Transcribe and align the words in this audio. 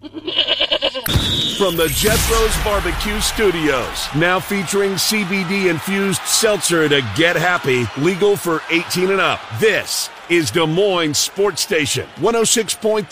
From 0.00 1.76
the 1.76 1.88
Jethro's 1.88 2.64
Barbecue 2.64 3.20
Studios, 3.20 4.08
now 4.16 4.40
featuring 4.40 4.92
CBD 4.92 5.68
infused 5.68 6.22
seltzer 6.22 6.88
to 6.88 7.02
get 7.16 7.36
happy, 7.36 7.84
legal 7.98 8.34
for 8.34 8.62
18 8.70 9.10
and 9.10 9.20
up. 9.20 9.40
This 9.58 10.08
is 10.30 10.50
Des 10.50 10.64
Moines 10.64 11.18
Sports 11.18 11.60
Station, 11.60 12.06
106.3 12.16 13.04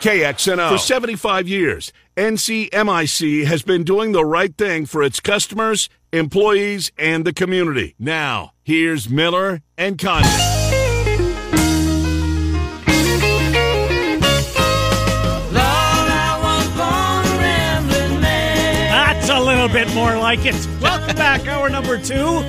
KXNO. 0.00 0.70
For 0.70 0.78
75 0.78 1.48
years, 1.48 1.92
NCMIC 2.16 3.44
has 3.46 3.62
been 3.62 3.82
doing 3.82 4.12
the 4.12 4.24
right 4.24 4.56
thing 4.56 4.86
for 4.86 5.02
its 5.02 5.18
customers, 5.18 5.88
employees, 6.12 6.92
and 6.96 7.24
the 7.24 7.32
community. 7.32 7.96
Now, 7.98 8.52
here's 8.62 9.10
Miller 9.10 9.62
and 9.76 9.98
Condon. 9.98 10.55
More 19.96 20.18
like 20.18 20.44
it. 20.44 20.54
Welcome 20.82 21.16
back, 21.16 21.46
hour 21.48 21.70
number 21.70 21.96
two. 21.98 22.42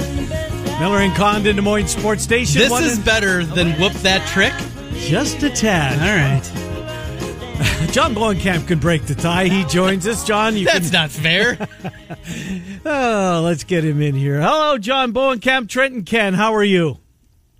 Miller 0.82 0.98
and 1.00 1.16
Condon, 1.16 1.56
Des 1.56 1.62
Moines 1.62 1.88
Sports 1.88 2.22
Station. 2.22 2.60
This 2.60 2.80
is 2.82 3.00
better 3.00 3.46
than 3.46 3.72
whoop 3.80 3.94
that 4.04 4.28
trick. 4.28 4.52
just 5.00 5.42
a 5.44 5.50
tad. 5.50 5.94
All 5.94 6.08
right. 6.28 6.44
John 7.94 8.14
Bohnenkamp 8.14 8.68
can 8.68 8.80
break 8.80 9.06
the 9.06 9.16
tie. 9.16 9.46
He 9.48 9.64
joins 9.64 10.06
us. 10.06 10.26
John, 10.26 10.58
you 10.58 10.66
That's 10.66 10.92
can. 10.92 11.02
not 11.02 11.10
fair. 11.12 11.58
Oh, 12.90 13.42
let's 13.44 13.64
get 13.66 13.84
him 13.84 14.02
in 14.02 14.16
here. 14.16 14.40
Hello, 14.42 14.78
John 14.78 15.12
Bohnenkamp, 15.14 15.68
Trenton 15.68 16.04
Ken. 16.04 16.34
How 16.34 16.54
are 16.56 16.64
you? 16.64 17.00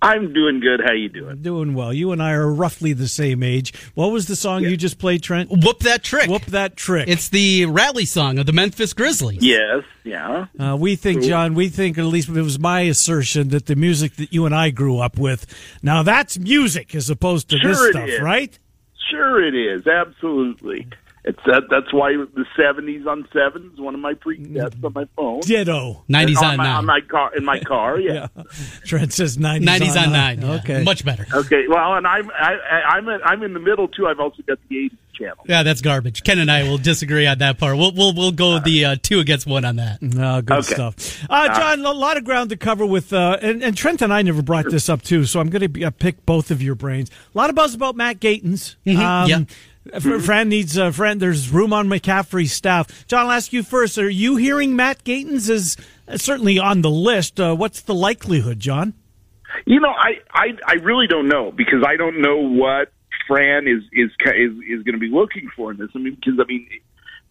I'm 0.00 0.32
doing 0.32 0.60
good. 0.60 0.80
How 0.80 0.92
you 0.92 1.08
doing? 1.08 1.42
Doing 1.42 1.74
well. 1.74 1.92
You 1.92 2.12
and 2.12 2.22
I 2.22 2.32
are 2.32 2.48
roughly 2.52 2.92
the 2.92 3.08
same 3.08 3.42
age. 3.42 3.72
What 3.94 4.12
was 4.12 4.28
the 4.28 4.36
song 4.36 4.62
you 4.62 4.76
just 4.76 4.98
played, 4.98 5.22
Trent? 5.24 5.50
whoop 5.50 5.80
that 5.80 6.04
trick. 6.04 6.28
Whoop 6.30 6.44
that 6.46 6.76
trick. 6.76 7.08
It's 7.08 7.28
the 7.30 7.66
rally 7.66 8.04
song 8.04 8.38
of 8.38 8.46
the 8.46 8.52
Memphis 8.52 8.92
Grizzlies. 8.92 9.42
Yes, 9.42 9.82
yeah. 10.04 10.46
Uh, 10.58 10.76
we 10.78 10.94
think, 10.94 11.22
John, 11.24 11.54
we 11.54 11.68
think, 11.68 11.98
at 11.98 12.04
least 12.04 12.28
it 12.28 12.40
was 12.40 12.60
my 12.60 12.82
assertion, 12.82 13.48
that 13.48 13.66
the 13.66 13.74
music 13.74 14.14
that 14.16 14.32
you 14.32 14.46
and 14.46 14.54
I 14.54 14.70
grew 14.70 14.98
up 14.98 15.18
with, 15.18 15.46
now 15.82 16.04
that's 16.04 16.38
music 16.38 16.94
as 16.94 17.10
opposed 17.10 17.48
to 17.50 17.58
this 17.58 17.76
Sure 17.76 17.88
it 17.88 17.92
stuff, 17.92 18.08
is. 18.08 18.20
right? 18.20 18.56
Sure, 19.10 19.42
it 19.44 19.54
is. 19.54 19.86
Absolutely. 19.86 20.86
It's 21.28 21.38
that. 21.44 21.64
That's 21.70 21.92
why 21.92 22.12
the 22.12 22.44
'70s 22.58 23.06
on 23.06 23.28
seven 23.34 23.70
is 23.74 23.78
one 23.78 23.94
of 23.94 24.00
my 24.00 24.14
presets 24.14 24.82
on 24.82 24.92
my 24.94 25.04
phone. 25.14 25.40
Ditto. 25.40 26.02
90s 26.08 26.38
on 26.38 26.44
on 26.44 26.56
my, 26.56 26.64
9. 26.64 26.74
on 26.76 26.86
my 26.86 27.00
car. 27.02 27.36
In 27.36 27.44
my 27.44 27.60
car, 27.60 28.00
yeah. 28.00 28.28
Trent 28.86 29.12
says 29.12 29.36
90s, 29.36 29.64
90s 29.66 30.02
on 30.06 30.12
9. 30.12 30.40
yeah. 30.40 30.52
Okay. 30.54 30.82
Much 30.84 31.04
better. 31.04 31.26
Okay. 31.34 31.64
Well, 31.68 31.94
and 31.96 32.06
I'm 32.06 32.30
I, 32.30 32.54
I, 32.54 32.80
I'm 32.96 33.08
in, 33.08 33.20
I'm 33.24 33.42
in 33.42 33.52
the 33.52 33.60
middle 33.60 33.88
too. 33.88 34.06
I've 34.06 34.20
also 34.20 34.42
got 34.46 34.58
the 34.70 34.76
'80s 34.76 34.96
channel. 35.12 35.36
Yeah, 35.46 35.62
that's 35.64 35.82
garbage. 35.82 36.22
Ken 36.24 36.38
and 36.38 36.50
I 36.50 36.62
will 36.62 36.78
disagree 36.78 37.26
on 37.26 37.36
that 37.38 37.58
part. 37.58 37.76
We'll 37.76 37.92
we'll 37.92 38.14
we'll 38.14 38.32
go 38.32 38.58
the 38.58 38.86
uh, 38.86 38.96
two 39.02 39.20
against 39.20 39.46
one 39.46 39.66
on 39.66 39.76
that. 39.76 40.00
No, 40.00 40.40
good 40.40 40.58
Okay. 40.60 40.74
stuff. 40.74 41.26
Uh, 41.28 41.48
John, 41.48 41.84
a 41.84 41.90
lot 41.92 42.16
of 42.16 42.24
ground 42.24 42.48
to 42.50 42.56
cover 42.56 42.86
with, 42.86 43.12
uh, 43.12 43.36
and, 43.42 43.62
and 43.62 43.76
Trent 43.76 44.00
and 44.00 44.14
I 44.14 44.22
never 44.22 44.40
brought 44.40 44.70
this 44.70 44.88
up 44.88 45.02
too, 45.02 45.26
so 45.26 45.40
I'm 45.40 45.50
going 45.50 45.70
to 45.72 45.84
uh, 45.84 45.90
pick 45.90 46.24
both 46.24 46.50
of 46.50 46.62
your 46.62 46.74
brains. 46.74 47.10
A 47.34 47.38
lot 47.38 47.50
of 47.50 47.56
buzz 47.56 47.74
about 47.74 47.96
Matt 47.96 48.18
Gatens. 48.18 48.76
Um, 48.86 49.28
yeah. 49.28 49.40
F- 49.92 50.22
Fran 50.22 50.48
needs 50.48 50.76
a 50.76 50.92
friend. 50.92 51.20
There's 51.20 51.50
room 51.50 51.72
on 51.72 51.88
McCaffery's 51.88 52.52
staff. 52.52 53.06
John, 53.06 53.26
I'll 53.26 53.32
ask 53.32 53.52
you 53.52 53.62
first. 53.62 53.98
Are 53.98 54.08
you 54.08 54.36
hearing 54.36 54.76
Matt 54.76 55.04
Gatens 55.04 55.48
is 55.48 55.76
uh, 56.06 56.16
certainly 56.16 56.58
on 56.58 56.82
the 56.82 56.90
list? 56.90 57.40
Uh, 57.40 57.54
what's 57.54 57.80
the 57.82 57.94
likelihood, 57.94 58.60
John? 58.60 58.94
You 59.66 59.80
know, 59.80 59.90
I, 59.90 60.20
I 60.32 60.46
I 60.66 60.72
really 60.74 61.06
don't 61.06 61.28
know 61.28 61.50
because 61.50 61.82
I 61.86 61.96
don't 61.96 62.20
know 62.20 62.36
what 62.36 62.92
Fran 63.26 63.66
is 63.66 63.82
is 63.92 64.10
is, 64.26 64.52
is 64.68 64.82
going 64.82 64.94
to 64.94 64.98
be 64.98 65.10
looking 65.10 65.48
for 65.56 65.70
in 65.70 65.78
this. 65.78 65.88
I 65.94 65.98
mean, 65.98 66.14
because 66.14 66.38
I 66.40 66.44
mean, 66.46 66.68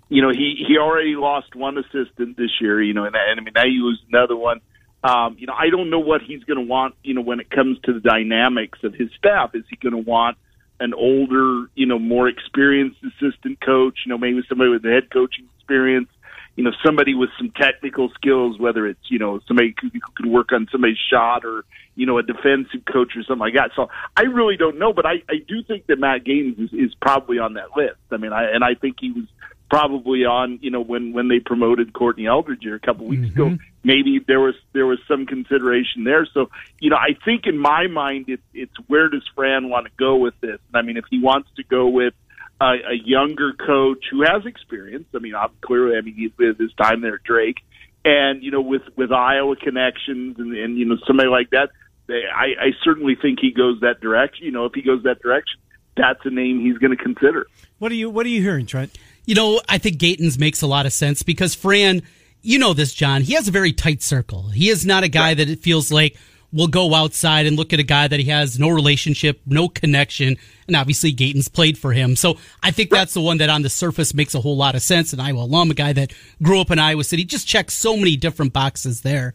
you 0.10 0.22
know, 0.22 0.30
he 0.30 0.64
he 0.68 0.78
already 0.78 1.16
lost 1.16 1.56
one 1.56 1.78
assistant 1.78 2.38
this 2.38 2.52
year. 2.60 2.82
You 2.82 2.94
know, 2.94 3.06
and, 3.06 3.16
and 3.16 3.40
I 3.40 3.44
mean, 3.44 3.54
now 3.56 3.66
you 3.66 3.86
lose 3.86 4.02
another 4.12 4.36
one. 4.36 4.62
Um, 5.04 5.38
you 5.40 5.48
know, 5.48 5.54
I 5.54 5.70
don't 5.70 5.90
know 5.90 6.00
what 6.00 6.22
he's 6.22 6.44
going 6.44 6.58
to 6.58 6.66
want. 6.66 6.96
You 7.04 7.14
know, 7.14 7.22
when 7.22 7.40
it 7.40 7.50
comes 7.50 7.78
to 7.84 7.94
the 7.94 8.00
dynamics 8.00 8.80
of 8.84 8.94
his 8.94 9.10
staff, 9.18 9.52
is 9.54 9.64
he 9.70 9.76
going 9.76 9.94
to 9.94 10.10
want 10.10 10.38
an 10.80 10.94
older, 10.94 11.70
you 11.76 11.86
know, 11.86 12.00
more 12.00 12.28
experienced 12.28 12.98
assistant 13.04 13.60
coach? 13.62 14.00
You 14.06 14.10
know, 14.10 14.18
maybe 14.18 14.42
somebody 14.48 14.70
with 14.70 14.84
the 14.84 14.90
head 14.90 15.10
coaching 15.12 15.48
experience 15.58 16.10
you 16.58 16.64
know 16.64 16.72
somebody 16.84 17.14
with 17.14 17.30
some 17.38 17.52
technical 17.52 18.10
skills, 18.16 18.60
whether 18.60 18.88
it's 18.88 19.00
you 19.10 19.20
know 19.20 19.40
somebody 19.48 19.76
who 19.80 19.92
could 20.16 20.26
work 20.26 20.52
on 20.52 20.68
somebody's 20.72 20.98
shot 20.98 21.46
or 21.46 21.64
you 21.96 22.06
know 22.06 22.18
a 22.18 22.24
defensive 22.24 22.84
coach 22.92 23.16
or 23.16 23.24
something 23.24 23.40
like 23.40 23.54
that. 23.54 23.72
So 23.76 23.90
I 24.18 24.24
really 24.24 24.58
don't 24.58 24.80
know, 24.80 24.92
but 24.92 25.06
I 25.06 25.22
I 25.30 25.38
do 25.48 25.64
think 25.64 25.86
that 25.86 26.00
Matt 26.00 26.26
Gatens 26.26 26.60
is, 26.60 26.74
is 26.74 26.96
probably 26.96 27.38
on 27.38 27.54
that 27.54 27.78
list. 27.78 28.00
I 28.12 28.18
mean, 28.18 28.34
I 28.34 28.50
and 28.52 28.64
I 28.64 28.74
think 28.74 28.98
he 29.00 29.12
was 29.12 29.26
probably 29.70 30.26
on 30.26 30.58
you 30.64 30.72
know 30.72 30.82
when 30.82 31.14
when 31.14 31.28
they 31.28 31.40
promoted 31.40 31.94
Courtney 31.94 32.26
Eldridge 32.26 32.64
here 32.64 32.76
a 32.76 32.80
couple 32.80 33.06
weeks 33.06 33.28
mm-hmm. 33.28 33.42
ago. 33.42 33.58
Maybe 33.92 34.20
there 34.32 34.40
was 34.48 34.56
there 34.74 34.86
was 34.86 35.00
some 35.08 35.26
consideration 35.26 36.04
there. 36.04 36.26
So 36.34 36.50
you 36.84 36.90
know 36.92 36.98
I 37.10 37.12
think 37.26 37.48
in 37.52 37.58
my 37.58 37.88
mind 37.88 38.26
it's 38.28 38.48
it's 38.54 38.78
where 38.88 39.08
does 39.10 39.26
Fran 39.36 39.70
want 39.70 39.86
to 39.90 39.92
go 39.98 40.12
with 40.18 40.34
this? 40.42 40.60
I 40.74 40.82
mean 40.82 40.98
if 40.98 41.06
he 41.10 41.20
wants 41.30 41.50
to 41.58 41.64
go 41.64 41.88
with 42.00 42.14
a, 42.60 42.66
a 42.66 42.96
younger 43.16 43.54
coach 43.54 44.04
who 44.12 44.24
has 44.24 44.46
experience. 44.46 45.06
I 45.16 45.20
mean, 45.20 45.36
I'm 45.36 45.52
clearly, 45.62 45.96
I 45.96 46.02
mean, 46.02 46.16
he- 46.16 46.34
with 46.40 46.58
his 46.58 46.74
time 46.74 47.02
there 47.02 47.20
Drake, 47.24 47.60
and 48.04 48.42
you 48.44 48.50
know, 48.52 48.62
with 48.62 48.82
with 48.96 49.12
Iowa 49.12 49.56
connections, 49.56 50.40
and, 50.40 50.52
and 50.58 50.78
you 50.78 50.86
know, 50.86 50.98
somebody 51.06 51.30
like 51.30 51.52
that. 51.52 51.70
they- 52.08 52.24
I, 52.34 52.46
I 52.68 52.70
certainly 52.84 53.16
think 53.16 53.40
he 53.40 53.52
goes 53.52 53.80
that 53.82 54.02
direction. 54.02 54.46
You 54.48 54.52
know, 54.52 54.66
if 54.66 54.74
he 54.74 54.82
goes 54.82 55.04
that 55.04 55.22
direction, 55.22 55.60
that's 55.96 56.20
a 56.26 56.32
name 56.32 56.60
he's 56.60 56.80
going 56.80 56.96
to 56.98 57.04
consider. 57.10 57.46
What 57.78 57.92
are 57.92 57.96
you 57.96 58.10
What 58.10 58.26
are 58.26 58.30
you 58.30 58.42
hearing, 58.42 58.66
Trent? 58.66 58.92
You 59.26 59.36
know, 59.36 59.62
I 59.70 59.78
think 59.78 59.98
Gatens 59.98 60.40
makes 60.40 60.64
a 60.64 60.68
lot 60.68 60.88
of 60.88 60.94
sense 60.94 61.22
because 61.22 61.54
Fran, 61.54 62.02
you 62.48 62.60
know 62.60 62.74
this, 62.74 62.94
John, 62.94 63.24
he 63.24 63.34
has 63.34 63.50
a 63.50 63.52
very 63.52 63.74
tight 63.74 64.02
circle. 64.02 64.48
He 64.48 64.70
is 64.70 64.86
not 64.86 65.04
a 65.04 65.10
guy 65.10 65.34
that 65.34 65.50
it 65.50 65.60
feels 65.60 65.92
like 65.92 66.16
will 66.54 66.70
go 66.70 66.94
outside 66.94 67.46
and 67.46 67.58
look 67.58 67.74
at 67.74 67.80
a 67.82 67.84
guy 67.84 68.08
that 68.08 68.22
he 68.22 68.30
has 68.30 68.58
no 68.58 68.70
relationship, 68.70 69.42
no 69.46 69.68
connection. 69.68 70.38
And 70.66 70.74
obviously 70.74 71.14
Gatens 71.14 71.52
played 71.52 71.78
for 71.78 71.92
him. 71.92 72.16
So 72.16 72.38
I 72.64 72.72
think 72.72 72.90
that's 72.90 73.14
the 73.14 73.20
one 73.20 73.40
that 73.40 73.50
on 73.50 73.64
the 73.64 73.70
surface 73.70 74.14
makes 74.14 74.34
a 74.34 74.40
whole 74.40 74.56
lot 74.56 74.76
of 74.76 74.82
sense. 74.82 75.12
An 75.12 75.20
Iowa 75.20 75.44
alum, 75.44 75.72
a 75.72 75.74
guy 75.74 75.92
that 75.92 76.14
grew 76.42 76.62
up 76.62 76.72
in 76.72 76.80
Iowa 76.80 77.04
City, 77.04 77.26
just 77.26 77.50
checks 77.50 77.74
so 77.74 77.98
many 77.98 78.16
different 78.16 78.54
boxes 78.54 79.02
there. 79.02 79.34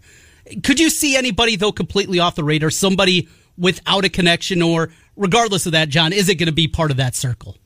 Could 0.63 0.81
you 0.81 0.89
see 0.89 1.15
anybody 1.15 1.57
though 1.57 1.71
completely 1.71 2.19
off 2.19 2.35
the 2.35 2.45
radar, 2.45 2.71
somebody 2.71 3.29
without 3.59 4.07
a 4.07 4.09
connection 4.09 4.63
or 4.63 4.89
regardless 5.17 5.67
of 5.67 5.73
that, 5.73 5.91
John, 5.91 6.15
is 6.15 6.31
it 6.31 6.37
going 6.37 6.47
to 6.47 6.53
be 6.53 6.67
part 6.67 6.91
of 6.91 6.97
that 6.97 7.15
circle? 7.15 7.59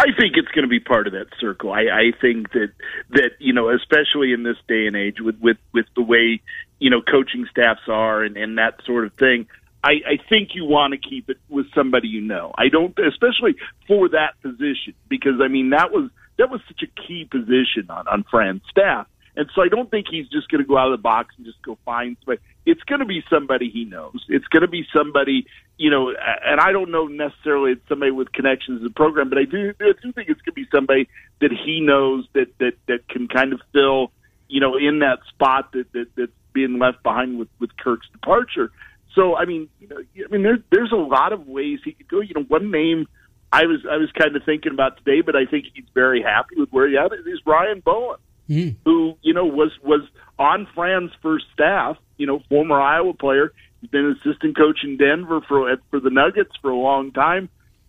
I 0.00 0.16
think 0.18 0.36
it's 0.36 0.48
going 0.48 0.62
to 0.62 0.68
be 0.68 0.80
part 0.80 1.06
of 1.06 1.12
that 1.12 1.26
circle. 1.38 1.72
I, 1.72 1.82
I 1.82 2.12
think 2.18 2.52
that 2.52 2.72
that 3.10 3.32
you 3.38 3.52
know, 3.52 3.68
especially 3.68 4.32
in 4.32 4.42
this 4.42 4.56
day 4.66 4.86
and 4.86 4.96
age, 4.96 5.20
with 5.20 5.38
with 5.40 5.58
with 5.74 5.86
the 5.94 6.02
way 6.02 6.40
you 6.78 6.88
know 6.88 7.02
coaching 7.02 7.46
staffs 7.50 7.82
are 7.86 8.22
and 8.22 8.36
and 8.36 8.56
that 8.56 8.80
sort 8.86 9.04
of 9.04 9.12
thing. 9.14 9.46
I, 9.82 9.92
I 10.06 10.18
think 10.28 10.50
you 10.54 10.66
want 10.66 10.92
to 10.92 10.98
keep 10.98 11.30
it 11.30 11.38
with 11.48 11.66
somebody 11.74 12.08
you 12.08 12.20
know. 12.20 12.52
I 12.58 12.68
don't, 12.68 12.94
especially 12.98 13.56
for 13.86 14.10
that 14.10 14.34
position, 14.42 14.92
because 15.08 15.40
I 15.42 15.48
mean 15.48 15.70
that 15.70 15.90
was 15.90 16.10
that 16.38 16.50
was 16.50 16.60
such 16.68 16.82
a 16.82 17.00
key 17.06 17.26
position 17.30 17.90
on 17.90 18.08
on 18.08 18.24
Fran's 18.30 18.62
staff, 18.70 19.06
and 19.36 19.50
so 19.54 19.62
I 19.62 19.68
don't 19.68 19.90
think 19.90 20.06
he's 20.10 20.28
just 20.28 20.48
going 20.48 20.62
to 20.62 20.68
go 20.68 20.78
out 20.78 20.92
of 20.92 20.98
the 20.98 21.02
box 21.02 21.34
and 21.36 21.44
just 21.44 21.60
go 21.62 21.76
find 21.84 22.16
somebody. 22.24 22.40
It's 22.64 22.82
going 22.84 23.00
to 23.00 23.06
be 23.06 23.22
somebody 23.28 23.70
he 23.70 23.84
knows. 23.84 24.24
It's 24.28 24.46
going 24.46 24.62
to 24.62 24.68
be 24.68 24.86
somebody 24.94 25.46
you 25.80 25.88
know, 25.88 26.10
and 26.10 26.60
I 26.60 26.72
don't 26.72 26.90
know 26.90 27.06
necessarily 27.06 27.72
it's 27.72 27.88
somebody 27.88 28.10
with 28.10 28.30
connections 28.32 28.82
to 28.82 28.88
the 28.88 28.92
program, 28.92 29.30
but 29.30 29.38
I 29.38 29.44
do 29.44 29.72
I 29.80 29.92
do 30.02 30.12
think 30.12 30.28
it's 30.28 30.42
going 30.42 30.52
to 30.52 30.52
be 30.52 30.66
somebody 30.70 31.08
that 31.40 31.50
he 31.50 31.80
knows 31.80 32.26
that 32.34 32.48
that 32.58 32.74
that 32.86 33.08
can 33.08 33.28
kind 33.28 33.54
of 33.54 33.62
fill, 33.72 34.12
you 34.46 34.60
know, 34.60 34.76
in 34.76 34.98
that 34.98 35.20
spot 35.30 35.72
that 35.72 35.90
that 35.92 36.08
that's 36.16 36.32
being 36.52 36.78
left 36.78 37.02
behind 37.02 37.38
with 37.38 37.48
with 37.60 37.74
Kirk's 37.78 38.06
departure. 38.12 38.70
So 39.14 39.36
I 39.36 39.46
mean, 39.46 39.70
you 39.80 39.88
know, 39.88 39.96
I 39.96 40.30
mean, 40.30 40.42
there's 40.42 40.60
there's 40.70 40.92
a 40.92 40.96
lot 40.96 41.32
of 41.32 41.48
ways 41.48 41.78
he 41.82 41.92
could 41.92 42.08
go. 42.08 42.20
You 42.20 42.34
know, 42.34 42.42
one 42.42 42.70
name 42.70 43.08
I 43.50 43.64
was 43.64 43.80
I 43.90 43.96
was 43.96 44.10
kind 44.12 44.36
of 44.36 44.44
thinking 44.44 44.72
about 44.72 44.98
today, 44.98 45.22
but 45.22 45.34
I 45.34 45.46
think 45.46 45.64
he's 45.72 45.86
very 45.94 46.22
happy 46.22 46.56
with 46.58 46.68
where 46.68 46.90
he 46.90 46.98
at 46.98 47.10
is 47.26 47.40
Ryan 47.46 47.80
Bowen, 47.80 48.18
hmm. 48.48 48.68
who 48.84 49.16
you 49.22 49.32
know 49.32 49.46
was 49.46 49.72
was 49.82 50.02
on 50.38 50.68
Fran's 50.74 51.12
first 51.22 51.46
staff. 51.54 51.96
You 52.18 52.26
know, 52.26 52.42
former 52.50 52.78
Iowa 52.78 53.14
player. 53.14 53.54
Been 53.90 54.16
assistant 54.20 54.56
coach 54.56 54.80
in 54.84 54.96
Denver 54.96 55.40
for 55.48 55.74
for 55.90 56.00
the 56.00 56.10
Nuggets 56.10 56.52
for 56.60 56.70
a 56.70 56.76
long 56.76 57.12
time. 57.12 57.48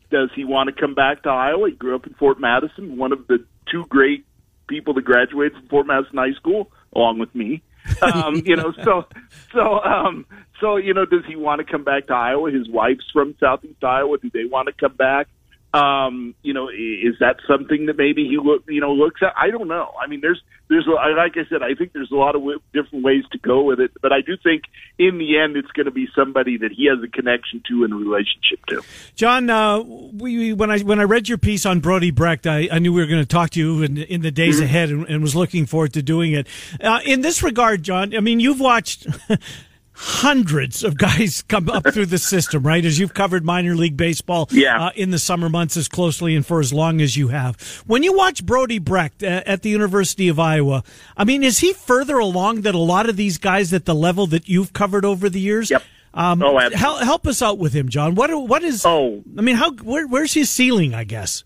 Does 0.10 0.30
he 0.36 0.46
want 0.46 0.74
to 0.74 0.80
come 0.80 0.96
back 0.96 1.24
to 1.24 1.30
Iowa? 1.30 1.70
He 1.70 1.76
grew 1.76 1.96
up 1.96 2.08
in 2.08 2.14
Fort 2.14 2.40
Madison, 2.40 2.98
one 2.98 3.12
of 3.12 3.28
the 3.28 3.46
two 3.72 3.86
great 3.88 4.26
people 4.68 4.94
that 4.94 5.04
graduated 5.04 5.58
from 5.58 5.68
Fort 5.68 5.88
Madison 5.88 6.18
High 6.18 6.34
School, 6.34 6.72
along 6.96 7.20
with 7.20 7.34
me. 7.36 7.62
Um, 8.02 8.44
you 8.46 8.56
know, 8.56 8.74
so 8.84 9.06
so 9.54 9.80
um, 9.80 10.26
so 10.60 10.78
you 10.78 10.94
know, 10.94 11.06
does 11.06 11.26
he 11.28 11.36
want 11.36 11.60
to 11.60 11.72
come 11.72 11.84
back 11.84 12.08
to 12.08 12.14
Iowa? 12.14 12.52
His 12.52 12.70
wife's 12.70 13.10
from 13.12 13.36
Southeast 13.40 13.84
Iowa. 13.84 14.18
Do 14.18 14.30
they 14.32 14.46
want 14.46 14.68
to 14.68 14.74
come 14.74 14.96
back? 14.96 15.28
Um, 15.74 16.36
you 16.44 16.54
know, 16.54 16.68
is 16.68 17.16
that 17.22 17.38
something 17.48 17.86
that 17.86 17.98
maybe 17.98 18.28
he 18.28 18.38
look, 18.38 18.64
you 18.68 18.82
know, 18.82 18.92
looks 18.92 19.22
at? 19.24 19.34
I 19.38 19.52
don't 19.52 19.70
know. 19.70 19.94
I 20.02 20.08
mean, 20.08 20.20
there's, 20.20 20.42
there's, 20.68 20.86
like 20.86 21.38
I 21.38 21.50
said, 21.50 21.64
I 21.64 21.76
think 21.76 21.94
there's 21.94 22.12
a 22.12 22.16
lot 22.16 22.36
of 22.36 22.42
w- 22.42 22.60
different 22.74 23.06
ways 23.06 23.24
to 23.32 23.38
go 23.38 23.62
with 23.64 23.80
it, 23.80 23.92
but 24.02 24.12
I 24.12 24.20
do 24.20 24.36
think 24.36 24.64
in 25.00 25.18
the 25.18 25.38
end 25.38 25.56
it's 25.56 25.72
going 25.72 25.86
to 25.86 25.92
be 25.92 26.08
somebody 26.14 26.58
that 26.58 26.72
he 26.72 26.88
has 26.88 27.02
a 27.02 27.08
connection 27.08 27.64
to 27.70 27.86
and 27.86 27.94
a 27.94 27.96
relationship 27.96 28.66
to. 28.68 28.82
John, 29.16 29.50
uh, 29.50 29.80
we, 29.80 30.52
when 30.52 30.72
I 30.72 30.80
when 30.80 31.00
I 31.00 31.04
read 31.04 31.30
your 31.30 31.38
piece 31.38 31.66
on 31.66 31.80
Brody 31.80 32.12
Brecht, 32.12 32.48
I, 32.48 32.68
I 32.70 32.80
knew 32.80 32.92
we 32.92 33.02
were 33.02 33.08
going 33.08 33.22
to 33.22 33.26
talk 33.26 33.52
to 33.52 33.60
you 33.60 33.82
in, 33.82 33.98
in 33.98 34.22
the 34.22 34.32
days 34.32 34.56
mm-hmm. 34.58 34.66
ahead, 34.66 34.90
and, 34.90 35.06
and, 35.08 35.22
was 35.22 35.36
looking 35.36 35.66
forward 35.66 35.94
to 35.94 36.02
doing 36.02 36.34
it. 36.34 36.48
Uh, 36.82 37.00
in 37.06 37.22
this 37.22 37.44
regard, 37.44 37.84
John, 37.84 38.16
I 38.16 38.20
mean, 38.20 38.40
you've 38.40 38.60
watched. 38.60 39.08
hundreds 39.94 40.84
of 40.84 40.98
guys 40.98 41.42
come 41.48 41.70
up 41.70 41.92
through 41.94 42.06
the 42.06 42.18
system, 42.18 42.64
right? 42.64 42.84
As 42.84 43.00
you've 43.00 43.14
covered 43.14 43.44
minor 43.44 43.76
league 43.76 43.98
baseball 43.98 44.48
yeah. 44.52 44.88
uh, 44.88 44.92
in 44.96 45.12
the 45.12 45.20
summer 45.20 45.50
months 45.50 45.78
as 45.78 45.88
closely 45.88 46.36
and 46.36 46.46
for 46.46 46.60
as 46.60 46.74
long 46.74 47.02
as 47.02 47.18
you 47.18 47.30
have. 47.30 47.60
When 47.86 48.04
you 48.04 48.14
watch 48.14 48.46
Brody 48.46 48.80
Brecht 48.80 49.24
at 49.24 49.62
the 49.62 49.70
University 49.70 50.28
of 50.28 50.40
Iowa, 50.40 50.84
I 51.16 51.24
mean, 51.24 51.44
is 51.44 51.60
he 51.60 51.74
further 51.74 52.18
along 52.18 52.62
than 52.62 52.76
a 52.76 52.80
lot 52.80 53.10
of 53.10 53.18
these 53.18 53.38
guys 53.38 53.74
at 53.74 53.86
the 53.86 53.96
level 53.96 54.28
that 54.28 54.48
you've 54.48 54.74
covered 54.74 55.06
over 55.06 55.30
the 55.30 55.40
years? 55.40 55.70
Yep. 55.70 55.84
Um, 56.14 56.44
oh, 56.44 56.58
help, 56.74 57.02
help 57.02 57.28
us 57.28 57.42
out 57.42 57.58
with 57.58 57.74
him, 57.74 57.88
John. 57.88 58.16
What 58.16 58.30
what 58.32 58.64
is? 58.64 58.86
Oh, 58.86 59.24
I 59.38 59.42
mean, 59.42 59.56
how 59.56 59.72
where, 59.72 60.06
where's 60.08 60.34
his 60.34 60.50
ceiling? 60.50 60.94
I 60.94 61.06
guess. 61.06 61.46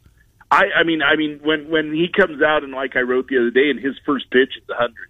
I, 0.50 0.64
I 0.80 0.84
mean, 0.84 1.02
I 1.04 1.16
mean, 1.16 1.40
when 1.44 1.70
when 1.70 1.94
he 1.94 2.08
comes 2.08 2.42
out 2.42 2.64
and 2.64 2.72
like 2.74 2.96
I 2.96 3.02
wrote 3.02 3.28
the 3.28 3.38
other 3.38 3.52
day, 3.52 3.70
and 3.70 3.80
his 3.80 3.96
first 4.06 4.30
pitch 4.32 4.54
is 4.58 4.68
a 4.70 4.74
hundred 4.74 5.10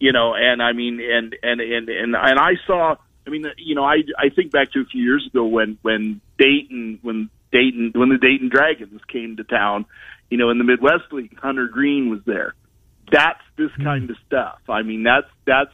you 0.00 0.12
know, 0.12 0.34
and 0.34 0.62
I 0.62 0.72
mean, 0.72 0.98
and 1.00 1.36
and 1.42 1.60
and 1.60 1.88
and 1.88 2.16
and 2.16 2.38
I 2.38 2.52
saw. 2.66 2.96
I 3.26 3.30
mean, 3.30 3.44
you 3.58 3.74
know, 3.74 3.84
I 3.84 3.98
I 4.18 4.30
think 4.34 4.50
back 4.50 4.72
to 4.72 4.80
a 4.80 4.84
few 4.86 5.02
years 5.02 5.26
ago 5.26 5.44
when 5.44 5.78
when 5.82 6.20
Dayton 6.38 6.98
when 7.02 7.28
Dayton 7.52 7.92
when 7.94 8.08
the 8.08 8.18
Dayton 8.18 8.48
Dragons 8.48 9.02
came 9.06 9.36
to 9.36 9.44
town, 9.44 9.84
you 10.30 10.38
know, 10.38 10.50
in 10.50 10.58
the 10.58 10.64
Midwest 10.64 11.12
League, 11.12 11.38
Hunter 11.38 11.68
Greene 11.68 12.08
was 12.08 12.20
there. 12.24 12.54
That's 13.12 13.42
this 13.56 13.70
hmm. 13.76 13.84
kind 13.84 14.10
of 14.10 14.16
stuff. 14.26 14.58
I 14.68 14.82
mean, 14.82 15.02
that's 15.02 15.28
that's. 15.44 15.70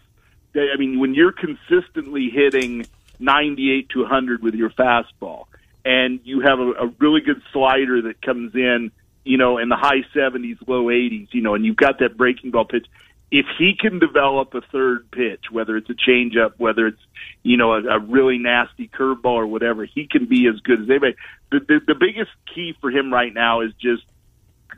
I 0.55 0.76
mean, 0.78 0.99
when 0.99 1.14
you're 1.14 1.32
consistently 1.32 2.31
hitting 2.31 2.87
98 3.19 3.90
to 3.90 4.00
100 4.00 4.43
with 4.43 4.55
your 4.55 4.70
fastball, 4.70 5.44
and 5.84 6.20
you 6.25 6.40
have 6.40 6.58
a, 6.58 6.70
a 6.73 6.87
really 6.99 7.20
good 7.20 7.43
slider 7.52 8.02
that 8.02 8.23
comes 8.23 8.55
in, 8.55 8.90
you 9.23 9.37
know, 9.37 9.58
in 9.58 9.69
the 9.69 9.76
high 9.76 10.00
70s, 10.14 10.56
low 10.67 10.87
80s, 10.87 11.28
you 11.32 11.43
know, 11.43 11.55
and 11.55 11.64
you've 11.64 11.76
got 11.76 11.99
that 11.99 12.17
breaking 12.17 12.52
ball 12.52 12.64
pitch 12.64 12.87
if 13.31 13.46
he 13.58 13.75
can 13.78 13.99
develop 13.99 14.55
a 14.55 14.61
third 14.61 15.11
pitch, 15.11 15.44
whether 15.50 15.76
it's 15.76 15.90
a 15.90 15.94
changeup, 15.94 16.52
whether 16.58 16.87
it's 16.87 17.02
you 17.43 17.56
know 17.56 17.73
a, 17.73 17.82
a 17.82 17.99
really 17.99 18.38
nasty 18.38 18.88
curveball 18.88 19.25
or 19.25 19.46
whatever, 19.46 19.84
he 19.84 20.06
can 20.06 20.26
be 20.26 20.46
as 20.46 20.61
good 20.61 20.81
as 20.82 20.88
anybody. 20.88 21.17
The, 21.50 21.61
the 21.61 21.81
the 21.88 21.94
biggest 21.94 22.31
key 22.55 22.75
for 22.81 22.90
him 22.90 23.12
right 23.12 23.32
now 23.32 23.62
is 23.62 23.73
just 23.81 24.05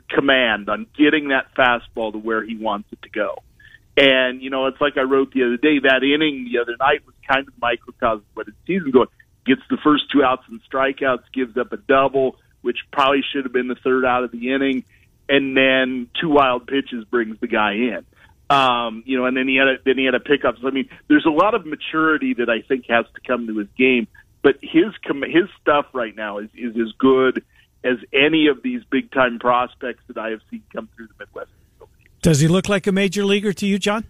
command 0.09 0.69
on 0.69 0.87
getting 0.97 1.29
that 1.29 1.53
fastball 1.55 2.11
to 2.11 2.17
where 2.17 2.43
he 2.43 2.57
wants 2.57 2.89
it 2.91 3.01
to 3.03 3.09
go. 3.09 3.43
And 3.95 4.41
you 4.41 4.49
know, 4.49 4.67
it's 4.67 4.81
like 4.81 4.97
I 4.97 5.01
wrote 5.01 5.31
the 5.31 5.43
other 5.43 5.57
day. 5.57 5.79
That 5.79 6.03
inning 6.03 6.49
the 6.51 6.59
other 6.59 6.75
night 6.79 7.05
was 7.05 7.15
kind 7.27 7.47
of 7.47 7.53
microcosm, 7.61 8.25
but 8.33 8.47
his 8.47 8.55
season 8.65 8.91
going 8.91 9.09
gets 9.45 9.61
the 9.69 9.77
first 9.83 10.11
two 10.11 10.23
outs 10.23 10.43
and 10.49 10.59
strikeouts, 10.71 11.23
gives 11.33 11.57
up 11.57 11.71
a 11.71 11.77
double, 11.77 12.37
which 12.61 12.77
probably 12.91 13.23
should 13.31 13.45
have 13.45 13.53
been 13.53 13.67
the 13.67 13.75
third 13.75 14.05
out 14.05 14.23
of 14.23 14.31
the 14.31 14.53
inning, 14.53 14.83
and 15.27 15.55
then 15.55 16.07
two 16.19 16.29
wild 16.29 16.67
pitches 16.67 17.03
brings 17.05 17.39
the 17.39 17.47
guy 17.47 17.73
in. 17.73 18.05
Um, 18.49 19.03
you 19.05 19.17
know, 19.17 19.25
and 19.25 19.37
then 19.37 19.47
he 19.47 19.57
had 19.57 19.67
a, 19.67 19.75
then 19.85 19.97
he 19.97 20.05
had 20.05 20.15
a 20.15 20.19
pickup. 20.19 20.55
So, 20.59 20.67
I 20.67 20.71
mean, 20.71 20.89
there's 21.07 21.25
a 21.25 21.31
lot 21.31 21.53
of 21.53 21.65
maturity 21.65 22.33
that 22.35 22.49
I 22.49 22.61
think 22.61 22.85
has 22.89 23.05
to 23.13 23.21
come 23.25 23.45
to 23.47 23.57
his 23.57 23.67
game. 23.77 24.07
But 24.41 24.55
his 24.61 24.93
his 25.05 25.49
stuff 25.61 25.87
right 25.93 26.15
now 26.15 26.39
is 26.39 26.49
is 26.55 26.75
as 26.75 26.91
good 26.97 27.43
as 27.83 27.97
any 28.13 28.47
of 28.47 28.63
these 28.63 28.81
big 28.89 29.11
time 29.11 29.39
prospects 29.39 30.03
that 30.07 30.17
I 30.17 30.29
have 30.31 30.41
seen 30.49 30.63
come 30.73 30.89
through 30.95 31.07
the 31.07 31.13
Midwest. 31.19 31.49
Does 32.21 32.39
he 32.39 32.47
look 32.47 32.67
like 32.67 32.87
a 32.87 32.91
major 32.91 33.23
leaguer 33.23 33.53
to 33.53 33.65
you, 33.65 33.79
John? 33.79 34.05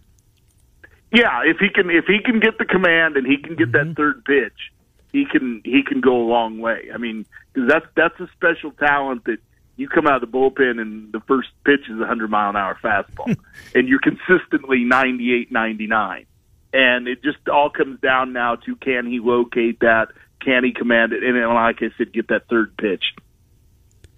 Yeah, 1.11 1.41
if 1.43 1.57
he 1.57 1.69
can 1.69 1.89
if 1.89 2.05
he 2.05 2.19
can 2.23 2.39
get 2.39 2.57
the 2.57 2.65
command 2.65 3.17
and 3.17 3.25
he 3.25 3.37
can 3.37 3.55
get 3.55 3.71
mm-hmm. 3.71 3.89
that 3.89 3.95
third 3.95 4.25
pitch, 4.25 4.71
he 5.11 5.25
can 5.25 5.61
he 5.65 5.83
can 5.83 6.01
go 6.01 6.15
a 6.15 6.27
long 6.27 6.59
way. 6.59 6.89
I 6.93 6.97
mean, 6.97 7.25
because 7.53 7.69
that's 7.69 7.85
that's 7.95 8.19
a 8.19 8.29
special 8.35 8.71
talent 8.71 9.25
that 9.25 9.39
you 9.79 9.87
come 9.87 10.07
out 10.07 10.21
of 10.21 10.29
the 10.29 10.37
bullpen 10.37 10.79
and 10.79 11.11
the 11.13 11.21
first 11.21 11.47
pitch 11.63 11.81
is 11.89 11.95
a 11.95 11.99
100 11.99 12.29
mile 12.29 12.49
an 12.49 12.55
hour 12.55 12.77
fastball, 12.83 13.35
and 13.75 13.87
you're 13.87 13.99
consistently 13.99 14.83
98, 14.83 15.51
99. 15.51 16.25
And 16.71 17.07
it 17.07 17.23
just 17.23 17.37
all 17.47 17.69
comes 17.69 17.99
down 17.99 18.33
now 18.33 18.55
to 18.55 18.75
can 18.75 19.07
he 19.07 19.19
locate 19.19 19.79
that? 19.79 20.09
Can 20.43 20.63
he 20.63 20.71
command 20.71 21.13
it? 21.13 21.23
And 21.23 21.37
like 21.53 21.77
I 21.81 21.89
said, 21.97 22.13
get 22.13 22.27
that 22.27 22.47
third 22.47 22.75
pitch. 22.77 23.03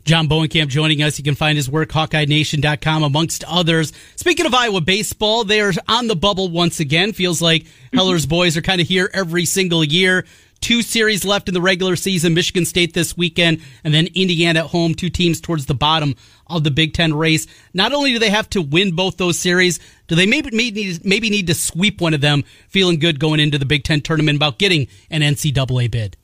John 0.03 0.27
Bohnenkamp 0.27 0.67
joining 0.67 1.03
us. 1.03 1.17
You 1.17 1.23
can 1.23 1.35
find 1.35 1.55
his 1.55 1.69
work, 1.69 1.89
HawkeyeNation.com, 1.89 3.03
amongst 3.03 3.43
others. 3.43 3.93
Speaking 4.15 4.45
of 4.45 4.53
Iowa 4.53 4.81
baseball, 4.81 5.43
they 5.43 5.61
are 5.61 5.71
on 5.87 6.07
the 6.07 6.15
bubble 6.15 6.49
once 6.49 6.79
again. 6.79 7.13
Feels 7.13 7.41
like 7.41 7.67
Heller's 7.93 8.25
boys 8.25 8.57
are 8.57 8.61
kind 8.61 8.81
of 8.81 8.87
here 8.87 9.09
every 9.13 9.45
single 9.45 9.83
year. 9.83 10.25
Two 10.61 10.83
series 10.83 11.25
left 11.25 11.47
in 11.47 11.55
the 11.55 11.61
regular 11.61 11.95
season. 11.95 12.35
Michigan 12.35 12.65
State 12.65 12.93
this 12.93 13.17
weekend, 13.17 13.61
and 13.83 13.95
then 13.95 14.07
Indiana 14.13 14.59
at 14.59 14.67
home. 14.67 14.93
Two 14.93 15.09
teams 15.09 15.41
towards 15.41 15.65
the 15.65 15.73
bottom 15.73 16.15
of 16.45 16.63
the 16.63 16.69
Big 16.69 16.93
Ten 16.93 17.15
race. 17.15 17.47
Not 17.73 17.93
only 17.93 18.11
do 18.11 18.19
they 18.19 18.29
have 18.29 18.47
to 18.51 18.61
win 18.61 18.95
both 18.95 19.17
those 19.17 19.39
series, 19.39 19.79
do 20.07 20.13
they 20.13 20.27
maybe 20.27 20.51
maybe 20.53 20.99
maybe 21.03 21.31
need 21.31 21.47
to 21.47 21.55
sweep 21.55 21.99
one 21.99 22.13
of 22.13 22.21
them, 22.21 22.43
feeling 22.67 22.99
good 22.99 23.19
going 23.19 23.39
into 23.39 23.57
the 23.57 23.65
Big 23.65 23.83
Ten 23.83 24.01
tournament 24.01 24.35
about 24.35 24.59
getting 24.59 24.87
an 25.09 25.21
NCAA 25.21 25.89
bid. 25.89 26.15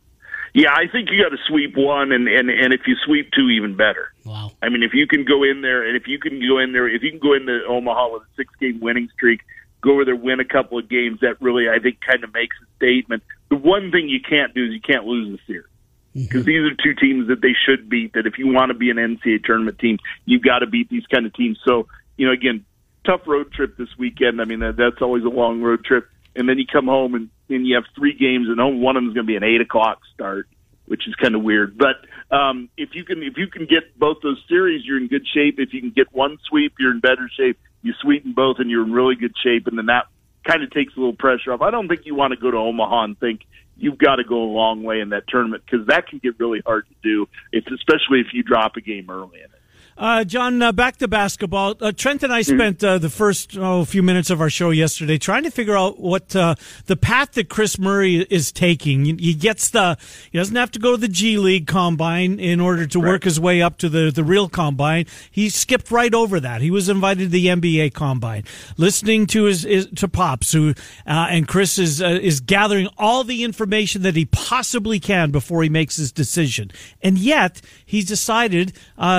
Yeah, 0.54 0.72
I 0.72 0.88
think 0.88 1.10
you 1.12 1.22
got 1.22 1.30
to 1.30 1.42
sweep 1.48 1.76
one, 1.76 2.12
and 2.12 2.28
and 2.28 2.52
and 2.52 2.74
if 2.74 2.82
you 2.86 2.96
sweep 3.06 3.32
two, 3.32 3.50
even 3.50 3.76
better. 3.76 4.14
Wow. 4.24 4.52
I 4.62 4.70
mean, 4.70 4.84
if 4.84 4.94
you 4.94 5.08
can 5.08 5.26
go 5.26 5.44
in 5.44 5.62
there, 5.62 5.84
and 5.84 5.98
if 5.98 6.08
you 6.08 6.20
can 6.20 6.40
go 6.40 6.60
in 6.60 6.74
there, 6.74 6.88
if 6.88 7.02
you 7.02 7.10
can 7.10 7.20
go 7.20 7.34
into 7.34 7.66
Omaha 7.68 8.14
with 8.14 8.22
a 8.22 8.36
six 8.36 8.54
game 8.60 8.80
winning 8.82 9.10
streak, 9.16 9.42
go 9.82 9.94
over 9.94 10.06
there, 10.06 10.16
win 10.16 10.40
a 10.40 10.46
couple 10.46 10.78
of 10.78 10.88
games, 10.88 11.22
that 11.22 11.42
really 11.42 11.68
I 11.70 11.80
think 11.80 12.02
kind 12.02 12.24
of 12.24 12.34
makes 12.36 12.56
a 12.62 12.66
statement 12.76 13.24
the 13.50 13.56
one 13.56 13.92
thing 13.92 14.10
you 14.10 14.20
can't 14.22 14.54
do 14.54 14.66
is 14.66 14.72
you 14.74 14.82
can't 14.82 15.06
lose 15.06 15.38
the 15.38 15.40
series 15.52 15.72
because 16.14 16.42
mm-hmm. 16.42 16.48
these 16.48 16.72
are 16.72 16.76
two 16.76 16.96
teams 16.96 17.28
that 17.28 17.42
they 17.42 17.54
should 17.66 17.90
beat. 17.90 18.14
That 18.14 18.26
if 18.26 18.38
you 18.38 18.48
want 18.48 18.72
to 18.72 18.74
be 18.74 18.90
an 18.90 18.98
NCAA 18.98 19.44
tournament 19.44 19.80
team, 19.80 19.98
you've 20.26 20.44
got 20.44 20.60
to 20.60 20.68
beat 20.68 20.90
these 20.90 21.06
kind 21.06 21.26
of 21.26 21.34
teams. 21.34 21.60
So 21.66 21.88
you 22.18 22.26
know, 22.26 22.34
again, 22.34 22.66
tough 23.06 23.22
road 23.26 23.52
trip 23.52 23.78
this 23.78 23.90
weekend. 23.98 24.42
I 24.42 24.46
mean, 24.46 24.60
that, 24.60 24.76
that's 24.76 25.02
always 25.02 25.24
a 25.24 25.30
long 25.30 25.62
road 25.62 25.86
trip, 25.86 26.10
and 26.36 26.50
then 26.50 26.58
you 26.58 26.66
come 26.66 26.88
home 26.88 27.16
and 27.16 27.30
and 27.50 27.66
you 27.66 27.76
have 27.76 27.86
three 27.96 28.14
games, 28.14 28.48
and 28.50 28.82
one 28.82 28.98
of 28.98 29.04
them 29.04 29.10
is 29.10 29.14
going 29.14 29.26
to 29.26 29.32
be 29.32 29.38
an 29.38 29.44
eight 29.44 29.62
o'clock 29.62 30.00
start, 30.14 30.48
which 30.86 31.08
is 31.08 31.16
kind 31.16 31.36
of 31.36 31.44
weird. 31.44 31.78
But 31.78 32.36
um, 32.36 32.70
if 32.78 32.90
you 32.94 33.06
can 33.06 33.24
if 33.24 33.38
you 33.38 33.48
can 33.48 33.66
get 33.66 33.98
both 33.98 34.18
those 34.22 34.44
series, 34.50 34.86
you're 34.86 34.98
in 34.98 35.08
good 35.08 35.26
shape. 35.34 35.60
If 35.60 35.74
you 35.74 35.82
can 35.82 35.92
get 35.92 36.12
one 36.12 36.38
sweep, 36.50 36.74
you're 36.80 36.92
in 36.92 37.00
better 37.00 37.30
shape. 37.38 37.60
You 37.84 37.94
sweeten 38.02 38.34
both, 38.34 38.58
and 38.60 38.70
you're 38.70 38.84
in 38.84 38.92
really 38.92 39.16
good 39.16 39.34
shape, 39.42 39.68
and 39.68 39.78
then 39.78 39.86
that 39.86 40.08
kind 40.48 40.64
of 40.64 40.72
takes 40.72 40.96
a 40.96 41.00
little 41.00 41.16
pressure 41.16 41.54
off. 41.54 41.62
I 41.62 41.72
don't 41.72 41.88
think 41.88 42.06
you 42.06 42.16
want 42.16 42.32
to 42.32 42.40
go 42.40 42.50
to 42.50 42.58
Omaha 42.58 43.04
and 43.04 43.20
think 43.20 43.42
you've 43.78 43.98
got 43.98 44.16
to 44.16 44.24
go 44.24 44.42
a 44.42 44.52
long 44.52 44.84
way 44.84 45.02
in 45.02 45.10
that 45.10 45.28
tournament 45.28 45.64
because 45.66 45.88
that 45.88 46.08
can 46.08 46.20
get 46.20 46.40
really 46.40 46.62
hard 46.66 46.86
to 46.88 46.96
do. 47.04 47.28
It's 47.52 47.68
especially 47.68 48.22
if 48.22 48.28
you 48.34 48.44
drop 48.44 48.76
a 48.76 48.82
game 48.82 49.10
early 49.10 49.40
in 49.40 49.46
it. 49.46 49.57
Uh, 49.98 50.24
John, 50.24 50.62
uh, 50.62 50.72
back 50.72 50.98
to 50.98 51.08
basketball. 51.08 51.76
Uh, 51.82 51.92
Trent 51.92 52.22
and 52.22 52.32
I 52.32 52.42
mm-hmm. 52.42 52.56
spent 52.56 52.84
uh, 52.84 53.00
the 53.00 53.10
first 53.10 53.58
oh, 53.58 53.84
few 53.84 54.04
minutes 54.04 54.30
of 54.30 54.40
our 54.42 54.50
show 54.50 54.70
yesterday 54.70 55.18
trying 55.18 55.42
to 55.44 55.50
figure 55.50 55.76
out 55.76 56.00
what 56.00 56.36
uh, 56.36 56.54
the 56.86 56.96
path 56.96 57.32
that 57.32 57.50
Kris 57.50 57.80
Murray 57.80 58.18
is 58.30 58.52
taking. 58.52 59.18
He 59.18 59.34
gets 59.34 59.72
the 59.72 59.98
he 60.32 60.38
doesn't 60.38 60.56
have 60.56 60.70
to 60.72 60.80
go 60.80 60.92
to 60.92 60.98
the 60.98 61.08
G 61.08 61.40
League 61.40 61.66
combine 61.66 62.40
in 62.40 62.60
order 62.60 62.86
to 62.86 63.00
right. 63.00 63.10
work 63.10 63.24
his 63.24 63.40
way 63.40 63.62
up 63.64 63.80
to 63.80 63.90
the 63.90 64.12
the 64.12 64.24
real 64.24 64.48
combine. 64.50 65.08
He 65.32 65.50
skipped 65.50 65.90
right 65.90 66.14
over 66.14 66.40
that. 66.40 66.62
He 66.62 66.70
was 66.70 66.90
invited 66.90 67.24
to 67.24 67.30
the 67.30 67.48
NBA 67.48 67.94
combine. 67.96 68.44
Listening 68.78 69.26
to 69.28 69.46
his, 69.46 69.64
his 69.64 69.88
to 69.96 70.08
pops 70.08 70.52
who 70.52 70.76
uh, 71.08 71.28
and 71.30 71.48
Kris 71.48 71.80
is 71.80 72.02
is 72.02 72.40
gathering 72.40 72.88
all 73.00 73.24
the 73.24 73.44
information 73.44 74.04
that 74.04 74.16
he 74.16 74.26
possibly 74.26 75.00
can 75.00 75.32
before 75.32 75.64
he 75.64 75.70
makes 75.70 75.96
his 75.96 76.12
decision, 76.12 76.70
and 77.02 77.18
yet 77.18 77.62
he's 77.84 78.06
decided 78.06 78.74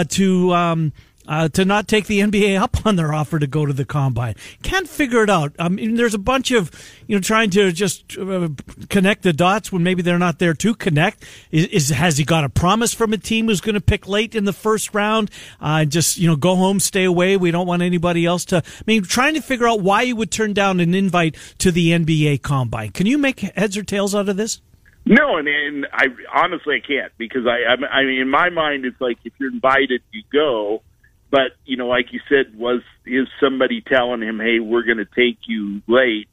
to 0.09 0.68
um, 0.73 0.93
uh, 1.29 1.49
to 1.51 1.65
not 1.65 1.87
take 1.87 2.07
the 2.07 2.21
NBA 2.21 2.59
up 2.61 2.87
on 2.87 2.97
their 2.97 3.13
offer 3.13 3.39
to 3.39 3.47
go 3.47 3.67
to 3.67 3.73
the 3.73 3.85
combine. 3.85 4.35
Can't 4.63 4.89
figure 4.89 5.23
it 5.23 5.31
out. 5.31 5.53
I 5.59 5.69
mean, 5.69 5.97
there's 5.97 6.15
a 6.15 6.19
bunch 6.19 6.51
of 6.51 6.71
you 7.07 7.17
know 7.17 7.21
trying 7.21 7.51
to 7.51 7.71
just 7.71 8.17
uh, 8.17 8.49
connect 8.89 9.23
the 9.23 9.35
dots 9.35 9.71
when 9.71 9.83
maybe 9.83 10.01
they're 10.03 10.19
not 10.19 10.39
there 10.39 10.55
to 10.55 10.75
connect. 10.75 11.25
Is, 11.51 11.67
is 11.67 11.89
has 11.91 12.17
he 12.17 12.25
got 12.25 12.45
a 12.45 12.49
promise 12.49 12.95
from 12.95 13.13
a 13.13 13.19
team 13.19 13.47
who's 13.47 13.61
going 13.61 13.75
to 13.75 13.81
pick 13.81 14.09
late 14.09 14.35
in 14.35 14.47
the 14.47 14.53
first 14.53 14.95
round? 14.95 15.31
Uh, 15.61 15.85
just 15.85 16.17
you 16.17 16.27
know, 16.27 16.37
go 16.37 16.57
home, 16.57 16.81
stay 16.81 17.05
away. 17.05 17.37
We 17.37 17.51
don't 17.51 17.67
want 17.67 17.83
anybody 17.83 18.25
else 18.25 18.47
to. 18.47 18.57
I 18.59 18.83
mean, 18.87 19.03
trying 19.03 19.35
to 19.35 19.43
figure 19.43 19.69
out 19.69 19.81
why 19.81 20.03
you 20.03 20.17
would 20.17 20.31
turn 20.31 20.55
down 20.55 20.81
an 20.81 20.95
invite 20.95 21.37
to 21.59 21.71
the 21.71 21.91
NBA 21.91 22.43
combine. 22.43 22.91
Can 22.93 23.07
you 23.07 23.19
make 23.19 23.41
heads 23.41 23.77
or 23.77 23.83
tails 23.83 24.15
out 24.15 24.31
of 24.31 24.37
this? 24.37 24.63
No, 25.07 25.39
and, 25.39 25.49
and 25.49 25.87
I 25.93 26.07
honestly 26.35 26.77
I 26.83 26.87
can't 26.87 27.13
because 27.17 27.47
I 27.47 27.73
I 27.87 28.05
mean 28.05 28.21
in 28.21 28.29
my 28.29 28.51
mind 28.51 28.85
it's 28.85 29.01
like 29.01 29.19
if 29.25 29.33
you're 29.39 29.51
invited 29.51 30.03
you 30.13 30.23
go, 30.31 30.83
But 31.31 31.53
you 31.65 31.77
know, 31.77 31.89
like 31.89 32.13
you 32.13 32.21
said, 32.29 32.59
was 32.59 32.83
is 33.05 33.29
somebody 33.41 33.83
telling 33.83 34.23
him, 34.23 34.39
"Hey, 34.39 34.61
we're 34.61 34.85
going 34.85 34.99
to 34.99 35.05
take 35.05 35.39
you 35.47 35.83
late"? 35.87 36.29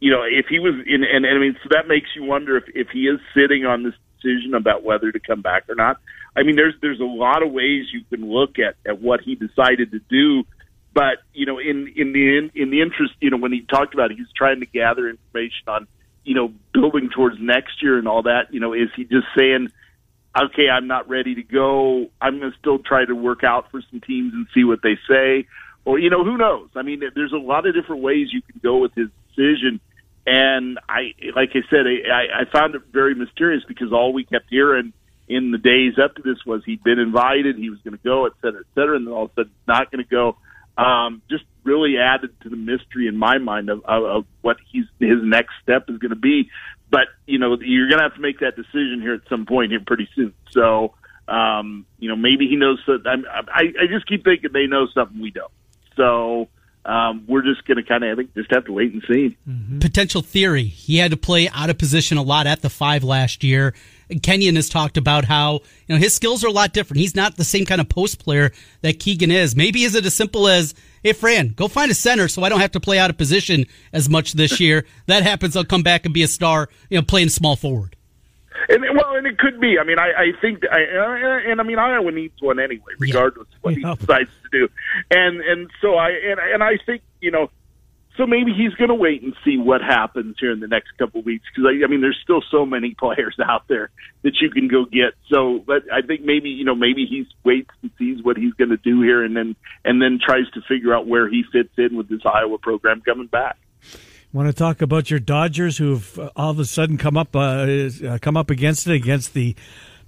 You 0.00 0.10
know, 0.10 0.22
if 0.22 0.46
he 0.48 0.58
was 0.58 0.74
in, 0.86 1.04
and, 1.04 1.26
and 1.26 1.36
I 1.36 1.38
mean, 1.38 1.56
so 1.62 1.68
that 1.72 1.86
makes 1.86 2.08
you 2.16 2.24
wonder 2.24 2.56
if 2.56 2.64
if 2.74 2.88
he 2.88 3.00
is 3.00 3.20
sitting 3.34 3.66
on 3.66 3.82
this 3.82 3.94
decision 4.16 4.54
about 4.54 4.82
whether 4.82 5.12
to 5.12 5.20
come 5.20 5.42
back 5.42 5.64
or 5.68 5.74
not. 5.74 5.98
I 6.34 6.42
mean, 6.42 6.56
there's 6.56 6.74
there's 6.80 7.00
a 7.00 7.04
lot 7.04 7.42
of 7.42 7.52
ways 7.52 7.86
you 7.92 8.02
can 8.08 8.30
look 8.30 8.58
at 8.58 8.76
at 8.88 9.00
what 9.00 9.20
he 9.20 9.34
decided 9.34 9.90
to 9.90 10.00
do, 10.08 10.44
but 10.94 11.18
you 11.34 11.44
know, 11.44 11.58
in 11.58 11.92
in 11.94 12.12
the 12.14 12.38
in, 12.38 12.50
in 12.54 12.70
the 12.70 12.80
interest, 12.80 13.12
you 13.20 13.28
know, 13.28 13.36
when 13.36 13.52
he 13.52 13.60
talked 13.60 13.92
about 13.92 14.10
it, 14.10 14.16
he's 14.16 14.32
trying 14.34 14.60
to 14.60 14.66
gather 14.66 15.06
information 15.06 15.68
on, 15.68 15.86
you 16.24 16.34
know, 16.34 16.52
building 16.72 17.10
towards 17.14 17.36
next 17.40 17.82
year 17.82 17.98
and 17.98 18.06
all 18.08 18.22
that. 18.22 18.52
You 18.52 18.60
know, 18.60 18.72
is 18.72 18.88
he 18.96 19.04
just 19.04 19.26
saying? 19.36 19.68
okay, 20.36 20.68
I'm 20.68 20.86
not 20.86 21.08
ready 21.08 21.34
to 21.34 21.42
go. 21.42 22.06
I'm 22.20 22.38
going 22.38 22.52
to 22.52 22.58
still 22.58 22.78
try 22.78 23.04
to 23.04 23.14
work 23.14 23.42
out 23.44 23.70
for 23.70 23.82
some 23.90 24.00
teams 24.00 24.32
and 24.32 24.46
see 24.54 24.64
what 24.64 24.80
they 24.82 24.98
say. 25.08 25.46
Or, 25.84 25.98
you 25.98 26.10
know, 26.10 26.24
who 26.24 26.36
knows? 26.36 26.68
I 26.76 26.82
mean, 26.82 27.02
there's 27.14 27.32
a 27.32 27.38
lot 27.38 27.66
of 27.66 27.74
different 27.74 28.02
ways 28.02 28.28
you 28.32 28.42
can 28.42 28.60
go 28.62 28.78
with 28.78 28.94
his 28.94 29.08
decision. 29.28 29.80
And 30.26 30.78
I, 30.88 31.14
like 31.34 31.50
I 31.54 31.62
said, 31.70 31.86
I, 31.86 32.42
I 32.42 32.44
found 32.52 32.74
it 32.74 32.82
very 32.92 33.14
mysterious 33.14 33.64
because 33.66 33.92
all 33.92 34.12
we 34.12 34.24
kept 34.24 34.46
hearing 34.50 34.92
in 35.28 35.50
the 35.50 35.58
days 35.58 35.94
up 36.02 36.16
to 36.16 36.22
this 36.22 36.44
was 36.44 36.62
he'd 36.64 36.82
been 36.82 36.98
invited, 36.98 37.56
he 37.56 37.70
was 37.70 37.78
going 37.82 37.96
to 37.96 38.02
go, 38.02 38.26
et 38.26 38.32
cetera, 38.42 38.60
et 38.60 38.66
cetera, 38.74 38.96
and 38.96 39.06
then 39.06 39.14
all 39.14 39.24
of 39.24 39.30
a 39.30 39.34
sudden 39.34 39.52
not 39.66 39.90
going 39.90 40.04
to 40.04 40.10
go. 40.10 40.36
Um, 40.80 41.22
just 41.28 41.44
really 41.62 41.98
added 41.98 42.30
to 42.40 42.48
the 42.48 42.56
mystery 42.56 43.06
in 43.06 43.16
my 43.16 43.38
mind 43.38 43.68
of, 43.68 43.84
of, 43.84 44.04
of 44.04 44.24
what 44.40 44.56
he's 44.72 44.86
his 44.98 45.18
next 45.22 45.52
step 45.62 45.90
is 45.90 45.98
going 45.98 46.10
to 46.10 46.16
be 46.16 46.50
but 46.90 47.08
you 47.26 47.38
know 47.38 47.56
you're 47.60 47.88
going 47.88 47.98
to 47.98 48.02
have 48.02 48.14
to 48.14 48.20
make 48.20 48.40
that 48.40 48.56
decision 48.56 48.98
here 49.00 49.14
at 49.14 49.22
some 49.28 49.46
point 49.46 49.70
here 49.70 49.80
pretty 49.86 50.08
soon. 50.14 50.34
So 50.50 50.94
um, 51.28 51.86
you 51.98 52.08
know 52.08 52.16
maybe 52.16 52.48
he 52.48 52.56
knows 52.56 52.78
I 52.88 53.14
I 53.54 53.86
just 53.88 54.06
keep 54.06 54.24
thinking 54.24 54.50
they 54.52 54.66
know 54.66 54.86
something 54.92 55.20
we 55.20 55.30
don't. 55.30 55.52
So 55.96 56.48
um, 56.84 57.24
we're 57.28 57.42
just 57.42 57.64
going 57.66 57.76
to 57.76 57.84
kind 57.84 58.04
of 58.04 58.12
I 58.12 58.16
think 58.16 58.34
just 58.34 58.50
have 58.52 58.64
to 58.66 58.72
wait 58.72 58.92
and 58.92 59.02
see. 59.08 59.36
Mm-hmm. 59.48 59.78
Potential 59.78 60.22
theory: 60.22 60.64
he 60.64 60.98
had 60.98 61.12
to 61.12 61.16
play 61.16 61.48
out 61.50 61.70
of 61.70 61.78
position 61.78 62.18
a 62.18 62.22
lot 62.22 62.46
at 62.46 62.62
the 62.62 62.70
five 62.70 63.04
last 63.04 63.44
year. 63.44 63.74
Kenyon 64.22 64.56
has 64.56 64.68
talked 64.68 64.96
about 64.96 65.24
how 65.24 65.54
you 65.86 65.94
know 65.94 65.96
his 65.96 66.14
skills 66.14 66.44
are 66.44 66.48
a 66.48 66.52
lot 66.52 66.72
different. 66.72 67.00
He's 67.00 67.14
not 67.14 67.36
the 67.36 67.44
same 67.44 67.64
kind 67.64 67.80
of 67.80 67.88
post 67.88 68.18
player 68.18 68.50
that 68.82 68.98
Keegan 68.98 69.30
is. 69.30 69.56
Maybe 69.56 69.84
is 69.84 69.94
it 69.94 70.04
as 70.04 70.14
simple 70.14 70.48
as 70.48 70.74
hey 71.02 71.12
Fran, 71.12 71.48
go 71.48 71.68
find 71.68 71.90
a 71.90 71.94
center 71.94 72.28
so 72.28 72.42
I 72.42 72.48
don't 72.48 72.60
have 72.60 72.72
to 72.72 72.80
play 72.80 72.98
out 72.98 73.10
of 73.10 73.16
position 73.16 73.66
as 73.92 74.08
much 74.08 74.32
this 74.32 74.60
year. 74.60 74.86
that 75.06 75.22
happens, 75.22 75.56
I'll 75.56 75.64
come 75.64 75.82
back 75.82 76.04
and 76.04 76.14
be 76.14 76.22
a 76.22 76.28
star, 76.28 76.68
you 76.88 76.98
know, 76.98 77.04
playing 77.04 77.30
small 77.30 77.56
forward. 77.56 77.96
And 78.68 78.82
well, 78.94 79.16
and 79.16 79.26
it 79.26 79.38
could 79.38 79.58
be. 79.60 79.78
I 79.78 79.84
mean, 79.84 79.98
I, 79.98 80.12
I 80.12 80.32
think, 80.40 80.64
I, 80.70 80.80
and 81.50 81.60
I 81.60 81.64
mean, 81.64 81.78
Iowa 81.78 82.10
needs 82.10 82.40
one 82.40 82.58
anyway, 82.58 82.92
regardless 82.98 83.46
yeah. 83.50 83.56
of 83.56 83.62
what 83.62 83.74
he 83.74 83.82
decides 83.82 84.30
to 84.42 84.48
do. 84.52 84.68
And 85.10 85.40
and 85.40 85.70
so 85.80 85.94
I 85.94 86.10
and 86.10 86.38
and 86.38 86.62
I 86.62 86.76
think 86.84 87.02
you 87.20 87.30
know 87.30 87.50
so 88.16 88.26
maybe 88.26 88.52
he's 88.52 88.74
going 88.74 88.88
to 88.88 88.94
wait 88.94 89.22
and 89.22 89.34
see 89.44 89.56
what 89.56 89.80
happens 89.80 90.36
here 90.40 90.52
in 90.52 90.60
the 90.60 90.66
next 90.66 90.90
couple 90.98 91.20
of 91.20 91.26
weeks 91.26 91.44
because 91.54 91.70
I, 91.70 91.84
I 91.84 91.88
mean 91.88 92.00
there's 92.00 92.18
still 92.22 92.42
so 92.50 92.66
many 92.66 92.94
players 92.98 93.36
out 93.42 93.68
there 93.68 93.90
that 94.22 94.34
you 94.40 94.50
can 94.50 94.68
go 94.68 94.84
get. 94.84 95.14
So, 95.30 95.62
but 95.64 95.82
I 95.92 96.02
think 96.02 96.22
maybe 96.22 96.50
you 96.50 96.64
know 96.64 96.74
maybe 96.74 97.06
he 97.06 97.26
waits 97.44 97.70
and 97.82 97.90
sees 97.98 98.22
what 98.22 98.36
he's 98.36 98.54
going 98.54 98.70
to 98.70 98.76
do 98.76 99.02
here, 99.02 99.24
and 99.24 99.36
then 99.36 99.56
and 99.84 100.02
then 100.02 100.18
tries 100.24 100.50
to 100.54 100.60
figure 100.68 100.94
out 100.94 101.06
where 101.06 101.28
he 101.28 101.44
fits 101.52 101.72
in 101.78 101.96
with 101.96 102.08
this 102.08 102.20
Iowa 102.24 102.58
program 102.58 103.00
coming 103.02 103.26
back. 103.26 103.56
Want 104.32 104.48
to 104.48 104.52
talk 104.52 104.80
about 104.80 105.10
your 105.10 105.18
Dodgers, 105.18 105.78
who've 105.78 106.18
uh, 106.18 106.30
all 106.36 106.50
of 106.50 106.58
a 106.58 106.64
sudden 106.64 106.98
come 106.98 107.16
up 107.16 107.34
uh, 107.34 107.66
uh, 108.06 108.18
come 108.20 108.36
up 108.36 108.50
against 108.50 108.86
it 108.86 108.94
against 108.94 109.34
the 109.34 109.56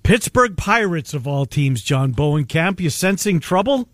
Pittsburgh 0.03 0.57
Pirates 0.57 1.15
of 1.15 1.27
all 1.27 1.47
teams? 1.47 1.83
John 1.83 2.15
Bohnenkamp, 2.15 2.81
you 2.81 2.91
sensing 2.91 3.41
trouble? 3.41 3.89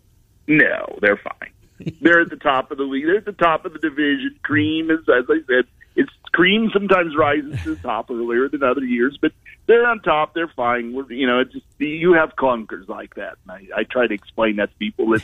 No, 0.47 0.97
they're 1.01 1.17
fine. 1.17 1.48
They're 2.01 2.21
at 2.21 2.29
the 2.29 2.37
top 2.37 2.71
of 2.71 2.77
the 2.77 2.83
league. 2.83 3.05
They're 3.05 3.17
at 3.17 3.25
the 3.25 3.31
top 3.31 3.65
of 3.65 3.73
the 3.73 3.79
division. 3.79 4.35
Cream 4.43 4.91
is, 4.91 4.99
as 5.09 5.25
I 5.29 5.39
said, 5.47 5.65
it's 5.95 6.11
cream 6.31 6.69
sometimes 6.73 7.15
rises 7.17 7.61
to 7.63 7.75
the 7.75 7.81
top 7.81 8.09
earlier 8.09 8.47
than 8.47 8.63
other 8.63 8.83
years, 8.83 9.17
but 9.21 9.31
they're 9.67 9.85
on 9.85 9.99
top. 9.99 10.33
They're 10.33 10.51
fine. 10.55 10.93
We're, 10.93 11.11
you 11.11 11.27
know, 11.27 11.39
it's 11.39 11.53
just 11.53 11.65
you 11.77 12.13
have 12.13 12.35
clunkers 12.35 12.87
like 12.87 13.15
that, 13.15 13.37
and 13.43 13.51
I, 13.51 13.79
I 13.79 13.83
try 13.83 14.07
to 14.07 14.13
explain 14.13 14.57
that 14.57 14.71
to 14.71 14.77
people 14.77 15.09
that, 15.11 15.23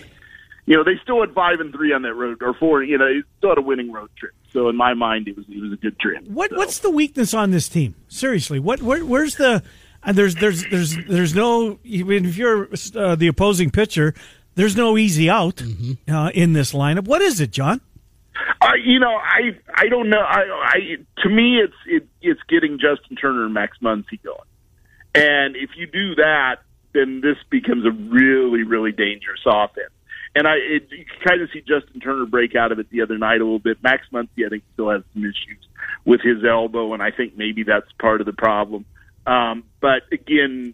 you 0.66 0.76
know, 0.76 0.84
they 0.84 1.00
still 1.02 1.22
had 1.22 1.34
five 1.34 1.60
and 1.60 1.74
three 1.74 1.94
on 1.94 2.02
that 2.04 2.14
road 2.14 2.42
or 2.42 2.54
four. 2.54 2.84
You 2.84 2.98
know, 2.98 3.06
they 3.06 3.22
still 3.38 3.50
had 3.52 3.58
a 3.58 3.62
winning 3.62 3.92
road 3.92 4.10
trip. 4.18 4.34
So 4.52 4.70
in 4.70 4.76
my 4.76 4.94
mind, 4.94 5.28
it 5.28 5.38
was 5.38 5.46
it 5.50 5.62
was 5.62 5.74
a 5.74 5.78
good 5.78 6.00
trip. 6.00 6.26
What 6.28 6.52
so. 6.52 6.58
what's 6.58 6.80
the 6.80 6.90
weakness 6.90 7.34
on 7.34 7.52
this 7.52 7.70
team? 7.70 7.96
Seriously, 8.08 8.60
what 8.60 8.82
where, 8.82 9.06
where's 9.06 9.36
the 9.36 9.64
and 10.04 10.18
there's 10.18 10.36
there's 10.36 10.66
there's 10.70 10.96
there's 11.08 11.36
no 11.36 11.80
even 11.84 12.26
if 12.26 12.38
you're 12.38 12.70
uh, 12.96 13.16
the 13.16 13.28
opposing 13.28 13.72
pitcher, 13.72 14.14
there's 14.56 14.76
no 14.76 14.98
easy 14.98 15.30
out 15.30 15.58
mm-hmm. 15.58 16.14
uh, 16.14 16.30
in 16.30 16.54
this 16.54 16.74
lineup. 16.74 17.06
What 17.06 17.22
is 17.22 17.40
it, 17.40 17.52
John? 17.52 17.82
Uh, 18.62 18.72
you 18.84 19.00
know, 19.00 19.16
I 19.16 19.58
I 19.74 19.88
don't 19.88 20.10
know. 20.10 20.20
I, 20.20 20.42
I 20.64 20.80
to 21.24 21.30
me, 21.30 21.60
it's 21.60 21.74
it, 21.86 22.08
it's 22.22 22.42
getting 22.50 22.80
Justin 22.80 23.16
Turner 23.16 23.46
and 23.46 23.54
Max 23.54 23.78
Muncy 23.82 24.22
going, 24.24 24.40
and 25.14 25.56
if 25.56 25.72
you 25.78 25.88
do 25.88 26.16
that, 26.16 26.58
then 26.94 27.22
this 27.22 27.38
becomes 27.50 27.86
a 27.86 27.92
really 27.92 28.64
really 28.64 28.92
dangerous 28.92 29.42
offense. 29.46 29.92
And 30.36 30.48
I 30.48 30.56
it, 30.56 30.88
you 30.92 31.06
kind 31.26 31.42
of 31.42 31.50
see 31.54 31.62
Justin 31.62 32.02
Turner 32.02 32.26
break 32.26 32.56
out 32.56 32.72
of 32.72 32.80
it 32.80 32.90
the 32.90 33.02
other 33.02 33.18
night 33.18 33.40
a 33.40 33.44
little 33.46 33.60
bit. 33.60 33.82
Max 33.84 34.04
Muncy, 34.12 34.46
I 34.46 34.50
think, 34.50 34.64
still 34.74 34.90
has 34.90 35.04
some 35.14 35.24
issues 35.24 35.66
with 36.04 36.22
his 36.22 36.44
elbow, 36.44 36.94
and 36.94 37.02
I 37.02 37.12
think 37.12 37.38
maybe 37.38 37.64
that's 37.64 37.92
part 38.00 38.20
of 38.20 38.26
the 38.26 38.34
problem. 38.34 38.86
Um, 39.26 39.64
but 39.80 40.04
again, 40.12 40.74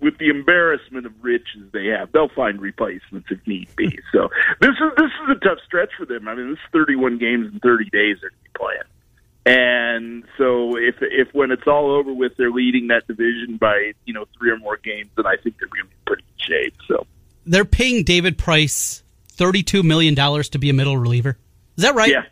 with 0.00 0.18
the 0.18 0.28
embarrassment 0.28 1.06
of 1.06 1.12
riches 1.22 1.62
they 1.72 1.86
have, 1.86 2.12
they'll 2.12 2.28
find 2.28 2.60
replacements 2.60 3.28
if 3.30 3.44
need 3.46 3.68
be. 3.76 3.98
So 4.12 4.28
this 4.60 4.70
is 4.70 4.92
this 4.96 5.10
is 5.24 5.36
a 5.36 5.40
tough 5.40 5.58
stretch 5.66 5.90
for 5.98 6.06
them. 6.06 6.28
I 6.28 6.34
mean, 6.34 6.50
this 6.50 6.58
is 6.58 6.70
31 6.72 7.18
games 7.18 7.52
in 7.52 7.60
30 7.60 7.90
days 7.90 8.16
they're 8.20 8.30
to 8.30 8.36
be 8.36 8.50
playing, 8.56 8.80
and 9.44 10.24
so 10.38 10.76
if 10.76 10.96
if 11.00 11.34
when 11.34 11.50
it's 11.50 11.66
all 11.66 11.90
over 11.90 12.12
with, 12.12 12.36
they're 12.36 12.50
leading 12.50 12.88
that 12.88 13.06
division 13.06 13.58
by 13.58 13.92
you 14.04 14.14
know 14.14 14.26
three 14.38 14.50
or 14.50 14.58
more 14.58 14.76
games, 14.76 15.10
then 15.16 15.26
I 15.26 15.36
think 15.36 15.58
they're 15.58 15.68
going 15.68 15.84
to 15.84 15.88
be 15.88 15.96
pretty 16.06 16.22
good 16.22 16.42
shape. 16.46 16.74
So 16.88 17.06
they're 17.44 17.64
paying 17.64 18.04
David 18.04 18.38
Price 18.38 19.02
32 19.28 19.82
million 19.82 20.14
dollars 20.14 20.48
to 20.50 20.58
be 20.58 20.70
a 20.70 20.72
middle 20.72 20.96
reliever. 20.96 21.36
Is 21.76 21.84
that 21.84 21.94
right? 21.94 22.10
Yeah. 22.10 22.24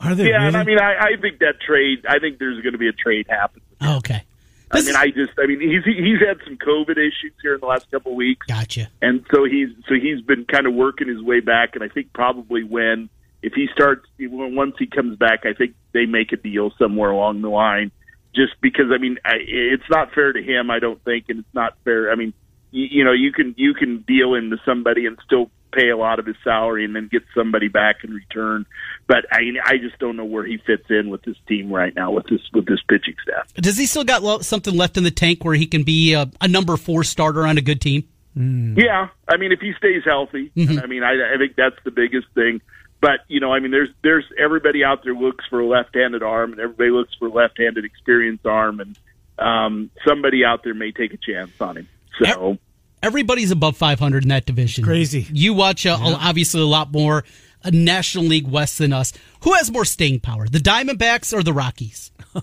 Are 0.00 0.14
they? 0.14 0.28
Yeah, 0.28 0.36
really? 0.36 0.46
and 0.48 0.56
I 0.56 0.64
mean, 0.64 0.78
I, 0.78 0.94
I 0.94 1.20
think 1.20 1.40
that 1.40 1.60
trade. 1.60 2.04
I 2.08 2.18
think 2.18 2.38
there's 2.38 2.60
going 2.62 2.72
to 2.72 2.78
be 2.78 2.88
a 2.88 2.92
trade 2.92 3.26
happen. 3.28 3.62
Oh, 3.80 3.98
okay. 3.98 4.24
I 4.72 4.82
mean, 4.82 4.94
I 4.94 5.06
just, 5.08 5.32
I 5.38 5.46
mean, 5.46 5.60
he's 5.60 5.84
he's 5.84 6.20
had 6.20 6.38
some 6.44 6.56
COVID 6.56 6.92
issues 6.92 7.32
here 7.42 7.54
in 7.54 7.60
the 7.60 7.66
last 7.66 7.90
couple 7.90 8.12
of 8.12 8.16
weeks. 8.16 8.46
Gotcha. 8.46 8.88
And 9.02 9.24
so 9.34 9.44
he's 9.44 9.68
so 9.88 9.94
he's 9.94 10.20
been 10.20 10.44
kind 10.44 10.66
of 10.66 10.74
working 10.74 11.08
his 11.08 11.20
way 11.20 11.40
back, 11.40 11.74
and 11.74 11.82
I 11.82 11.88
think 11.88 12.12
probably 12.12 12.62
when 12.62 13.08
if 13.42 13.52
he 13.54 13.68
starts 13.72 14.06
once 14.20 14.76
he 14.78 14.86
comes 14.86 15.16
back, 15.18 15.40
I 15.44 15.54
think 15.54 15.74
they 15.92 16.06
make 16.06 16.32
a 16.32 16.36
deal 16.36 16.72
somewhere 16.78 17.10
along 17.10 17.42
the 17.42 17.48
line. 17.48 17.90
Just 18.34 18.52
because, 18.60 18.86
I 18.94 18.98
mean, 18.98 19.18
I, 19.24 19.38
it's 19.40 19.90
not 19.90 20.12
fair 20.12 20.32
to 20.32 20.40
him, 20.40 20.70
I 20.70 20.78
don't 20.78 21.02
think, 21.02 21.24
and 21.28 21.40
it's 21.40 21.54
not 21.54 21.76
fair. 21.82 22.12
I 22.12 22.14
mean, 22.14 22.32
you, 22.70 22.86
you 22.90 23.04
know, 23.04 23.12
you 23.12 23.32
can 23.32 23.54
you 23.56 23.74
can 23.74 24.04
deal 24.06 24.34
into 24.34 24.56
somebody 24.64 25.06
and 25.06 25.18
still 25.24 25.50
pay 25.72 25.88
a 25.90 25.96
lot 25.96 26.18
of 26.18 26.26
his 26.26 26.36
salary 26.42 26.84
and 26.84 26.94
then 26.94 27.08
get 27.10 27.22
somebody 27.34 27.68
back 27.68 28.04
in 28.04 28.12
return. 28.12 28.66
But 29.06 29.26
I 29.32 29.40
I 29.64 29.78
just 29.78 29.98
don't 29.98 30.16
know 30.16 30.24
where 30.24 30.44
he 30.44 30.58
fits 30.58 30.84
in 30.90 31.10
with 31.10 31.22
this 31.22 31.36
team 31.48 31.72
right 31.72 31.94
now 31.94 32.12
with 32.12 32.26
this 32.26 32.40
with 32.52 32.66
this 32.66 32.80
pitching 32.88 33.16
staff. 33.22 33.52
Does 33.54 33.76
he 33.76 33.86
still 33.86 34.04
got 34.04 34.44
something 34.44 34.76
left 34.76 34.96
in 34.96 35.04
the 35.04 35.10
tank 35.10 35.44
where 35.44 35.54
he 35.54 35.66
can 35.66 35.82
be 35.82 36.14
a, 36.14 36.30
a 36.40 36.48
number 36.48 36.76
four 36.76 37.04
starter 37.04 37.46
on 37.46 37.58
a 37.58 37.62
good 37.62 37.80
team? 37.80 38.08
Mm. 38.36 38.76
Yeah, 38.78 39.08
I 39.28 39.36
mean 39.36 39.52
if 39.52 39.60
he 39.60 39.72
stays 39.76 40.02
healthy, 40.04 40.50
mm-hmm. 40.56 40.78
I 40.78 40.86
mean 40.86 41.02
I, 41.02 41.34
I 41.34 41.38
think 41.38 41.56
that's 41.56 41.76
the 41.84 41.90
biggest 41.90 42.28
thing. 42.34 42.60
But 43.00 43.20
you 43.28 43.40
know, 43.40 43.52
I 43.52 43.60
mean, 43.60 43.70
there's 43.70 43.88
there's 44.02 44.24
everybody 44.38 44.84
out 44.84 45.04
there 45.04 45.14
looks 45.14 45.44
for 45.48 45.60
a 45.60 45.66
left-handed 45.66 46.22
arm, 46.22 46.52
and 46.52 46.60
everybody 46.60 46.90
looks 46.90 47.14
for 47.14 47.28
a 47.28 47.32
left-handed 47.32 47.84
experienced 47.84 48.44
arm, 48.44 48.80
and 48.80 48.98
um, 49.38 49.90
somebody 50.06 50.44
out 50.44 50.62
there 50.64 50.74
may 50.74 50.92
take 50.92 51.14
a 51.14 51.16
chance 51.16 51.50
on 51.60 51.78
him. 51.78 51.88
So 52.22 52.58
everybody's 53.02 53.50
above 53.50 53.76
500 53.76 54.22
in 54.22 54.28
that 54.28 54.46
division. 54.46 54.84
Crazy. 54.84 55.26
You 55.32 55.54
watch 55.54 55.86
uh, 55.86 55.98
yeah. 56.00 56.16
obviously 56.20 56.60
a 56.60 56.66
lot 56.66 56.92
more 56.92 57.24
uh, 57.64 57.70
National 57.72 58.24
League 58.24 58.48
West 58.48 58.78
than 58.78 58.92
us. 58.92 59.12
Who 59.42 59.52
has 59.54 59.70
more 59.70 59.84
staying 59.84 60.20
power, 60.20 60.46
the 60.48 60.58
Diamondbacks 60.58 61.32
or 61.32 61.42
the 61.42 61.52
Rockies? 61.52 62.10
uh, 62.34 62.40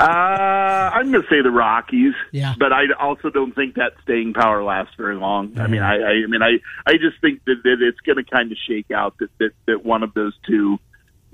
I'm 0.00 1.12
going 1.12 1.22
to 1.22 1.28
say 1.28 1.42
the 1.42 1.50
Rockies. 1.50 2.14
Yeah. 2.32 2.54
But 2.58 2.72
I 2.72 2.84
also 2.98 3.30
don't 3.30 3.54
think 3.54 3.76
that 3.76 3.92
staying 4.02 4.34
power 4.34 4.62
lasts 4.64 4.94
very 4.96 5.16
long. 5.16 5.50
Mm-hmm. 5.50 5.60
I 5.60 5.66
mean, 5.68 5.82
I, 5.82 5.96
I, 5.96 6.10
I 6.24 6.26
mean, 6.26 6.42
I, 6.42 6.58
I 6.86 6.94
just 6.94 7.20
think 7.20 7.44
that, 7.44 7.56
that 7.62 7.76
it's 7.80 8.00
going 8.00 8.16
to 8.16 8.24
kind 8.24 8.50
of 8.50 8.58
shake 8.66 8.90
out 8.90 9.16
that, 9.18 9.30
that 9.38 9.50
that 9.66 9.84
one 9.84 10.02
of 10.02 10.14
those 10.14 10.34
two 10.46 10.78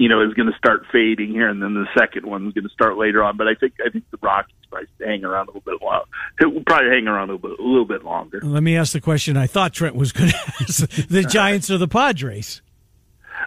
you 0.03 0.09
know, 0.09 0.21
is 0.27 0.35
going 0.35 0.51
to 0.51 0.59
start 0.59 0.85
fading 0.91 1.31
here, 1.31 1.49
and 1.49 1.63
then 1.63 1.75
the 1.75 1.87
second 1.97 2.27
one's 2.27 2.53
going 2.55 2.65
to 2.65 2.71
start 2.71 2.99
later 2.99 3.23
on. 3.23 3.37
But 3.37 3.47
I 3.47 3.55
think 3.55 3.75
I 3.87 3.89
think 3.89 4.03
the 4.11 4.19
Rockies 4.21 4.57
probably 4.69 4.89
hang 4.99 5.25
around 5.25 5.49
a 5.49 5.53
little 5.53 5.61
bit 5.61 5.81
longer. 5.81 6.07
It 6.41 6.47
will 6.53 6.65
probably 6.65 6.91
hang 6.91 7.07
around 7.07 7.31
a 7.31 7.35
little 7.35 7.51
bit, 7.51 7.61
a 7.61 7.63
little 7.63 7.85
bit 7.85 8.05
longer. 8.05 8.41
Let 8.43 8.65
me 8.65 8.77
ask 8.77 8.93
the 8.95 9.01
question 9.01 9.37
I 9.37 9.47
thought 9.47 9.73
Trent 9.73 9.95
was 9.95 10.11
going 10.11 10.31
to 10.31 10.37
ask: 10.61 10.89
the 11.07 11.23
Giants 11.23 11.71
or 11.71 11.79
the 11.79 11.87
Padres? 11.87 12.63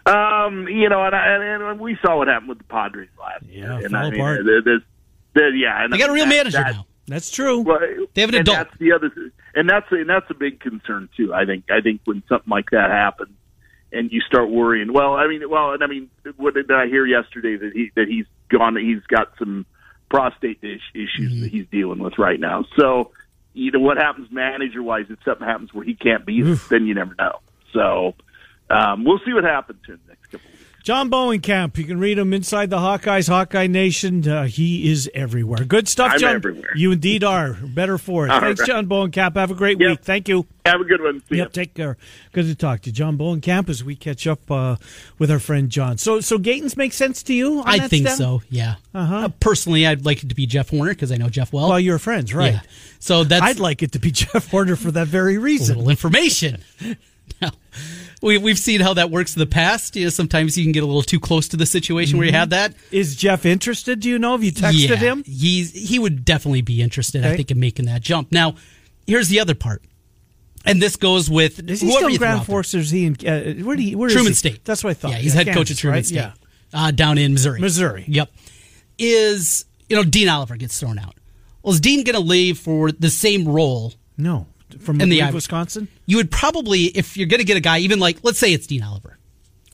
Um, 0.05 0.69
you 0.69 0.87
know, 0.87 1.03
and, 1.03 1.13
I, 1.13 1.71
and 1.71 1.77
we 1.77 1.97
saw 2.01 2.19
what 2.19 2.29
happened 2.29 2.49
with 2.49 2.59
the 2.59 2.63
Padres 2.65 3.09
last 3.19 3.43
yeah, 3.49 3.79
year. 3.79 3.89
fell 3.89 3.99
I 3.99 4.09
mean, 4.09 4.21
apart. 4.21 4.45
There's, 4.45 4.81
there's, 5.33 5.53
yeah, 5.57 5.83
and 5.83 5.91
they 5.91 5.97
got 5.97 6.09
a 6.09 6.13
real 6.13 6.23
that, 6.23 6.29
manager 6.29 6.57
that, 6.57 6.71
now. 6.73 6.85
That's 7.07 7.31
true. 7.31 7.59
Well, 7.59 7.79
They 8.13 8.21
have 8.21 8.29
an 8.29 8.35
and 8.35 8.47
adult. 8.47 8.67
That's 8.67 8.79
the 8.79 8.93
other, 8.93 9.11
and 9.55 9.69
that's 9.69 9.87
and 9.91 10.09
that's 10.09 10.29
a 10.29 10.33
big 10.33 10.61
concern 10.61 11.09
too. 11.17 11.33
I 11.33 11.45
think. 11.45 11.65
I 11.69 11.81
think 11.81 11.99
when 12.05 12.23
something 12.29 12.49
like 12.49 12.69
that 12.71 12.91
happens, 12.91 13.35
and 13.91 14.11
you 14.11 14.21
start 14.21 14.49
worrying. 14.49 14.91
Well, 14.93 15.13
I 15.13 15.27
mean, 15.27 15.49
well, 15.49 15.71
and 15.73 15.83
I 15.83 15.87
mean, 15.87 16.09
what 16.37 16.53
did 16.53 16.71
I 16.71 16.87
hear 16.87 17.05
yesterday 17.05 17.55
that 17.57 17.71
he 17.73 17.91
that 17.95 18.07
he's 18.07 18.25
gone? 18.49 18.75
He's 18.77 19.03
got 19.07 19.33
some 19.39 19.65
prostate 20.09 20.59
is- 20.61 20.81
issues 20.93 21.31
Mm-hmm. 21.31 21.41
that 21.41 21.51
he's 21.51 21.65
dealing 21.71 21.99
with 21.99 22.17
right 22.17 22.39
now. 22.39 22.65
So, 22.77 23.11
you 23.53 23.71
know, 23.71 23.79
what 23.79 23.97
happens 23.97 24.29
manager 24.31 24.83
wise? 24.83 25.05
If 25.09 25.19
something 25.23 25.47
happens 25.47 25.73
where 25.73 25.83
he 25.85 25.93
can't 25.95 26.25
be, 26.25 26.41
then 26.69 26.85
you 26.85 26.93
never 26.93 27.15
know. 27.17 27.39
So, 27.73 28.15
um, 28.69 29.03
we'll 29.05 29.19
see 29.25 29.33
what 29.33 29.43
happens 29.43 29.79
in 29.87 29.93
the 29.93 30.09
next 30.09 30.09
couple 30.09 30.13
of 30.13 30.23
weeks. 30.23 30.24
John 30.85 31.09
Bohnenkamp. 31.09 31.79
You 31.79 31.83
can 31.83 31.97
read 31.99 32.19
him 32.19 32.31
inside 32.31 32.69
the 32.69 32.77
Hawkeyes, 32.77 33.27
Hawkeye 33.27 33.65
Nation. 33.65 34.27
Uh, 34.29 34.43
he 34.45 34.91
is 34.91 35.09
everywhere. 35.15 35.65
Good 35.65 35.87
stuff, 35.87 36.11
I'm 36.13 36.19
John. 36.19 36.35
everywhere. 36.35 36.69
You 36.75 36.91
indeed 36.91 37.23
are. 37.23 37.53
Better 37.53 37.97
for 37.97 38.27
it. 38.27 38.29
All 38.29 38.39
Thanks, 38.39 38.59
right. 38.59 38.67
John 38.67 38.85
Bohnenkamp. 38.85 39.35
Have 39.35 39.49
a 39.49 39.55
great 39.55 39.79
Yep. 39.81 39.89
week. 39.89 39.99
Thank 40.03 40.27
you. 40.29 40.45
Have 40.63 40.81
a 40.81 40.83
good 40.83 41.01
one. 41.01 41.21
See 41.27 41.37
ya. 41.37 41.43
Yep, 41.45 41.53
take 41.53 41.73
care. 41.73 41.97
Good 42.33 42.45
to 42.45 42.53
talk 42.53 42.81
to 42.81 42.89
you. 42.89 42.93
John 42.93 43.17
Bohnenkamp 43.17 43.67
as 43.67 43.83
we 43.83 43.95
catch 43.95 44.27
up 44.27 44.51
uh, 44.51 44.75
with 45.17 45.31
our 45.31 45.39
friend 45.39 45.71
John. 45.71 45.97
So, 45.97 46.19
so 46.21 46.37
Gatens 46.37 46.77
make 46.77 46.93
sense 46.93 47.23
to 47.23 47.33
you? 47.33 47.61
on 47.61 47.67
I 47.67 47.79
that 47.79 47.89
think 47.89 48.05
stem? 48.07 48.17
so. 48.17 48.41
Yeah. 48.51 48.75
Uh-huh. 48.93 49.15
Uh, 49.15 49.29
personally, 49.39 49.87
I'd 49.87 50.05
like 50.05 50.21
it 50.21 50.29
to 50.29 50.35
be 50.35 50.45
Jeff 50.45 50.69
Horner 50.69 50.91
because 50.91 51.11
I 51.11 51.17
know 51.17 51.29
Jeff 51.29 51.51
well. 51.51 51.67
Well, 51.69 51.79
you're 51.79 51.97
friends, 51.97 52.31
right? 52.31 52.53
Yeah. 52.53 52.61
So 52.99 53.23
that's 53.23 53.41
I'd 53.43 53.59
like 53.59 53.81
it 53.81 53.91
to 53.93 53.99
be 53.99 54.11
Jeff 54.11 54.51
Horner 54.51 54.75
for 54.75 54.91
that 54.91 55.07
very 55.07 55.39
reason. 55.39 55.77
little 55.77 55.89
information. 55.89 56.63
now, 57.41 57.49
we, 58.25 58.39
we've 58.39 58.57
seen 58.57 58.81
how 58.81 58.95
that 58.95 59.11
works 59.11 59.35
in 59.35 59.39
the 59.39 59.45
past. 59.45 59.95
You 59.95 60.05
know, 60.05 60.09
sometimes 60.09 60.57
you 60.57 60.65
can 60.65 60.71
get 60.71 60.81
a 60.81 60.85
little 60.87 61.03
too 61.03 61.19
close 61.19 61.47
to 61.49 61.57
the 61.57 61.65
situation 61.65 62.17
where 62.17 62.25
you 62.25 62.33
have 62.33 62.49
that. 62.49 62.73
Is 62.89 63.15
Jeff 63.15 63.45
interested? 63.45 63.99
Do 63.99 64.09
you 64.09 64.17
know? 64.17 64.31
Have 64.31 64.43
you 64.43 64.51
texted 64.51 64.89
yeah, 64.89 64.95
him? 64.95 65.23
He's 65.23 65.71
he 65.71 65.99
would 65.99 66.25
definitely 66.25 66.63
be 66.63 66.81
interested. 66.81 67.23
I 67.23 67.35
think 67.35 67.51
in 67.51 67.59
making 67.59 67.85
that 67.85 68.01
jump. 68.01 68.31
Now, 68.31 68.55
here's 69.05 69.29
the 69.29 69.39
other 69.39 69.53
part, 69.53 69.83
and 70.65 70.81
this 70.81 70.95
goes 70.95 71.29
with 71.29 71.69
Is 71.69 71.81
he 71.81 71.91
still 71.91 72.09
you 72.09 72.17
Grand 72.17 72.39
out. 72.39 72.45
Forks 72.47 72.73
or 72.73 72.79
is 72.79 72.89
he 72.89 73.05
in 73.05 73.13
uh, 73.27 73.63
where 73.63 73.75
do 73.75 73.83
he, 73.83 73.95
where 73.95 74.07
is 74.07 74.15
Truman? 74.15 74.33
State. 74.33 74.65
That's 74.65 74.83
what 74.83 74.89
I 74.89 74.93
thought. 74.95 75.11
Yeah, 75.11 75.17
he's 75.17 75.33
head 75.33 75.47
coach 75.53 75.69
at 75.69 75.77
Truman 75.77 75.99
right? 75.99 76.05
State, 76.05 76.15
Yeah. 76.15 76.33
uh, 76.73 76.89
down 76.89 77.19
in 77.19 77.33
Missouri. 77.33 77.61
Missouri. 77.61 78.05
Yep. 78.07 78.31
Is 78.97 79.65
you 79.87 79.95
know 79.95 80.03
Dean 80.03 80.29
Oliver 80.29 80.57
gets 80.57 80.79
thrown 80.79 80.97
out. 80.97 81.15
Well, 81.61 81.73
is 81.73 81.79
Dean 81.79 82.03
going 82.03 82.15
to 82.15 82.21
leave 82.21 82.57
for 82.57 82.91
the 82.91 83.09
same 83.09 83.47
role? 83.47 83.93
No, 84.17 84.47
from 84.79 85.01
In 85.01 85.09
the 85.09 85.17
I 85.17 85.19
believe 85.19 85.23
Ivy- 85.27 85.35
Wisconsin. 85.35 85.87
You 86.05 86.17
would 86.17 86.31
probably, 86.31 86.85
if 86.85 87.17
you're 87.17 87.27
going 87.27 87.39
to 87.39 87.45
get 87.45 87.57
a 87.57 87.61
guy, 87.61 87.79
even 87.79 87.99
like 87.99 88.19
let's 88.23 88.39
say 88.39 88.53
it's 88.53 88.67
Dean 88.67 88.83
Oliver 88.83 89.17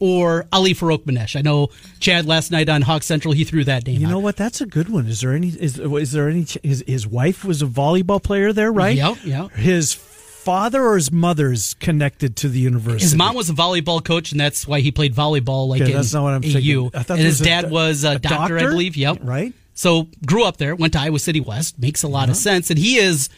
or 0.01 0.47
Ali 0.51 0.73
Farokhmanesh. 0.73 1.37
I 1.37 1.41
know 1.41 1.69
Chad 1.99 2.25
last 2.25 2.51
night 2.51 2.67
on 2.67 2.81
Hawk 2.81 3.03
Central 3.03 3.33
he 3.33 3.43
threw 3.43 3.63
that 3.65 3.85
name. 3.85 4.01
You 4.01 4.07
out. 4.07 4.09
know 4.09 4.19
what? 4.19 4.35
That's 4.35 4.59
a 4.59 4.65
good 4.65 4.89
one. 4.89 5.05
Is 5.05 5.21
there 5.21 5.31
any? 5.31 5.49
Is, 5.49 5.79
is 5.79 6.11
there 6.11 6.27
any? 6.27 6.45
His, 6.63 6.83
his 6.85 7.07
wife 7.07 7.45
was 7.45 7.61
a 7.61 7.67
volleyball 7.67 8.21
player 8.21 8.51
there, 8.51 8.71
right? 8.71 8.97
Yep, 8.97 9.17
yep. 9.23 9.51
His 9.51 9.93
father 9.93 10.83
or 10.83 10.95
his 10.95 11.11
mother's 11.11 11.75
connected 11.75 12.35
to 12.37 12.49
the 12.49 12.59
university. 12.59 13.03
His 13.03 13.15
mom 13.15 13.35
was 13.35 13.51
a 13.51 13.53
volleyball 13.53 14.03
coach, 14.03 14.31
and 14.31 14.41
that's 14.41 14.67
why 14.67 14.79
he 14.79 14.91
played 14.91 15.13
volleyball. 15.13 15.67
Like 15.67 15.83
Okay, 15.83 15.91
in 15.91 15.97
that's 15.97 16.13
not 16.13 16.23
what 16.23 16.33
I'm 16.33 16.43
AU. 16.43 16.51
thinking. 16.51 16.91
I 16.95 17.03
thought 17.03 17.17
and 17.17 17.25
his 17.27 17.39
a 17.39 17.43
dad 17.43 17.61
do- 17.67 17.67
was 17.69 18.03
a, 18.03 18.13
a 18.13 18.19
doctor, 18.19 18.57
I 18.57 18.63
believe. 18.63 18.97
Yep, 18.97 19.19
Right. 19.21 19.53
So 19.73 20.07
grew 20.25 20.43
up 20.43 20.57
there, 20.57 20.75
went 20.75 20.93
to 20.93 20.99
Iowa 20.99 21.17
City 21.17 21.39
West. 21.39 21.79
Makes 21.79 22.03
a 22.03 22.07
lot 22.07 22.25
of 22.25 22.31
uh-huh. 22.31 22.39
sense, 22.39 22.69
and 22.69 22.77
he 22.77 22.97
is 22.97 23.29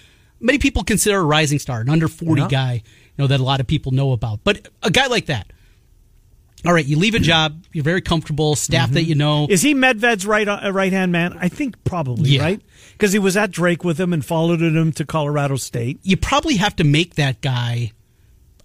many 0.44 0.60
people 0.60 0.84
consider 0.84 1.18
a 1.18 1.24
rising 1.24 1.58
star, 1.58 1.82
an 1.82 1.90
under 1.90 2.08
forty 2.08 2.44
Yeah. 2.44 2.48
guy. 2.48 2.74
You 2.74 3.24
know 3.24 3.28
that 3.28 3.40
a 3.40 3.44
lot 3.44 3.60
of 3.60 3.68
people 3.68 3.92
know 3.92 4.12
about, 4.12 4.42
but 4.44 4.68
a 4.84 4.92
guy 4.92 5.08
like 5.08 5.28
that. 5.28 5.48
All 6.66 6.74
right, 6.74 6.86
you 6.86 6.98
leave 6.98 7.14
a 7.14 7.18
mm-hmm. 7.18 7.26
job, 7.26 7.64
you're 7.74 7.84
very 7.84 8.02
comfortable, 8.02 8.56
staff 8.56 8.92
that 8.92 9.02
mm-hmm. 9.02 9.10
you 9.10 9.16
know. 9.16 9.48
Is 9.50 9.62
he 9.62 9.76
Medved's 9.76 10.26
right 10.26 10.48
uh, 10.48 10.72
right 10.72 10.94
hand 10.94 11.12
man? 11.12 11.38
I 11.40 11.50
think 11.50 11.84
probably 11.84 12.32
Yeah. 12.32 12.44
right 12.44 12.62
because 12.94 13.12
he 13.12 13.20
was 13.20 13.36
at 13.36 13.52
Drake 13.52 13.84
with 13.84 14.00
him 14.00 14.14
and 14.14 14.24
followed 14.24 14.62
him 14.62 14.92
to 14.94 15.06
Colorado 15.06 15.56
State. 15.56 16.00
you 16.04 16.16
probably 16.16 16.58
have 16.58 16.76
to 16.78 16.84
make 16.84 17.16
that 17.16 17.42
guy 17.42 17.92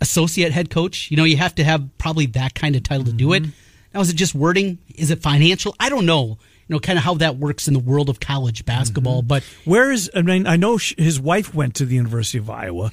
associate 0.01 0.53
head 0.53 0.71
coach. 0.71 1.11
You 1.11 1.17
know, 1.17 1.25
you 1.25 1.37
have 1.39 1.55
to 1.57 1.65
have 1.65 1.89
probably 1.99 2.27
that 2.27 2.55
kind 2.55 2.77
of 2.77 2.83
title 2.83 3.05
to 3.07 3.13
do 3.13 3.33
it. 3.33 3.43
Mm-hmm. 3.43 3.51
Now, 3.95 4.01
is 4.01 4.11
it 4.11 4.17
just 4.17 4.35
wording? 4.35 4.79
Is 4.95 5.11
it 5.11 5.23
financial? 5.23 5.75
I 5.81 5.89
don't 5.89 6.07
know. 6.07 6.39
You 6.69 6.75
know, 6.77 6.81
kind 6.81 6.99
of 6.99 7.05
how 7.05 7.15
that 7.15 7.37
works 7.39 7.67
in 7.67 7.75
the 7.75 7.81
world 7.81 8.11
of 8.11 8.21
college 8.21 8.65
basketball. 8.67 9.23
But 9.23 9.43
Where 9.65 9.91
is? 9.91 10.11
I 10.15 10.21
mean, 10.23 10.47
I 10.47 10.57
know 10.57 10.77
his 10.77 11.19
wife 11.19 11.55
went 11.55 11.75
to 11.77 11.87
the 11.87 11.95
University 11.95 12.39
of 12.39 12.51
Iowa. 12.51 12.91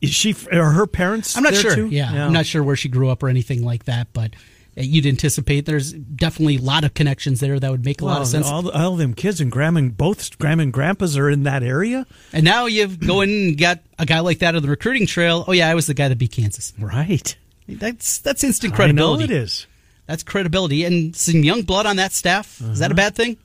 Is 0.00 0.10
she? 0.10 0.34
Are 0.50 0.70
her 0.72 0.86
parents? 0.86 1.30
Mm-hmm. 1.34 1.38
I'm 1.38 1.52
not 1.52 1.54
sure. 1.54 1.74
too? 1.74 1.86
Yeah, 1.88 2.26
I'm 2.26 2.32
not 2.32 2.46
sure 2.46 2.62
where 2.62 2.74
she 2.76 2.88
grew 2.88 3.10
up 3.10 3.22
or 3.22 3.28
anything 3.28 3.62
like 3.62 3.84
that. 3.84 4.08
But 4.12 4.34
uh, 4.76 4.80
you'd 4.80 5.04
anticipate 5.06 5.66
there's 5.66 5.92
definitely 5.92 6.56
a 6.56 6.60
lot 6.62 6.82
of 6.84 6.94
connections 6.94 7.40
there 7.40 7.60
that 7.60 7.70
would 7.70 7.84
make 7.84 8.00
a 8.00 8.04
lot 8.06 8.22
of 8.22 8.26
sense. 8.26 8.46
all, 8.48 8.70
all 8.70 8.96
them 8.96 9.12
kids 9.12 9.40
and 9.40 9.52
grandma, 9.52 9.78
and 9.80 9.96
both 9.96 10.38
grandma 10.38 10.62
and 10.62 10.72
grandpas 10.72 11.16
are 11.18 11.28
in 11.28 11.42
that 11.42 11.62
area, 11.62 12.06
And 12.32 12.44
now 12.44 12.66
you 12.66 12.88
go 12.88 13.20
in 13.20 13.28
and 13.30 13.58
got 13.58 13.80
a 13.98 14.06
guy 14.06 14.20
like 14.20 14.38
that 14.38 14.56
on 14.56 14.62
the 14.62 14.68
recruiting 14.68 15.06
trail. 15.06 15.44
Oh 15.46 15.52
yeah, 15.52 15.68
I 15.68 15.74
was 15.74 15.86
the 15.86 15.94
guy 15.94 16.08
that 16.08 16.16
beat 16.16 16.32
Kansas. 16.32 16.72
right? 16.78 17.36
That's 17.68 18.18
that's 18.18 18.42
instant 18.42 18.74
credibility. 18.74 19.24
I 19.24 19.26
know 19.26 19.32
it 19.34 19.42
is. 19.42 19.66
That's 20.06 20.22
credibility 20.22 20.84
and 20.84 21.14
some 21.14 21.42
young 21.44 21.62
blood 21.62 21.86
on 21.86 21.96
that 21.96 22.12
staff. 22.12 22.60
Is 22.60 22.62
Uh-huh. 22.66 22.74
that 22.80 22.92
a 22.92 22.94
bad 22.94 23.14
thing? 23.14 23.36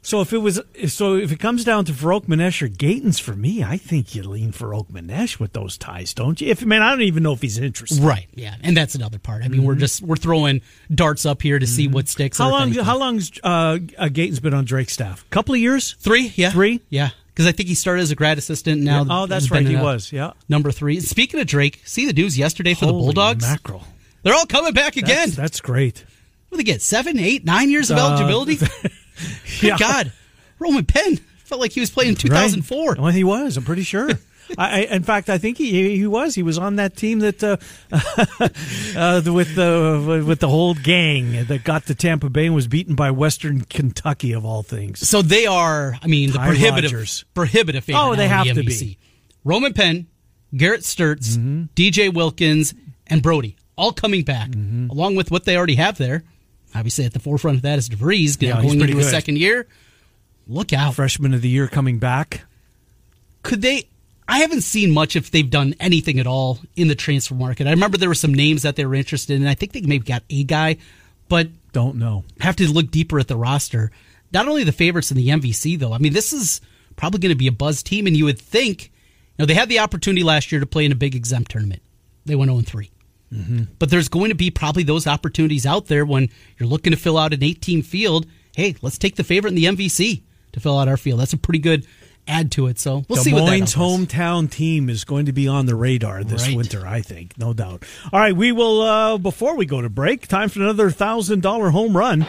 So 0.00 0.20
if 0.20 0.32
it 0.32 0.38
was, 0.38 0.60
so 0.86 1.16
if 1.16 1.32
it 1.32 1.40
comes 1.40 1.64
down 1.64 1.84
to 1.86 1.92
Farokhmanesh 1.92 2.62
or 2.62 2.68
Gatens 2.68 3.20
for 3.20 3.34
me, 3.34 3.64
I 3.64 3.76
think 3.76 4.14
you 4.14 4.22
lean 4.22 4.52
for 4.52 4.72
Oak 4.72 4.88
Manesh 4.88 5.38
with 5.40 5.52
those 5.52 5.76
ties, 5.76 6.14
don't 6.14 6.40
you? 6.40 6.48
If 6.48 6.64
man, 6.64 6.82
I 6.82 6.90
don't 6.92 7.02
even 7.02 7.24
know 7.24 7.32
if 7.32 7.42
he's 7.42 7.58
interested. 7.58 7.98
Right. 7.98 8.26
Yeah, 8.34 8.54
and 8.62 8.76
that's 8.76 8.94
another 8.94 9.18
part. 9.18 9.42
I 9.42 9.48
mean, 9.48 9.64
we're 9.64 9.74
just 9.74 10.00
we're 10.00 10.16
throwing 10.16 10.62
darts 10.94 11.26
up 11.26 11.42
here 11.42 11.58
to 11.58 11.66
see 11.66 11.88
what 11.88 12.08
sticks. 12.08 12.38
Mm-hmm. 12.38 12.44
How 12.44 12.58
long? 12.58 12.72
How 12.72 12.96
long's 12.98 13.32
uh, 13.42 13.78
uh, 13.98 14.04
Gatens 14.08 14.40
been 14.40 14.54
on 14.54 14.64
Drake's 14.64 14.92
staff? 14.94 15.24
A 15.26 15.28
couple 15.30 15.54
of 15.54 15.60
years. 15.60 15.94
Three. 15.98 16.32
Yeah. 16.36 16.52
Three? 16.52 16.80
Yeah. 16.88 17.10
Because 17.34 17.46
I 17.46 17.52
think 17.52 17.68
he 17.68 17.74
started 17.74 18.02
as 18.02 18.10
a 18.10 18.16
grad 18.16 18.38
assistant. 18.38 18.82
Now. 18.82 19.04
oh, 19.10 19.26
that's 19.26 19.50
right. 19.50 19.66
He 19.66 19.76
was. 19.76 20.12
Yeah. 20.12 20.32
number 20.48 20.70
three. 20.70 21.00
Speaking 21.00 21.38
of 21.40 21.46
Drake, 21.48 21.82
see 21.84 22.06
the 22.06 22.12
news 22.12 22.38
yesterday 22.38 22.72
for 22.74 22.86
the 22.86 22.92
Bulldogs. 22.92 23.44
Mackerel. 23.44 23.84
They're 24.22 24.34
all 24.34 24.46
coming 24.46 24.72
back 24.72 24.96
again. 24.96 25.28
That's, 25.30 25.36
that's 25.36 25.60
great. 25.60 26.04
what 26.48 26.56
do 26.58 26.64
they 26.64 26.70
get? 26.70 26.82
Seven, 26.82 27.18
eight, 27.18 27.44
nine 27.44 27.70
years 27.70 27.90
of 27.90 27.98
Uh, 27.98 28.08
eligibility. 28.08 28.56
Good 29.60 29.62
yeah. 29.62 29.76
God, 29.78 30.12
Roman 30.58 30.84
Penn 30.84 31.16
felt 31.44 31.60
like 31.60 31.72
he 31.72 31.80
was 31.80 31.90
playing 31.90 32.10
in 32.10 32.14
2004. 32.16 32.90
Right. 32.92 32.98
Well, 33.00 33.12
he 33.12 33.24
was. 33.24 33.56
I'm 33.56 33.64
pretty 33.64 33.82
sure. 33.82 34.10
I, 34.58 34.84
in 34.84 35.02
fact, 35.02 35.28
I 35.28 35.36
think 35.36 35.58
he 35.58 35.94
he 35.98 36.06
was. 36.06 36.34
He 36.34 36.42
was 36.42 36.56
on 36.56 36.76
that 36.76 36.96
team 36.96 37.18
that 37.18 37.44
uh, 37.44 37.58
uh, 38.96 39.20
with 39.32 39.54
the 39.54 40.24
with 40.26 40.40
the 40.40 40.48
whole 40.48 40.74
gang 40.74 41.44
that 41.46 41.64
got 41.64 41.84
to 41.86 41.94
Tampa 41.94 42.30
Bay 42.30 42.46
and 42.46 42.54
was 42.54 42.66
beaten 42.66 42.94
by 42.94 43.10
Western 43.10 43.60
Kentucky 43.62 44.32
of 44.32 44.44
all 44.46 44.62
things. 44.62 45.06
So 45.06 45.20
they 45.20 45.46
are, 45.46 45.98
I 46.02 46.06
mean, 46.06 46.30
the 46.32 46.38
Ty 46.38 46.46
prohibitive, 46.46 46.92
Rodgers. 46.92 47.24
prohibitive. 47.34 47.84
Oh, 47.92 48.14
they 48.14 48.28
have 48.28 48.46
the 48.46 48.54
to 48.54 48.62
be. 48.64 48.98
Roman 49.44 49.72
Penn, 49.74 50.06
Garrett 50.56 50.80
Sturtz, 50.82 51.36
Mm-hmm. 51.36 51.64
DJ 51.74 52.12
Wilkins, 52.12 52.72
and 53.06 53.22
Brody 53.22 53.56
all 53.78 53.92
coming 53.92 54.22
back, 54.24 54.50
Mm-hmm. 54.50 54.90
along 54.90 55.14
with 55.16 55.30
what 55.30 55.44
they 55.44 55.56
already 55.56 55.76
have 55.76 55.96
there. 55.96 56.24
Obviously, 56.74 57.06
at 57.06 57.14
the 57.14 57.18
forefront 57.18 57.56
of 57.56 57.62
that 57.62 57.78
is 57.78 57.88
DeVries 57.88 58.36
Yeah, 58.42 58.60
going 58.60 58.80
into 58.80 58.94
his 58.96 59.06
good. 59.06 59.10
second 59.10 59.38
year. 59.38 59.66
Look 60.46 60.72
out! 60.74 60.94
Freshman 60.96 61.32
of 61.32 61.40
the 61.42 61.48
year 61.48 61.66
coming 61.68 61.98
back. 61.98 62.42
Could 63.42 63.62
they? 63.62 63.88
I 64.26 64.40
haven't 64.40 64.60
seen 64.62 64.90
much 64.90 65.16
if 65.16 65.30
they've 65.30 65.48
done 65.48 65.74
anything 65.80 66.18
at 66.18 66.26
all 66.26 66.58
in 66.76 66.88
the 66.88 66.94
transfer 66.94 67.34
market. 67.34 67.66
I 67.66 67.70
remember 67.70 67.96
there 67.96 68.10
were 68.10 68.14
some 68.14 68.34
names 68.34 68.62
that 68.62 68.76
they 68.76 68.84
were 68.84 68.94
interested 68.94 69.40
in. 69.40 69.46
I 69.46 69.54
think 69.54 69.72
they 69.72 69.80
maybe 69.80 70.04
got 70.04 70.22
a 70.28 70.44
guy, 70.44 70.76
but 71.30 71.48
Don't 71.72 71.96
know. 71.96 72.24
have 72.40 72.56
to 72.56 72.70
look 72.70 72.90
deeper 72.90 73.18
at 73.18 73.28
the 73.28 73.36
roster. 73.36 73.90
Not 74.32 74.46
only 74.46 74.64
the 74.64 74.72
favorites 74.72 75.10
in 75.10 75.16
the 75.16 75.28
MVC, 75.28 75.78
though. 75.78 75.94
I 75.94 75.98
mean, 75.98 76.12
this 76.12 76.34
is 76.34 76.60
probably 76.96 77.20
going 77.20 77.30
to 77.32 77.38
be 77.38 77.46
a 77.46 77.52
buzz 77.52 77.82
team, 77.82 78.06
and 78.06 78.14
you 78.14 78.26
would 78.26 78.38
think, 78.38 78.84
you 78.84 78.90
know, 79.42 79.46
they 79.46 79.54
had 79.54 79.70
the 79.70 79.78
opportunity 79.78 80.22
last 80.22 80.52
year 80.52 80.60
to 80.60 80.66
play 80.66 80.84
in 80.84 80.92
a 80.92 80.96
big 80.96 81.14
exempt 81.14 81.50
tournament. 81.50 81.80
They 82.26 82.34
went 82.36 82.50
0 82.50 82.60
3. 82.60 82.90
Mm-hmm. 83.32 83.64
But 83.78 83.90
there's 83.90 84.08
going 84.08 84.30
to 84.30 84.34
be 84.34 84.50
probably 84.50 84.82
those 84.84 85.06
opportunities 85.06 85.66
out 85.66 85.86
there 85.86 86.04
when 86.06 86.30
you're 86.58 86.68
looking 86.68 86.92
to 86.92 86.96
fill 86.98 87.18
out 87.18 87.32
an 87.34 87.42
eight 87.42 87.60
team 87.60 87.82
field. 87.82 88.26
Hey, 88.56 88.74
let's 88.82 88.98
take 88.98 89.16
the 89.16 89.24
favorite 89.24 89.50
in 89.50 89.54
the 89.56 89.64
MVC 89.66 90.22
to 90.52 90.60
fill 90.60 90.78
out 90.78 90.88
our 90.88 90.96
field. 90.96 91.20
That's 91.20 91.32
a 91.34 91.36
pretty 91.36 91.58
good 91.58 91.86
add 92.26 92.50
to 92.52 92.66
it. 92.66 92.78
So 92.78 93.04
we'll 93.08 93.16
Des 93.16 93.22
see 93.24 93.32
what 93.32 93.40
that 93.46 93.58
Moines' 93.58 93.74
hometown 93.74 94.50
team 94.50 94.88
is 94.90 95.04
going 95.04 95.26
to 95.26 95.32
be 95.32 95.46
on 95.48 95.66
the 95.66 95.74
radar 95.74 96.24
this 96.24 96.46
Right. 96.46 96.56
winter, 96.56 96.86
I 96.86 97.00
think, 97.02 97.36
no 97.38 97.52
doubt. 97.52 97.84
All 98.12 98.20
right, 98.20 98.34
we 98.36 98.52
will. 98.52 98.80
Uh, 98.82 99.18
before 99.18 99.56
we 99.56 99.66
go 99.66 99.80
to 99.80 99.88
break, 99.88 100.26
time 100.26 100.48
for 100.48 100.60
another 100.60 100.90
thousand 100.90 101.42
dollar 101.42 101.70
home 101.70 101.96
run. 101.96 102.26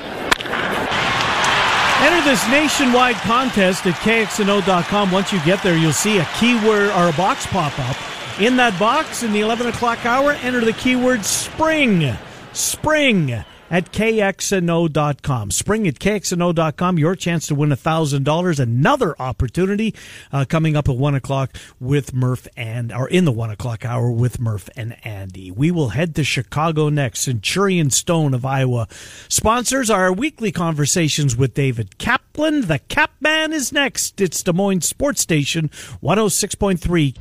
Enter 2.01 2.23
this 2.23 2.47
nationwide 2.49 3.17
contest 3.17 3.85
at 3.85 3.93
kxno.com. 3.95 5.11
Once 5.11 5.33
you 5.33 5.39
get 5.43 5.61
there, 5.63 5.75
you'll 5.77 5.91
see 5.91 6.17
a 6.19 6.25
keyword 6.39 6.89
or 6.91 7.09
a 7.09 7.13
box 7.13 7.45
pop 7.47 7.77
up. 7.79 7.97
In 8.39 8.55
that 8.55 8.79
box, 8.79 9.21
in 9.21 9.33
the 9.33 9.41
11 9.41 9.67
o'clock 9.67 10.05
hour, 10.05 10.31
enter 10.31 10.63
the 10.63 10.71
keyword 10.71 11.25
spring. 11.25 12.15
Spring. 12.53 13.43
at 13.69 13.91
kxno.com. 13.91 15.51
Spring 15.51 15.87
at 15.87 15.95
kxno.com, 15.95 16.97
your 16.97 17.15
chance 17.15 17.47
to 17.47 17.55
win 17.55 17.69
$1,000. 17.69 18.59
Another 18.59 19.15
opportunity 19.21 19.93
uh, 20.31 20.45
coming 20.47 20.77
up 20.77 20.87
at 20.87 20.95
1 20.95 21.15
o'clock 21.15 21.55
with 21.81 22.13
Murph 22.13 22.47
and, 22.55 22.93
or 22.93 23.09
in 23.09 23.25
the 23.25 23.31
1 23.31 23.51
o'clock 23.51 23.83
hour 23.85 24.09
with 24.09 24.39
Murph 24.39 24.69
and 24.75 24.95
Andy. 25.05 25.51
We 25.51 25.69
will 25.69 25.89
head 25.89 26.15
to 26.15 26.23
Chicago 26.23 26.87
next. 26.87 27.19
Centurion 27.19 27.89
Stone 27.89 28.33
of 28.33 28.45
Iowa 28.45 28.87
sponsors 29.27 29.89
our 29.89 30.13
weekly 30.13 30.53
conversations 30.53 31.35
with 31.35 31.53
David 31.53 31.97
Kaplan. 31.97 32.61
The 32.61 32.79
Cap 32.79 33.11
Man 33.19 33.51
is 33.51 33.73
next. 33.73 34.21
It's 34.21 34.41
Des 34.41 34.53
Moines 34.53 34.85
Sports 34.85 35.21
Station 35.21 35.69
106.3. 36.01 37.15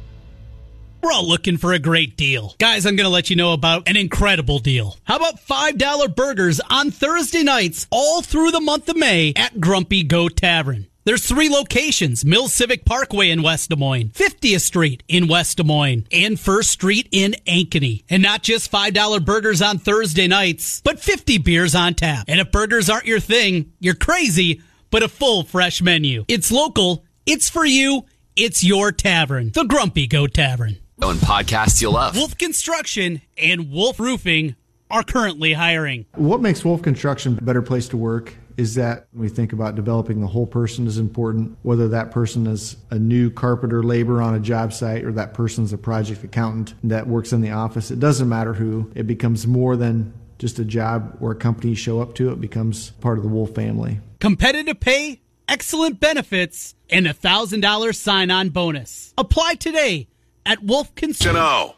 We're 1.02 1.12
all 1.12 1.26
looking 1.26 1.56
for 1.56 1.72
a 1.72 1.78
great 1.78 2.16
deal. 2.16 2.54
Guys, 2.58 2.84
I'm 2.84 2.96
going 2.96 3.04
to 3.06 3.12
let 3.12 3.30
you 3.30 3.36
know 3.36 3.52
about 3.52 3.88
an 3.88 3.96
incredible 3.96 4.58
deal. 4.58 4.96
How 5.04 5.16
about 5.16 5.40
$5 5.40 6.16
burgers 6.16 6.60
on 6.68 6.90
Thursday 6.90 7.42
nights 7.44 7.86
all 7.90 8.20
through 8.20 8.50
the 8.50 8.60
month 8.60 8.88
of 8.88 8.96
May 8.96 9.32
at 9.36 9.60
Grumpy 9.60 10.02
Goat 10.02 10.36
Tavern? 10.36 10.88
There's 11.04 11.24
three 11.24 11.48
locations 11.48 12.24
Mill 12.24 12.48
Civic 12.48 12.84
Parkway 12.84 13.30
in 13.30 13.42
West 13.42 13.70
Des 13.70 13.76
Moines, 13.76 14.10
50th 14.10 14.60
Street 14.60 15.02
in 15.08 15.28
West 15.28 15.56
Des 15.56 15.62
Moines, 15.62 16.06
and 16.12 16.38
First 16.38 16.70
Street 16.70 17.08
in 17.12 17.34
Ankeny. 17.46 18.04
And 18.10 18.22
not 18.22 18.42
just 18.42 18.70
$5 18.70 19.24
burgers 19.24 19.62
on 19.62 19.78
Thursday 19.78 20.26
nights, 20.26 20.82
but 20.82 21.00
50 21.00 21.38
beers 21.38 21.74
on 21.74 21.94
tap. 21.94 22.24
And 22.28 22.40
if 22.40 22.50
burgers 22.50 22.90
aren't 22.90 23.06
your 23.06 23.20
thing, 23.20 23.72
you're 23.78 23.94
crazy, 23.94 24.60
but 24.90 25.02
a 25.02 25.08
full 25.08 25.44
fresh 25.44 25.80
menu. 25.80 26.24
It's 26.28 26.50
local, 26.50 27.04
it's 27.24 27.48
for 27.48 27.64
you, 27.64 28.04
it's 28.36 28.62
your 28.62 28.92
tavern, 28.92 29.52
the 29.52 29.64
Grumpy 29.64 30.08
Goat 30.08 30.34
Tavern. 30.34 30.76
And 31.00 31.20
podcasts 31.20 31.80
you 31.80 31.90
love. 31.90 32.16
Wolf 32.16 32.36
Construction 32.36 33.22
and 33.38 33.70
Wolf 33.70 33.98
Roofing 33.98 34.56
are 34.90 35.02
currently 35.02 35.54
hiring. 35.54 36.04
What 36.16 36.40
makes 36.40 36.64
Wolf 36.64 36.82
Construction 36.82 37.38
a 37.38 37.42
better 37.42 37.62
place 37.62 37.88
to 37.88 37.96
work 37.96 38.34
is 38.58 38.74
that 38.74 39.06
we 39.14 39.28
think 39.28 39.52
about 39.52 39.74
developing 39.76 40.20
the 40.20 40.26
whole 40.26 40.46
person 40.46 40.86
is 40.86 40.98
important, 40.98 41.56
whether 41.62 41.88
that 41.88 42.10
person 42.10 42.46
is 42.46 42.76
a 42.90 42.98
new 42.98 43.30
carpenter 43.30 43.82
labor 43.82 44.20
on 44.20 44.34
a 44.34 44.40
job 44.40 44.72
site 44.72 45.04
or 45.04 45.12
that 45.12 45.32
person's 45.32 45.72
a 45.72 45.78
project 45.78 46.24
accountant 46.24 46.74
that 46.82 47.06
works 47.06 47.32
in 47.32 47.40
the 47.40 47.52
office. 47.52 47.90
It 47.90 48.00
doesn't 48.00 48.28
matter 48.28 48.52
who. 48.52 48.90
It 48.94 49.06
becomes 49.06 49.46
more 49.46 49.76
than 49.76 50.12
just 50.38 50.58
a 50.58 50.64
job 50.64 51.16
or 51.20 51.30
a 51.30 51.36
company 51.36 51.70
you 51.70 51.76
show 51.76 52.02
up 52.02 52.14
to. 52.16 52.32
It 52.32 52.40
becomes 52.40 52.90
part 52.90 53.16
of 53.16 53.24
the 53.24 53.30
Wolf 53.30 53.54
family. 53.54 54.00
Competitive 54.18 54.80
pay, 54.80 55.20
excellent 55.48 56.00
benefits, 56.00 56.74
and 56.90 57.06
a 57.06 57.14
$1,000 57.14 57.94
sign 57.94 58.30
on 58.30 58.50
bonus. 58.50 59.14
Apply 59.16 59.54
today 59.54 60.08
at 60.48 60.62
Wolf 60.64 60.94
Construction. 60.94 61.77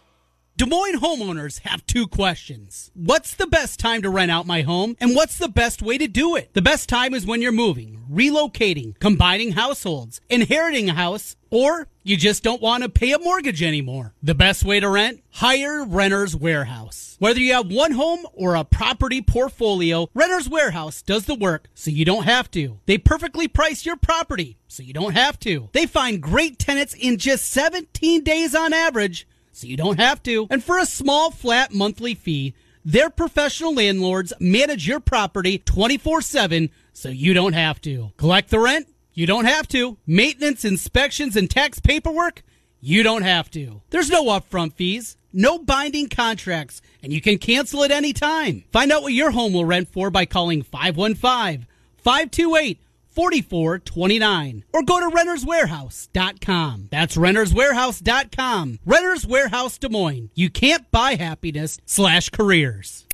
Des 0.61 0.66
Moines 0.66 1.01
homeowners 1.01 1.61
have 1.61 1.87
two 1.87 2.07
questions. 2.07 2.90
What's 2.92 3.35
the 3.35 3.46
best 3.46 3.81
time 3.81 4.03
to 4.03 4.11
rent 4.11 4.31
out 4.31 4.46
my 4.46 4.61
home? 4.61 4.94
And 5.01 5.16
what's 5.16 5.38
the 5.38 5.49
best 5.49 5.81
way 5.81 5.96
to 5.96 6.07
do 6.07 6.37
it? 6.37 6.53
The 6.53 6.61
best 6.61 6.87
time 6.87 7.14
is 7.14 7.25
when 7.25 7.40
you're 7.40 7.51
moving, 7.51 8.05
relocating, 8.12 8.99
combining 8.99 9.53
households, 9.53 10.20
inheriting 10.29 10.90
a 10.90 10.92
house, 10.92 11.35
or 11.49 11.88
you 12.03 12.18
just 12.18 12.42
don't 12.42 12.61
want 12.61 12.83
to 12.83 12.90
pay 12.90 13.12
a 13.12 13.18
mortgage 13.18 13.62
anymore. 13.62 14.12
The 14.23 14.35
best 14.35 14.62
way 14.62 14.81
to 14.81 14.90
rent? 14.90 15.23
Hire 15.31 15.83
Renter's 15.83 16.37
Warehouse. 16.37 17.16
Whether 17.18 17.40
you 17.40 17.55
have 17.55 17.73
one 17.73 17.92
home 17.92 18.27
or 18.35 18.55
a 18.55 18.64
property 18.64 19.23
portfolio, 19.23 20.11
Renter's 20.12 20.49
Warehouse 20.49 21.01
does 21.01 21.25
the 21.25 21.35
work 21.35 21.68
so 21.75 21.90
you 21.90 22.05
don't 22.05 22.25
have 22.25 22.51
to. 22.51 22.81
They 22.85 22.99
perfectly 22.99 23.49
price 23.49 23.87
your 23.87 23.96
property 23.96 24.59
so 24.68 24.83
you 24.83 24.92
don't 24.92 25.14
have 25.14 25.38
to. 25.40 25.70
They 25.73 25.87
find 25.87 26.23
great 26.23 26.59
tenants 26.59 26.94
in 26.94 27.16
just 27.16 27.49
17 27.49 28.25
days 28.25 28.55
on 28.55 28.75
average 28.75 29.27
so 29.53 29.67
you 29.67 29.77
don't 29.77 30.01
have 30.01 30.23
to. 30.25 30.47
And 30.51 30.63
for 30.63 30.79
a 30.79 30.87
small 30.87 31.31
flat 31.31 31.73
monthly 31.73 32.15
fee, 32.15 32.55
their 32.85 33.11
professional 33.11 33.75
landlords 33.75 34.33
manage 34.41 34.87
your 34.87 35.01
property 35.01 35.59
24 35.59 36.23
7 36.23 36.71
so 36.93 37.09
you 37.09 37.35
don't 37.35 37.53
have 37.53 37.81
to. 37.83 38.13
Collect 38.17 38.51
the 38.51 38.59
rent? 38.59 38.89
You 39.13 39.27
don't 39.27 39.45
have 39.45 39.69
to. 39.69 39.99
Maintenance, 40.07 40.65
inspections, 40.65 41.37
and 41.37 41.51
tax 41.51 41.79
paperwork? 41.81 42.43
You 42.81 43.03
don't 43.03 43.23
have 43.23 43.51
to. 43.51 43.83
There's 43.91 44.09
no 44.09 44.25
upfront 44.27 44.73
fees, 44.73 45.17
no 45.33 45.59
binding 45.59 46.09
contracts, 46.09 46.81
and 47.03 47.13
you 47.13 47.21
can 47.21 47.37
cancel 47.37 47.85
at 47.85 47.91
any 47.91 48.15
time. 48.15 48.65
Find 48.73 48.91
out 48.91 49.03
what 49.03 49.13
your 49.13 49.33
home 49.33 49.53
will 49.53 49.67
rent 49.67 49.93
for 49.93 50.11
by 50.11 50.25
calling 50.25 50.63
515 50.63 51.67
528 51.99 52.81
4429 53.14 54.64
or 54.73 54.83
go 54.83 55.01
to 55.01 55.14
renterswarehouse.com. 55.14 56.88
That's 56.90 57.16
renterswarehouse.com. 57.16 58.79
Renters 58.85 59.27
Warehouse 59.27 59.79
Des 59.79 59.88
Moines. 59.88 60.31
You 60.35 60.51
can't 60.51 60.90
buy 60.90 61.14
happiness 61.14 61.79
slash 61.87 62.31
careers. 62.31 63.07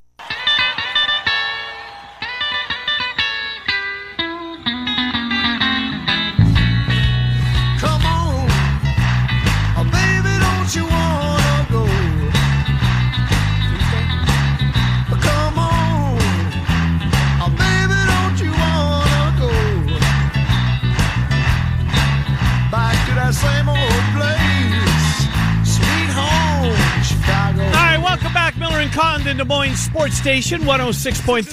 Condon, 28.97 29.37
Des 29.37 29.45
Moines 29.45 29.77
Sports 29.77 30.17
Station, 30.17 30.63
106.3 30.63 31.45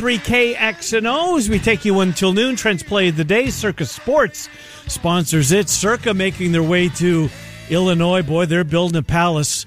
KXNO. 0.56 1.38
As 1.38 1.50
we 1.50 1.60
take 1.60 1.84
you 1.84 2.00
until 2.00 2.32
noon, 2.32 2.56
Trent's 2.56 2.84
Play 2.84 3.10
of 3.10 3.18
the 3.18 3.26
Day, 3.26 3.50
Circa 3.50 3.86
Sports 3.86 4.48
sponsors 4.88 5.52
it. 5.52 5.68
Circa 5.68 6.14
making 6.14 6.54
their 6.54 6.64
way 6.64 6.88
to 6.88 7.28
Illinois. 7.70 8.22
Boy, 8.22 8.46
they're 8.46 8.64
building 8.64 8.96
a 8.96 9.04
palace. 9.04 9.66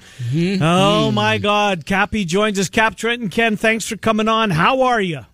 Oh, 0.59 1.11
my 1.11 1.37
God. 1.37 1.85
Cappy 1.85 2.25
joins 2.25 2.57
us. 2.57 2.67
Cap, 2.67 2.95
Trent, 2.95 3.21
and 3.21 3.29
Ken, 3.29 3.57
thanks 3.57 3.87
for 3.87 3.95
coming 3.95 4.27
on. 4.27 4.49
How 4.49 4.81
are 4.81 4.99
you? 4.99 5.27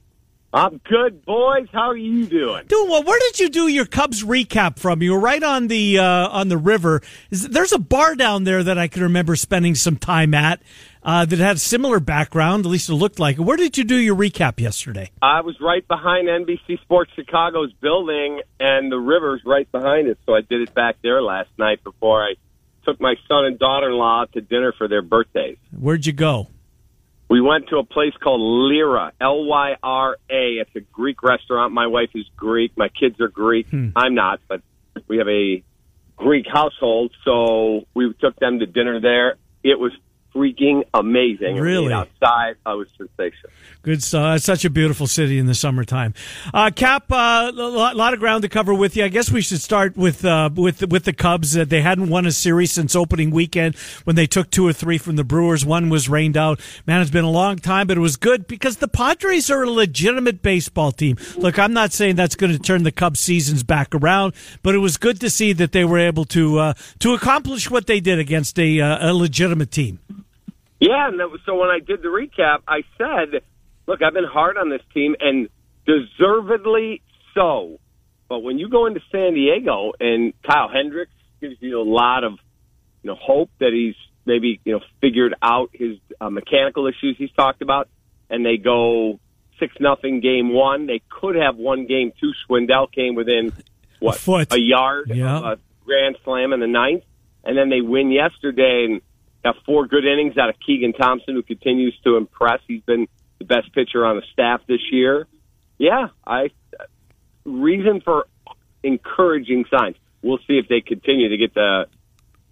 I'm 0.53 0.81
good, 0.87 1.25
boys. 1.25 1.67
How 1.71 1.89
are 1.89 1.97
you 1.97 2.27
doing? 2.27 2.65
Doing 2.67 2.89
well. 2.89 3.03
Where 3.03 3.19
did 3.19 3.39
you 3.39 3.49
do 3.49 3.67
your 3.69 3.85
Cubs 3.85 4.21
recap 4.23 4.77
from? 4.77 5.01
You 5.01 5.13
were 5.13 5.19
right 5.19 5.41
on 5.41 5.67
the 5.67 5.97
uh, 5.97 6.27
on 6.27 6.47
the 6.47 6.59
river. 6.59 7.01
Is, 7.31 7.47
there's 7.47 7.71
a 7.71 7.79
bar 7.79 8.13
down 8.13 8.43
there 8.43 8.61
that 8.63 8.77
I 8.77 8.87
can 8.87 9.01
remember 9.01 9.35
spending 9.35 9.73
some 9.73 9.95
time 9.95 10.35
at 10.35 10.61
uh, 11.03 11.25
that 11.25 11.39
had 11.39 11.57
a 11.57 11.59
similar 11.59 11.99
background. 11.99 12.65
At 12.65 12.71
least 12.71 12.89
it 12.89 12.93
looked 12.93 13.19
like. 13.19 13.37
Where 13.37 13.57
did 13.57 13.77
you 13.77 13.83
do 13.83 13.95
your 13.95 14.15
recap 14.15 14.59
yesterday? 14.59 15.11
I 15.21 15.41
was 15.41 15.59
right 15.59 15.87
behind 15.87 16.27
NBC 16.27 16.81
Sports 16.81 17.11
Chicago's 17.15 17.73
building, 17.73 18.41
and 18.59 18.91
the 18.91 18.99
river's 18.99 19.41
right 19.45 19.69
behind 19.71 20.07
it. 20.07 20.17
So 20.25 20.33
I 20.33 20.41
did 20.41 20.61
it 20.61 20.73
back 20.73 20.97
there 21.01 21.21
last 21.21 21.49
night 21.57 21.83
before 21.83 22.23
I 22.23 22.35
took 22.85 22.99
my 22.99 23.15
son 23.27 23.45
and 23.45 23.59
daughter-in-law 23.59 24.25
to 24.33 24.41
dinner 24.41 24.73
for 24.77 24.87
their 24.87 25.01
birthdays. 25.01 25.57
Where'd 25.77 26.05
you 26.05 26.13
go? 26.13 26.47
We 27.29 27.41
went 27.41 27.69
to 27.69 27.77
a 27.77 27.83
place 27.83 28.13
called 28.21 28.41
Lyra, 28.41 29.13
L 29.19 29.45
Y 29.45 29.75
R 29.81 30.17
A. 30.29 30.57
It's 30.59 30.75
a 30.75 30.81
Greek 30.81 31.23
restaurant. 31.23 31.73
My 31.73 31.87
wife 31.87 32.09
is 32.13 32.25
Greek. 32.35 32.77
My 32.77 32.89
kids 32.89 33.19
are 33.21 33.29
Greek. 33.29 33.67
I'm 33.95 34.13
not, 34.13 34.39
but 34.47 34.61
we 35.07 35.17
have 35.17 35.27
a 35.27 35.63
Greek 36.15 36.45
household, 36.51 37.11
so 37.25 37.85
we 37.93 38.13
took 38.19 38.35
them 38.39 38.59
to 38.59 38.65
dinner 38.65 38.99
there. 38.99 39.35
It 39.63 39.79
was 39.79 39.91
freaking 40.33 40.83
amazing. 40.93 41.57
Really? 41.57 41.93
Outside, 41.93 42.55
I 42.65 42.73
was 42.73 42.87
sensational. 42.97 43.51
Good 43.83 44.01
stuff. 44.01 44.37
It's 44.37 44.45
such 44.45 44.63
a 44.65 44.69
beautiful 44.69 45.07
city 45.07 45.37
in 45.37 45.45
the 45.45 45.53
summertime. 45.53 46.13
Uh, 46.53 46.71
Cap, 46.73 47.11
a 47.11 47.15
uh, 47.15 47.51
lot, 47.53 47.95
lot 47.97 48.13
of 48.13 48.19
ground 48.19 48.43
to 48.43 48.49
cover 48.49 48.73
with 48.73 48.95
you. 48.95 49.03
I 49.03 49.09
guess 49.09 49.29
we 49.29 49.41
should 49.41 49.61
start 49.61 49.97
with 49.97 50.23
uh, 50.23 50.49
with 50.55 50.89
with 50.89 51.03
the 51.03 51.13
Cubs. 51.13 51.57
Uh, 51.57 51.65
they 51.65 51.81
hadn't 51.81 52.09
won 52.09 52.25
a 52.25 52.31
series 52.31 52.71
since 52.71 52.95
opening 52.95 53.29
weekend 53.31 53.75
when 54.05 54.15
they 54.15 54.25
took 54.25 54.49
two 54.49 54.65
or 54.65 54.73
three 54.73 54.97
from 54.97 55.17
the 55.17 55.23
Brewers. 55.23 55.65
One 55.65 55.89
was 55.89 56.07
rained 56.07 56.37
out. 56.37 56.61
Man, 56.87 57.01
it's 57.01 57.11
been 57.11 57.25
a 57.25 57.29
long 57.29 57.57
time, 57.57 57.87
but 57.87 57.97
it 57.97 58.01
was 58.01 58.15
good 58.15 58.47
because 58.47 58.77
the 58.77 58.87
Padres 58.87 59.51
are 59.51 59.63
a 59.63 59.69
legitimate 59.69 60.41
baseball 60.41 60.93
team. 60.93 61.17
Look, 61.35 61.59
I'm 61.59 61.73
not 61.73 61.91
saying 61.91 62.15
that's 62.15 62.35
going 62.35 62.53
to 62.53 62.59
turn 62.59 62.83
the 62.83 62.91
Cubs 62.91 63.19
seasons 63.19 63.63
back 63.63 63.93
around, 63.93 64.33
but 64.61 64.75
it 64.75 64.79
was 64.79 64.97
good 64.97 65.19
to 65.21 65.29
see 65.29 65.51
that 65.53 65.73
they 65.73 65.83
were 65.83 65.99
able 65.99 66.25
to 66.25 66.59
uh, 66.59 66.73
to 66.99 67.13
accomplish 67.13 67.69
what 67.69 67.87
they 67.87 67.99
did 67.99 68.17
against 68.17 68.57
a, 68.57 68.79
uh, 68.79 69.11
a 69.11 69.13
legitimate 69.13 69.71
team. 69.71 69.99
Yeah, 70.89 71.07
and 71.07 71.19
that 71.19 71.29
was, 71.31 71.39
so 71.45 71.55
when 71.55 71.69
I 71.69 71.79
did 71.79 72.01
the 72.01 72.09
recap, 72.09 72.59
I 72.67 72.83
said, 72.97 73.41
"Look, 73.87 74.01
I've 74.01 74.13
been 74.13 74.23
hard 74.25 74.57
on 74.57 74.69
this 74.69 74.81
team, 74.93 75.15
and 75.19 75.47
deservedly 75.85 77.01
so." 77.33 77.79
But 78.29 78.39
when 78.39 78.57
you 78.57 78.69
go 78.69 78.85
into 78.85 78.99
San 79.11 79.33
Diego 79.33 79.93
and 79.99 80.33
Kyle 80.43 80.69
Hendricks 80.69 81.11
gives 81.41 81.55
you 81.59 81.79
a 81.79 81.83
lot 81.83 82.23
of, 82.23 82.33
you 83.03 83.09
know, 83.11 83.15
hope 83.15 83.49
that 83.59 83.71
he's 83.73 83.95
maybe 84.25 84.59
you 84.63 84.73
know 84.73 84.79
figured 85.01 85.35
out 85.41 85.69
his 85.73 85.97
uh, 86.19 86.29
mechanical 86.29 86.87
issues 86.87 87.15
he's 87.17 87.31
talked 87.31 87.61
about, 87.61 87.87
and 88.29 88.45
they 88.45 88.57
go 88.57 89.19
six 89.59 89.75
nothing 89.79 90.19
game 90.21 90.53
one. 90.53 90.87
They 90.87 91.01
could 91.09 91.35
have 91.35 91.57
won 91.57 91.85
game 91.85 92.11
two. 92.19 92.31
Schwindel 92.49 92.91
came 92.91 93.15
within 93.15 93.51
what 93.99 94.17
foot. 94.17 94.51
a 94.53 94.59
yard 94.59 95.11
Yeah. 95.13 95.37
of 95.37 95.43
a 95.43 95.59
grand 95.85 96.17
slam 96.23 96.53
in 96.53 96.59
the 96.59 96.67
ninth, 96.67 97.03
and 97.43 97.57
then 97.57 97.69
they 97.69 97.81
win 97.81 98.09
yesterday 98.11 98.85
and 98.89 99.01
have 99.43 99.55
four 99.65 99.87
good 99.87 100.05
innings 100.05 100.37
out 100.37 100.49
of 100.49 100.55
Keegan 100.65 100.93
Thompson, 100.93 101.35
who 101.35 101.43
continues 101.43 101.97
to 102.03 102.17
impress. 102.17 102.61
He's 102.67 102.81
been 102.81 103.07
the 103.39 103.45
best 103.45 103.73
pitcher 103.73 104.05
on 104.05 104.15
the 104.15 104.23
staff 104.31 104.61
this 104.67 104.81
year. 104.91 105.27
Yeah, 105.77 106.09
I 106.25 106.51
reason 107.45 108.01
for 108.01 108.27
encouraging 108.83 109.65
signs. 109.69 109.95
We'll 110.21 110.39
see 110.47 110.57
if 110.57 110.67
they 110.69 110.81
continue 110.81 111.29
to 111.29 111.37
get 111.37 111.53
the 111.53 111.87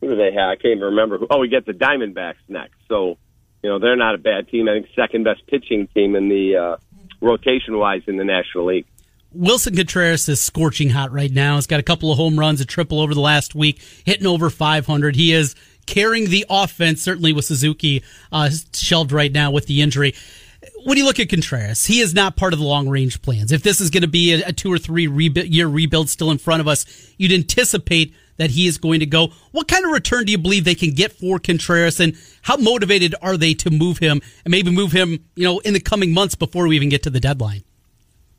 who 0.02 0.10
do 0.10 0.16
they 0.16 0.34
have? 0.34 0.50
I 0.50 0.56
can't 0.56 0.78
even 0.78 0.84
remember. 0.84 1.20
Who, 1.20 1.28
oh, 1.30 1.38
we 1.38 1.48
get 1.48 1.66
the 1.66 1.74
Diamondbacks 1.74 2.42
next. 2.50 2.76
So, 2.90 3.18
you 3.62 3.70
know, 3.70 3.80
they're 3.80 3.96
not 3.96 4.16
a 4.16 4.18
bad 4.18 4.50
team. 4.50 4.68
I 4.68 4.74
think 4.74 4.88
second 4.96 5.24
best 5.24 5.46
pitching 5.48 5.88
team 5.94 6.16
in 6.16 6.28
the 6.28 6.56
uh, 6.58 6.78
rotation 7.22 7.78
wise 7.78 8.02
in 8.08 8.18
the 8.18 8.26
National 8.26 8.66
League. 8.66 8.88
Willson 9.34 9.78
Contreras 9.78 10.28
is 10.28 10.42
scorching 10.42 10.90
hot 10.90 11.14
right 11.14 11.32
now. 11.32 11.56
He's 11.56 11.68
got 11.68 11.80
a 11.80 11.84
couple 11.84 12.12
of 12.12 12.18
home 12.18 12.38
runs, 12.38 12.60
a 12.60 12.66
triple 12.66 13.00
over 13.00 13.14
the 13.14 13.22
last 13.22 13.56
week, 13.56 13.80
hitting 14.04 14.28
over 14.28 14.50
500. 14.50 15.16
He 15.16 15.32
is 15.32 15.56
carrying 15.86 16.30
the 16.30 16.46
offense, 16.50 17.02
certainly 17.02 17.34
with 17.34 17.46
Suzuki 17.46 18.04
uh, 18.32 18.50
shelved 18.74 19.12
right 19.12 19.32
now 19.32 19.52
with 19.52 19.68
the 19.68 19.82
injury. 19.82 20.14
When 20.84 20.98
you 20.98 21.06
look 21.06 21.20
at 21.20 21.30
Contreras, 21.30 21.86
he 21.86 22.00
is 22.00 22.14
not 22.14 22.36
part 22.36 22.54
of 22.54 22.60
the 22.60 22.66
long 22.66 22.88
range 22.88 23.22
plans. 23.22 23.52
If 23.52 23.64
this 23.64 23.82
is 23.82 23.90
going 23.90 24.04
to 24.04 24.08
be 24.08 24.34
a, 24.34 24.50
a 24.50 24.54
two 24.54 24.72
or 24.72 24.78
three 24.78 25.08
rebu- 25.08 25.42
year 25.42 25.68
rebuild 25.68 26.10
still 26.10 26.32
in 26.32 26.38
front 26.38 26.62
of 26.62 26.68
us, 26.68 26.86
you'd 27.18 27.32
anticipate 27.32 28.14
that 28.38 28.52
he 28.52 28.68
is 28.68 28.78
going 28.78 29.00
to 29.00 29.06
go. 29.06 29.30
What 29.52 29.68
kind 29.68 29.86
of 29.86 29.92
return 29.92 30.26
do 30.26 30.32
you 30.32 30.38
believe 30.38 30.64
they 30.64 30.76
can 30.76 30.92
get 30.92 31.12
for 31.12 31.40
Contreras, 31.40 32.00
and 32.00 32.16
how 32.42 32.58
motivated 32.58 33.14
are 33.22 33.38
they 33.38 33.54
to 33.56 33.70
move 33.70 34.00
him 34.00 34.22
and 34.44 34.52
maybe 34.52 34.72
move 34.72 34.92
him, 34.92 35.24
you 35.36 35.44
know, 35.44 35.60
in 35.60 35.74
the 35.74 35.80
coming 35.80 36.14
months 36.14 36.36
before 36.36 36.68
we 36.68 36.76
even 36.76 36.90
get 36.90 37.04
to 37.04 37.10
the 37.10 37.20
deadline? 37.20 37.64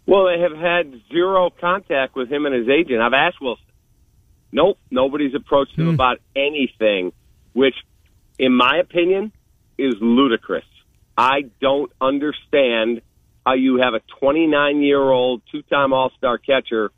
Well, 0.07 0.27
they 0.27 0.41
have 0.41 0.57
had 0.57 1.01
zero 1.13 1.51
contact 1.51 2.17
with 2.17 2.31
him 2.31 2.47
and 2.47 2.55
his 2.55 2.69
agent. 2.69 3.01
I've 3.01 3.13
asked 3.13 3.41
Willson. 3.41 3.59
Nope, 4.51 4.79
nobody's 4.91 5.35
approached 5.35 5.79
him 5.79 5.89
about 5.89 6.19
anything, 6.37 7.13
which, 7.53 7.75
in 8.39 8.55
my 8.55 8.79
opinion, 8.79 9.33
is 9.79 9.95
ludicrous. 10.01 10.65
I 11.17 11.43
don't 11.61 11.93
understand 12.01 13.03
how 13.45 13.55
you 13.55 13.77
have 13.83 13.95
a 13.95 14.01
29 14.21 14.83
year 14.83 15.01
old 15.01 15.43
two 15.51 15.63
time 15.63 15.93
All 15.93 16.11
Star 16.17 16.39
catcher 16.39 16.91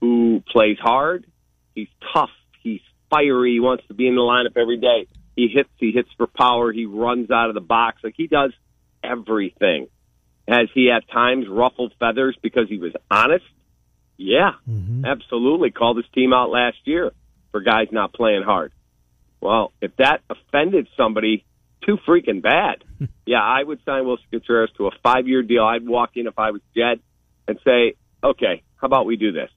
who 0.00 0.42
plays 0.50 0.78
hard. 0.80 1.26
He's 1.74 1.88
tough. 2.12 2.30
He's 2.62 2.80
fiery. 3.10 3.52
He 3.52 3.60
wants 3.60 3.84
to 3.88 3.94
be 3.94 4.08
in 4.08 4.14
the 4.14 4.20
lineup 4.20 4.60
every 4.60 4.78
day. 4.78 5.06
He 5.36 5.48
hits. 5.48 5.70
He 5.78 5.92
hits 5.92 6.08
for 6.16 6.26
power. 6.26 6.72
He 6.72 6.86
runs 6.86 7.30
out 7.30 7.48
of 7.48 7.54
the 7.54 7.60
box. 7.60 8.02
Like 8.02 8.14
he 8.16 8.26
does 8.26 8.52
everything. 9.02 9.88
Has 10.48 10.68
he 10.74 10.90
at 10.90 11.08
times 11.08 11.46
ruffled 11.48 11.92
feathers 12.00 12.36
because 12.42 12.68
he 12.68 12.78
was 12.78 12.92
honest? 13.10 13.44
Yeah, 14.16 14.52
mm-hmm. 14.68 15.04
absolutely. 15.04 15.70
Called 15.70 15.96
his 15.96 16.06
team 16.14 16.32
out 16.32 16.50
last 16.50 16.78
year 16.84 17.12
for 17.50 17.60
guys 17.60 17.88
not 17.92 18.12
playing 18.12 18.42
hard. 18.42 18.72
Well, 19.42 19.72
if 19.82 19.96
that 19.96 20.20
offended 20.30 20.86
somebody, 20.96 21.44
too 21.84 21.98
freaking 22.08 22.40
bad. 22.40 22.84
yeah, 23.26 23.42
I 23.42 23.62
would 23.62 23.80
sign 23.84 24.04
Willson 24.04 24.30
Contreras 24.30 24.70
to 24.78 24.86
a 24.86 24.90
five 25.02 25.26
year 25.26 25.42
deal. 25.42 25.64
I'd 25.64 25.86
walk 25.86 26.10
in 26.14 26.28
if 26.28 26.38
I 26.38 26.52
was 26.52 26.62
Jed 26.76 27.00
and 27.48 27.58
say, 27.64 27.96
okay, 28.22 28.62
how 28.76 28.86
about 28.86 29.04
we 29.04 29.16
do 29.16 29.32
this? 29.32 29.50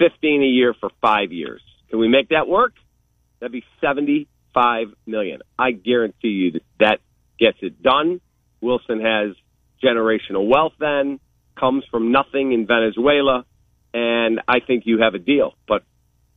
15 0.00 0.42
a 0.42 0.46
year 0.46 0.74
for 0.78 0.90
five 1.00 1.30
years. 1.30 1.62
Can 1.88 2.00
we 2.00 2.08
make 2.08 2.30
that 2.30 2.48
work? 2.48 2.72
That'd 3.38 3.52
be 3.52 3.64
75 3.80 4.88
million. 5.06 5.42
I 5.56 5.70
guarantee 5.70 6.28
you 6.28 6.50
that 6.52 6.62
that 6.80 7.00
gets 7.38 7.58
it 7.62 7.80
done. 7.82 8.20
Willson 8.60 9.00
has 9.00 9.36
generational 9.80 10.48
wealth 10.48 10.72
then, 10.80 11.20
comes 11.58 11.84
from 11.88 12.10
nothing 12.10 12.52
in 12.52 12.66
Venezuela, 12.66 13.44
and 13.92 14.40
I 14.48 14.58
think 14.66 14.84
you 14.86 15.02
have 15.02 15.14
a 15.14 15.18
deal. 15.20 15.54
But 15.68 15.84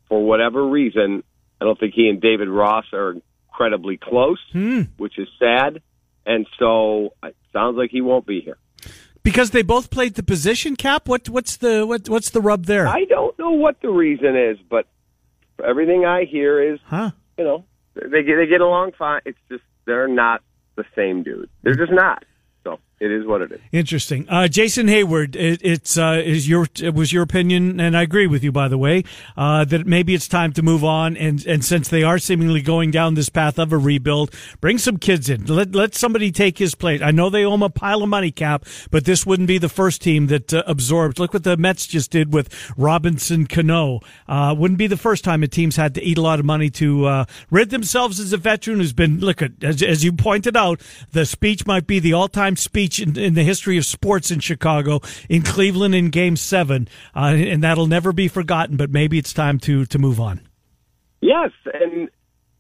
for 0.10 0.24
whatever 0.24 0.64
reason, 0.68 1.24
I 1.60 1.66
don't 1.66 1.80
think 1.80 1.94
he 1.94 2.08
and 2.10 2.22
David 2.22 2.50
Ross 2.50 2.86
are 2.94 3.16
incredibly 3.48 3.98
close, 3.98 4.40
hmm. 4.52 4.84
which 4.98 5.18
is 5.18 5.28
sad. 5.40 5.82
And 6.26 6.46
so 6.60 7.14
it 7.24 7.36
sounds 7.54 7.78
like 7.78 7.90
he 7.90 8.02
won't 8.02 8.26
be 8.26 8.42
here. 8.42 8.58
Because 9.24 9.52
they 9.52 9.62
both 9.62 9.90
played 9.90 10.16
the 10.16 10.24
position, 10.24 10.76
Cap. 10.76 11.08
What 11.08 11.28
what's 11.28 11.58
the 11.58 11.86
what 11.86 12.08
what's 12.08 12.30
the 12.30 12.40
rub 12.40 12.66
there? 12.66 12.88
I 12.88 13.04
don't 13.06 13.38
know 13.38 13.52
what 13.52 13.82
the 13.82 13.90
reason 13.90 14.38
is, 14.38 14.58
but 14.70 14.88
everything 15.64 16.06
I 16.06 16.24
hear 16.24 16.74
is, 16.74 16.80
huh? 16.86 17.12
you 17.38 17.44
know, 17.44 17.66
they 17.96 18.24
get 18.24 18.38
they 18.38 18.48
get 18.48 18.62
along 18.62 18.94
fine. 18.98 19.22
It's 19.26 19.38
just 19.50 19.64
they're 19.86 20.08
not 20.08 20.44
the 20.76 20.86
same 20.96 21.24
dude. 21.24 21.50
They're 21.64 21.76
just 21.76 21.92
not. 21.92 22.24
So 22.64 22.80
it 23.00 23.12
is 23.12 23.28
what 23.28 23.42
it 23.42 23.52
is. 23.52 23.60
Interesting. 23.72 24.28
Uh, 24.28 24.48
Jason 24.48 24.88
Heyward, 24.88 25.36
it, 25.36 25.62
it's 25.64 26.00
uh, 26.00 26.20
is 26.24 26.50
your 26.50 26.68
it 26.82 26.96
was 26.96 27.14
your 27.14 27.22
opinion, 27.22 27.80
and 27.80 27.96
I 27.96 28.02
agree 28.02 28.26
with 28.26 28.44
you, 28.44 28.52
by 28.52 28.68
the 28.68 28.78
way, 28.78 29.04
uh, 29.36 29.66
that 29.66 29.86
maybe 29.86 30.16
it's 30.16 30.28
time 30.28 30.52
to 30.54 30.64
move 30.64 30.84
on. 30.84 31.16
And 31.16 31.46
and 31.46 31.64
since 31.64 31.90
they 31.90 32.02
are 32.02 32.18
seemingly 32.18 32.64
going 32.64 32.90
down 32.90 33.14
this 33.14 33.30
path 33.30 33.60
of 33.60 33.72
a 33.72 33.78
rebuild, 33.78 34.34
bring 34.62 34.80
some 34.80 34.98
kids 34.98 35.30
in. 35.30 35.46
Let 35.46 35.76
let 35.76 35.94
somebody 35.94 36.32
take 36.32 36.58
his 36.58 36.74
place. 36.74 37.02
I 37.04 37.12
know 37.12 37.30
they 37.30 37.46
owe 37.46 37.54
him 37.54 37.62
a 37.62 37.70
pile 37.70 38.02
of 38.02 38.10
money, 38.10 38.32
Cap, 38.32 38.66
but 38.90 39.06
this 39.06 39.28
wouldn't 39.28 39.48
be 39.48 39.60
the 39.60 39.70
first 39.70 40.02
team 40.02 40.28
that 40.28 40.52
uh, 40.52 40.64
absorbed. 40.66 41.20
Look 41.20 41.34
what 41.34 41.44
the 41.44 41.56
Mets 41.56 41.86
just 41.86 42.10
did 42.10 42.34
with 42.34 42.74
Robinson 42.78 43.46
Cano. 43.46 44.00
Uh, 44.28 44.56
wouldn't 44.58 44.80
be 44.80 44.88
the 44.88 44.98
first 44.98 45.24
time 45.24 45.44
a 45.44 45.48
team's 45.48 45.76
had 45.76 45.94
to 45.94 46.04
eat 46.04 46.18
a 46.18 46.22
lot 46.22 46.40
of 46.40 46.46
money 46.46 46.72
to 46.72 47.06
uh, 47.06 47.26
rid 47.52 47.70
themselves 47.70 48.20
as 48.20 48.34
a 48.34 48.38
veteran 48.38 48.80
who's 48.80 48.94
been 48.94 49.20
look 49.20 49.44
at 49.44 49.52
as, 49.62 49.84
as 49.84 50.04
you 50.04 50.12
pointed 50.14 50.58
out, 50.58 50.82
the 51.12 51.28
speech 51.28 51.68
might 51.68 51.86
be 51.86 52.00
the 52.00 52.14
all 52.14 52.28
time 52.28 52.56
speech 52.56 52.87
in, 52.96 53.18
in 53.18 53.34
the 53.34 53.44
history 53.44 53.78
of 53.78 53.86
sports 53.86 54.32
in 54.32 54.40
Chicago, 54.40 55.02
in 55.30 55.42
Cleveland 55.42 55.96
in 55.96 56.10
Game 56.10 56.36
Seven, 56.36 56.88
uh, 57.16 57.34
and 57.36 57.64
that'll 57.64 57.88
never 57.88 58.14
be 58.14 58.28
forgotten. 58.28 58.78
But 58.78 58.92
maybe 58.92 59.18
it's 59.18 59.34
time 59.34 59.60
to 59.60 59.86
to 59.86 60.00
move 60.00 60.20
on. 60.20 60.42
Yes, 61.22 61.52
and 61.74 62.10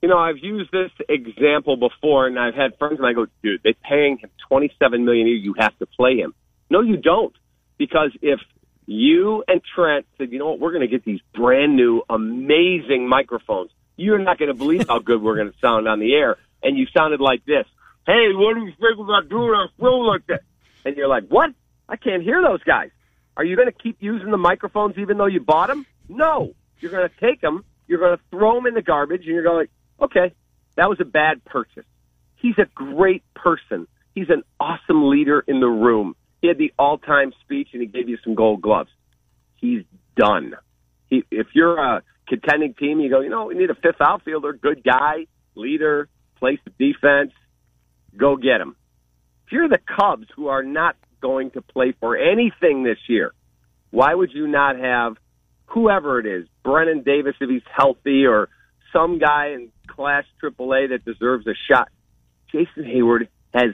you 0.02 0.10
know 0.10 0.18
I've 0.18 0.40
used 0.40 0.72
this 0.72 0.92
example 1.08 1.78
before, 1.78 2.28
and 2.28 2.40
I've 2.40 2.56
had 2.56 2.78
friends, 2.78 2.98
and 2.98 3.08
I 3.08 3.14
go, 3.14 3.28
dude, 3.44 3.62
they're 3.64 3.74
paying 3.84 4.18
him 4.18 4.30
twenty 4.48 4.72
seven 4.80 5.06
million 5.06 5.28
a 5.28 5.30
year. 5.30 5.40
You 5.40 5.56
have 5.58 5.78
to 5.80 5.86
play 5.86 6.18
him. 6.18 6.34
No, 6.70 6.82
you 6.82 6.98
don't, 6.98 7.34
because 7.78 8.12
if 8.22 8.40
you 8.88 9.44
and 9.48 9.62
Trent 9.76 10.06
said, 10.18 10.32
you 10.32 10.40
know 10.40 10.48
what, 10.48 10.60
we're 10.60 10.72
going 10.72 10.82
to 10.82 10.88
get 10.88 11.06
these 11.06 11.20
brand 11.36 11.76
new, 11.76 12.02
amazing 12.10 13.08
microphones. 13.08 13.70
You're 13.96 14.20
not 14.20 14.38
going 14.38 14.50
to 14.50 14.58
believe 14.58 14.88
how 14.88 15.00
good 15.10 15.22
we're 15.22 15.36
going 15.36 15.52
to 15.52 15.58
sound 15.60 15.88
on 15.88 16.00
the 16.00 16.14
air, 16.14 16.38
and 16.64 16.78
you 16.78 16.88
sounded 16.88 17.20
like 17.22 17.46
this. 17.46 17.66
Hey, 18.08 18.30
what 18.34 18.56
do 18.56 18.62
you 18.62 18.72
think 18.80 19.00
about 19.00 19.28
doing 19.28 19.52
a 19.54 19.68
show 19.82 19.98
like 19.98 20.26
that? 20.28 20.42
And 20.86 20.96
you're 20.96 21.10
like, 21.10 21.28
what? 21.28 21.50
I 21.90 21.98
can't 21.98 22.24
hear 22.24 22.42
those 22.42 22.64
guys. 22.64 22.90
Are 23.36 23.44
you 23.44 23.58
going 23.58 23.68
to 23.68 23.74
keep 23.74 23.98
using 24.00 24.32
the 24.32 24.38
microphones 24.38 24.98
even 24.98 25.18
though 25.18 25.26
you 25.26 25.42
bought 25.42 25.68
them? 25.68 25.86
No. 26.08 26.54
You're 26.80 26.92
going 26.92 27.10
to 27.10 27.16
take 27.20 27.42
them, 27.42 27.66
you're 27.86 28.00
going 28.00 28.18
to 28.18 28.24
throw 28.32 28.56
them 28.56 28.66
in 28.66 28.76
the 28.76 28.82
garbage, 28.82 29.26
and 29.26 29.34
you're 29.34 29.44
going, 29.44 29.68
okay, 30.02 30.34
that 30.76 30.88
was 30.88 31.00
a 31.02 31.06
bad 31.06 31.44
purchase. 31.44 31.86
He's 32.38 32.58
a 32.58 32.66
great 32.74 33.24
person. 33.34 33.88
He's 34.16 34.30
an 34.30 34.44
awesome 34.58 35.10
leader 35.10 35.44
in 35.46 35.60
the 35.60 35.68
room. 35.68 36.16
He 36.42 36.48
had 36.48 36.58
the 36.58 36.72
all-time 36.80 37.34
speech, 37.42 37.70
and 37.74 37.82
he 37.82 37.88
gave 37.88 38.08
you 38.08 38.18
some 38.24 38.36
gold 38.36 38.62
gloves. 38.62 38.92
He's 39.56 39.84
done. 40.16 40.54
He, 41.08 41.24
if 41.30 41.48
you're 41.54 41.78
a 41.78 42.04
contending 42.28 42.74
team, 42.74 43.00
you 43.00 43.10
go, 43.10 43.20
you 43.20 43.30
know, 43.30 43.46
we 43.48 43.56
need 43.56 43.70
a 43.70 43.76
fifth 43.76 44.00
outfielder, 44.00 44.54
good 44.54 44.84
guy, 44.84 45.26
leader, 45.56 46.08
plays 46.38 46.60
the 46.64 46.72
defense. 46.72 47.32
Go 48.18 48.36
get 48.36 48.60
him. 48.62 48.76
If 49.46 49.54
you're 49.54 49.70
the 49.70 49.80
Cubs, 49.80 50.28
who 50.36 50.48
are 50.48 50.64
not 50.64 50.96
going 51.22 51.52
to 51.52 51.62
play 51.62 51.94
for 52.00 52.18
anything 52.18 52.84
this 52.84 52.98
year, 53.08 53.34
why 53.92 54.14
would 54.14 54.32
you 54.34 54.48
not 54.48 54.78
have 54.78 55.18
whoever 55.68 56.20
it 56.20 56.26
is, 56.26 56.48
Brennan 56.64 57.04
Davis 57.04 57.36
if 57.40 57.50
he's 57.50 57.62
healthy, 57.74 58.26
or 58.26 58.50
some 58.92 59.20
guy 59.20 59.50
in 59.50 59.70
Class 59.88 60.26
AAA 60.42 60.90
that 60.90 61.06
deserves 61.06 61.46
a 61.48 61.54
shot? 61.70 61.90
Jason 62.52 62.84
Heyward 62.84 63.28
has 63.54 63.72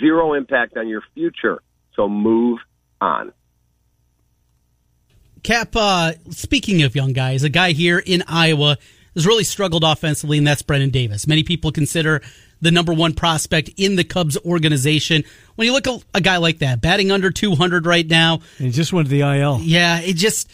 zero 0.00 0.34
impact 0.34 0.76
on 0.76 0.88
your 0.88 1.02
future, 1.14 1.62
so 1.94 2.08
move 2.08 2.58
on. 3.00 3.32
Cap, 5.42 5.76
uh, 5.76 6.12
speaking 6.30 6.82
of 6.82 6.96
young 6.96 7.12
guys, 7.12 7.44
a 7.44 7.48
guy 7.48 7.72
here 7.72 7.98
in 7.98 8.24
Iowa 8.26 8.78
has 9.14 9.26
really 9.26 9.44
struggled 9.44 9.84
offensively, 9.84 10.38
and 10.38 10.46
that's 10.46 10.62
Brennan 10.62 10.90
Davis. 10.90 11.26
Many 11.26 11.42
people 11.42 11.70
consider 11.70 12.20
the 12.60 12.70
number 12.70 12.92
one 12.92 13.12
prospect 13.14 13.70
in 13.76 13.96
the 13.96 14.04
Cubs 14.04 14.36
organization. 14.44 15.24
When 15.56 15.66
you 15.66 15.72
look 15.72 15.86
at 15.86 16.02
a 16.14 16.20
guy 16.20 16.36
like 16.38 16.58
that, 16.58 16.80
batting 16.80 17.10
under 17.10 17.30
200 17.30 17.86
right 17.86 18.06
now, 18.06 18.40
And 18.58 18.66
he 18.66 18.70
just 18.70 18.92
went 18.92 19.08
to 19.08 19.10
the 19.10 19.20
IL. 19.20 19.60
yeah, 19.62 20.00
it 20.00 20.14
just 20.16 20.50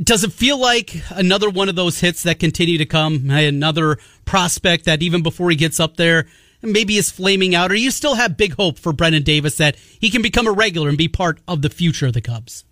does 0.00 0.22
it 0.22 0.32
feel 0.32 0.58
like 0.58 0.94
another 1.10 1.50
one 1.50 1.68
of 1.68 1.74
those 1.76 2.00
hits 2.00 2.22
that 2.22 2.38
continue 2.38 2.78
to 2.78 2.86
come? 2.86 3.30
Another 3.30 3.98
prospect 4.24 4.84
that 4.84 5.02
even 5.02 5.22
before 5.22 5.50
he 5.50 5.56
gets 5.56 5.80
up 5.80 5.96
there, 5.96 6.26
maybe 6.62 6.96
is 6.96 7.10
flaming 7.10 7.54
out. 7.54 7.72
Or 7.72 7.74
you 7.74 7.90
still 7.90 8.14
have 8.14 8.36
big 8.36 8.54
hope 8.54 8.78
for 8.78 8.92
Brennan 8.92 9.22
Davis 9.22 9.56
that 9.56 9.76
he 9.76 10.10
can 10.10 10.22
become 10.22 10.46
a 10.46 10.52
regular 10.52 10.88
and 10.88 10.98
be 10.98 11.08
part 11.08 11.40
of 11.48 11.62
the 11.62 11.70
future 11.70 12.06
of 12.06 12.12
the 12.12 12.20
Cubs? 12.20 12.64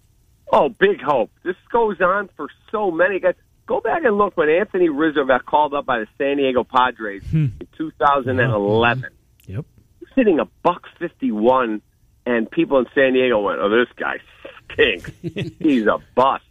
Oh, 0.53 0.69
big 0.69 1.01
hope. 1.03 1.31
This 1.43 1.57
goes 1.73 2.01
on 2.01 2.29
for 2.37 2.49
so 2.71 2.91
many 2.93 3.19
guys. 3.19 3.35
Go 3.67 3.81
back 3.81 4.05
and 4.05 4.17
look 4.17 4.37
when 4.37 4.49
Anthony 4.49 4.89
Rizzo 4.89 5.25
got 5.25 5.45
called 5.45 5.75
up 5.75 5.87
by 5.87 5.99
the 5.99 6.07
San 6.19 6.37
Diego 6.37 6.63
Padres 6.63 7.25
hmm. 7.29 7.47
in 7.61 7.69
2011. 7.77 9.11
Yep. 9.47 9.65
He's 9.99 10.09
hitting 10.15 10.39
a 10.39 10.45
buck 10.63 10.85
51, 11.01 11.83
and 12.25 12.51
people 12.51 12.79
in 12.79 12.87
San 12.95 13.13
Diego 13.13 13.41
went, 13.41 13.59
oh, 13.61 13.69
this 13.69 13.89
guy 13.97 14.19
stinks. 14.73 15.11
He's 15.59 15.87
a 15.87 15.99
bust. 16.15 16.45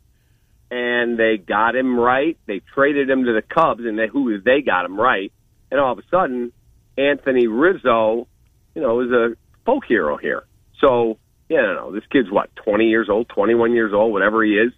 And 0.70 1.18
they 1.18 1.38
got 1.38 1.76
him 1.76 1.98
right. 1.98 2.38
They 2.48 2.60
traded 2.60 3.10
him 3.10 3.24
to 3.26 3.34
the 3.34 3.42
Cubs, 3.42 3.86
and 3.86 3.98
they, 3.98 4.08
who 4.08 4.42
they 4.42 4.62
got 4.62 4.84
him 4.84 5.00
right. 5.00 5.32
And 5.72 5.80
all 5.80 5.94
of 5.94 6.00
a 6.00 6.04
sudden, 6.12 6.52
Anthony 6.98 7.48
Rizzo, 7.48 8.28
you 8.74 8.82
know, 8.82 9.02
is 9.02 9.12
a 9.12 9.38
folk 9.66 9.86
hero 9.86 10.18
here. 10.18 10.44
So, 10.82 11.18
yeah, 11.48 11.62
no, 11.62 11.74
no, 11.76 11.92
this 11.94 12.04
kid's 12.12 12.30
what, 12.30 12.54
20 12.58 12.86
years 12.86 13.08
old, 13.10 13.30
21 13.30 13.72
years 13.72 13.94
old, 13.94 14.12
whatever 14.12 14.44
he 14.44 14.54
is. 14.54 14.74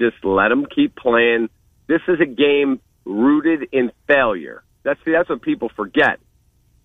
Just 0.00 0.24
let 0.24 0.48
them 0.48 0.66
keep 0.66 0.96
playing. 0.96 1.48
This 1.86 2.00
is 2.08 2.20
a 2.20 2.26
game 2.26 2.80
rooted 3.04 3.68
in 3.72 3.90
failure. 4.06 4.62
That's 4.84 5.00
that's 5.04 5.28
what 5.28 5.42
people 5.42 5.70
forget. 5.74 6.20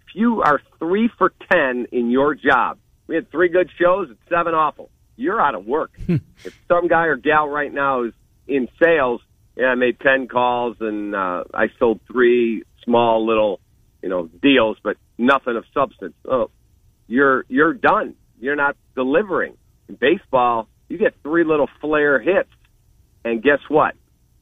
If 0.08 0.16
you 0.16 0.42
are 0.42 0.62
three 0.80 1.10
for 1.18 1.34
ten 1.52 1.88
in 1.92 2.10
your 2.10 2.36
job, 2.36 2.80
we 3.08 3.16
had 3.16 3.30
three 3.32 3.50
good 3.50 3.70
shows 3.80 4.10
and 4.10 4.18
seven 4.30 4.54
awful. 4.54 4.90
You're 5.16 5.40
out 5.40 5.56
of 5.56 5.66
work. 5.66 5.92
if 6.08 6.60
some 6.68 6.88
guy 6.88 7.06
or 7.06 7.18
gal 7.18 7.48
right 7.48 7.72
now 7.72 8.04
is 8.04 8.14
in 8.48 8.68
sales, 8.82 9.22
yeah, 9.56 9.68
I 9.68 9.76
made 9.76 10.00
ten 10.00 10.28
calls 10.28 10.78
and 10.80 11.16
uh, 11.16 11.44
I 11.54 11.68
sold 11.78 12.00
three 12.12 12.64
small 12.84 13.26
little, 13.26 13.60
you 14.02 14.10
know, 14.10 14.30
deals, 14.42 14.78
but 14.84 14.98
nothing 15.18 15.56
of 15.56 15.66
substance. 15.74 16.16
Oh, 16.26 16.50
you're 17.08 17.46
you're 17.48 17.74
done. 17.74 18.16
You're 18.40 18.56
not 18.56 18.76
delivering. 18.96 19.56
In 19.88 19.96
baseball, 19.96 20.68
you 20.90 20.98
get 20.98 21.16
three 21.24 21.44
little 21.44 21.70
flare 21.80 22.20
hits, 22.20 22.50
and 23.24 23.42
guess 23.42 23.60
what? 23.68 23.96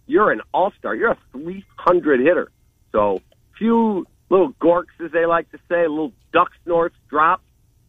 You're 0.07 0.31
an 0.31 0.41
all 0.53 0.73
star. 0.77 0.95
You're 0.95 1.11
a 1.11 1.17
300 1.33 2.19
hitter. 2.19 2.51
So 2.91 3.21
few 3.57 4.05
little 4.29 4.53
gorks, 4.53 4.99
as 5.03 5.11
they 5.11 5.25
like 5.25 5.49
to 5.51 5.57
say, 5.69 5.87
little 5.87 6.13
duck 6.33 6.49
snorts 6.63 6.95
drop 7.09 7.41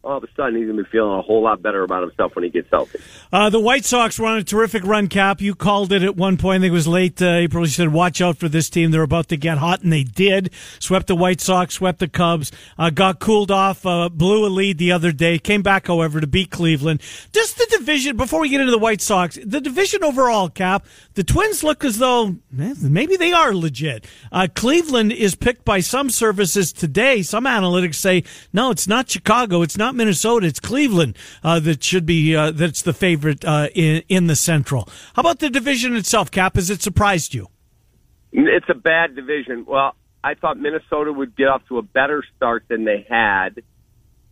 all 0.03 0.17
of 0.17 0.23
a 0.23 0.27
sudden 0.35 0.55
he's 0.55 0.65
going 0.65 0.77
to 0.77 0.83
be 0.83 0.89
feeling 0.89 1.17
a 1.17 1.21
whole 1.21 1.41
lot 1.41 1.61
better 1.61 1.81
about 1.83 2.01
himself 2.01 2.35
when 2.35 2.43
he 2.43 2.49
gets 2.49 2.69
healthy. 2.69 2.99
Uh, 3.31 3.49
the 3.49 3.59
White 3.59 3.85
Sox 3.85 4.19
were 4.19 4.27
on 4.27 4.37
a 4.37 4.43
terrific 4.43 4.83
run, 4.83 5.07
Cap. 5.07 5.39
You 5.39 5.55
called 5.55 5.93
it 5.93 6.03
at 6.03 6.17
one 6.17 6.37
point. 6.37 6.59
I 6.59 6.65
think 6.65 6.71
it 6.71 6.73
was 6.73 6.87
late 6.87 7.21
uh, 7.21 7.27
April. 7.27 7.63
You 7.63 7.71
said, 7.71 7.93
watch 7.93 8.19
out 8.19 8.37
for 8.37 8.49
this 8.49 8.69
team. 8.69 8.91
They're 8.91 9.01
about 9.01 9.29
to 9.29 9.37
get 9.37 9.59
hot, 9.59 9.81
and 9.81 9.93
they 9.93 10.03
did. 10.03 10.51
Swept 10.79 11.07
the 11.07 11.15
White 11.15 11.39
Sox, 11.39 11.75
swept 11.75 11.99
the 11.99 12.09
Cubs, 12.09 12.51
uh, 12.77 12.89
got 12.89 13.19
cooled 13.19 13.49
off, 13.49 13.85
uh, 13.85 14.09
blew 14.09 14.45
a 14.45 14.49
lead 14.49 14.77
the 14.77 14.91
other 14.91 15.13
day, 15.13 15.39
came 15.39 15.61
back, 15.61 15.87
however, 15.87 16.19
to 16.19 16.27
beat 16.27 16.51
Cleveland. 16.51 17.01
Just 17.31 17.57
the 17.57 17.67
division, 17.77 18.17
before 18.17 18.41
we 18.41 18.49
get 18.49 18.59
into 18.59 18.71
the 18.71 18.77
White 18.77 19.01
Sox, 19.01 19.39
the 19.43 19.61
division 19.61 20.03
overall, 20.03 20.49
Cap, 20.49 20.85
the 21.13 21.23
Twins 21.23 21.63
look 21.63 21.85
as 21.85 21.97
though 21.97 22.35
eh, 22.59 22.73
maybe 22.81 23.15
they 23.15 23.31
are 23.31 23.53
legit. 23.55 24.05
Uh, 24.31 24.47
Cleveland 24.53 25.13
is 25.13 25.35
picked 25.35 25.63
by 25.63 25.79
some 25.79 26.09
services 26.09 26.73
today. 26.73 27.21
Some 27.21 27.45
analytics 27.45 27.95
say, 27.95 28.23
no, 28.51 28.71
it's 28.71 28.87
not 28.87 29.09
Chicago. 29.09 29.61
It's 29.61 29.77
not 29.77 29.92
Minnesota. 29.95 30.47
It's 30.47 30.59
Cleveland 30.59 31.17
uh, 31.43 31.59
that 31.61 31.83
should 31.83 32.05
be 32.05 32.35
uh, 32.35 32.51
that's 32.51 32.81
the 32.81 32.93
favorite 32.93 33.43
uh, 33.45 33.69
in 33.73 34.03
in 34.09 34.27
the 34.27 34.35
Central. 34.35 34.87
How 35.15 35.21
about 35.21 35.39
the 35.39 35.49
division 35.49 35.95
itself, 35.95 36.31
Cap? 36.31 36.55
Has 36.55 36.69
it 36.69 36.81
surprised 36.81 37.33
you? 37.33 37.47
It's 38.31 38.65
a 38.69 38.73
bad 38.73 39.15
division. 39.15 39.65
Well, 39.65 39.95
I 40.23 40.33
thought 40.35 40.57
Minnesota 40.57 41.11
would 41.11 41.35
get 41.35 41.47
off 41.47 41.61
to 41.67 41.77
a 41.77 41.81
better 41.81 42.23
start 42.35 42.65
than 42.67 42.85
they 42.85 43.05
had, 43.07 43.61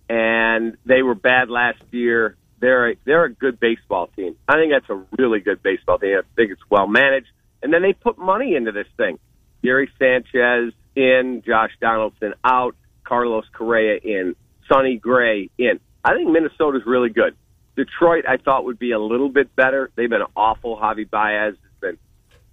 and 0.09 0.77
they 0.85 1.01
were 1.01 1.15
bad 1.15 1.49
last 1.49 1.81
year. 1.91 2.37
They're 2.59 2.91
a, 2.91 2.95
they're 3.05 3.25
a 3.25 3.33
good 3.33 3.59
baseball 3.59 4.07
team. 4.15 4.35
I 4.47 4.53
think 4.53 4.71
that's 4.71 4.89
a 4.89 5.03
really 5.17 5.39
good 5.39 5.61
baseball 5.61 5.99
team. 5.99 6.17
I 6.17 6.21
think 6.35 6.51
it's 6.51 6.61
well 6.69 6.87
managed, 6.87 7.27
and 7.61 7.73
then 7.73 7.81
they 7.81 7.93
put 7.93 8.17
money 8.17 8.55
into 8.55 8.71
this 8.71 8.87
thing. 8.97 9.19
Gary 9.63 9.89
Sanchez 9.99 10.73
in, 10.95 11.43
Josh 11.45 11.71
Donaldson 11.79 12.33
out, 12.43 12.75
Carlos 13.03 13.45
Correa 13.53 13.99
in, 14.03 14.35
Sonny 14.71 14.97
Gray 14.97 15.49
in. 15.57 15.79
I 16.03 16.13
think 16.15 16.29
Minnesota's 16.29 16.83
really 16.85 17.09
good. 17.09 17.35
Detroit, 17.75 18.25
I 18.27 18.37
thought 18.37 18.65
would 18.65 18.79
be 18.79 18.91
a 18.91 18.99
little 18.99 19.29
bit 19.29 19.55
better. 19.55 19.91
They've 19.95 20.09
been 20.09 20.23
awful. 20.35 20.77
Javi 20.77 21.09
Baez 21.09 21.55
has 21.55 21.79
been 21.79 21.97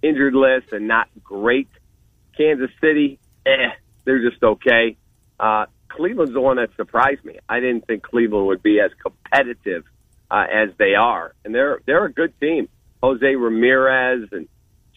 injured 0.01 0.33
list 0.33 0.71
and 0.71 0.87
not 0.87 1.07
great. 1.23 1.67
Kansas 2.37 2.71
City, 2.79 3.19
eh, 3.45 3.71
they're 4.05 4.29
just 4.29 4.41
okay. 4.41 4.95
Uh, 5.39 5.65
Cleveland's 5.89 6.33
the 6.33 6.41
one 6.41 6.57
that 6.57 6.69
surprised 6.75 7.25
me. 7.25 7.39
I 7.47 7.59
didn't 7.59 7.85
think 7.87 8.03
Cleveland 8.03 8.47
would 8.47 8.63
be 8.63 8.79
as 8.79 8.91
competitive 9.01 9.83
uh, 10.31 10.45
as 10.51 10.69
they 10.77 10.95
are, 10.95 11.33
and 11.43 11.53
they're 11.53 11.81
they're 11.85 12.05
a 12.05 12.13
good 12.13 12.39
team. 12.39 12.69
Jose 13.01 13.35
Ramirez 13.35 14.29
and 14.31 14.47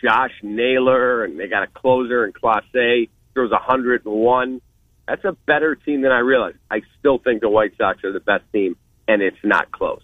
Josh 0.01 0.33
Naylor, 0.43 1.25
and 1.25 1.39
they 1.39 1.49
got 1.49 1.63
a 1.63 1.69
closer 1.69 2.25
in 2.27 2.33
Clase 2.33 3.09
throws 3.35 3.51
101. 3.51 4.61
That's 5.07 5.25
a 5.25 5.33
better 5.47 5.75
team 5.75 6.03
than 6.03 6.13
I 6.13 6.21
realized. 6.21 6.59
I 6.71 6.83
still 6.99 7.19
think 7.19 7.41
the 7.41 7.49
White 7.49 7.77
Sox 7.77 8.05
are 8.05 8.13
the 8.13 8.21
best 8.21 8.45
team, 8.53 8.77
and 9.09 9.21
it's 9.21 9.37
not 9.43 9.71
close. 9.73 10.03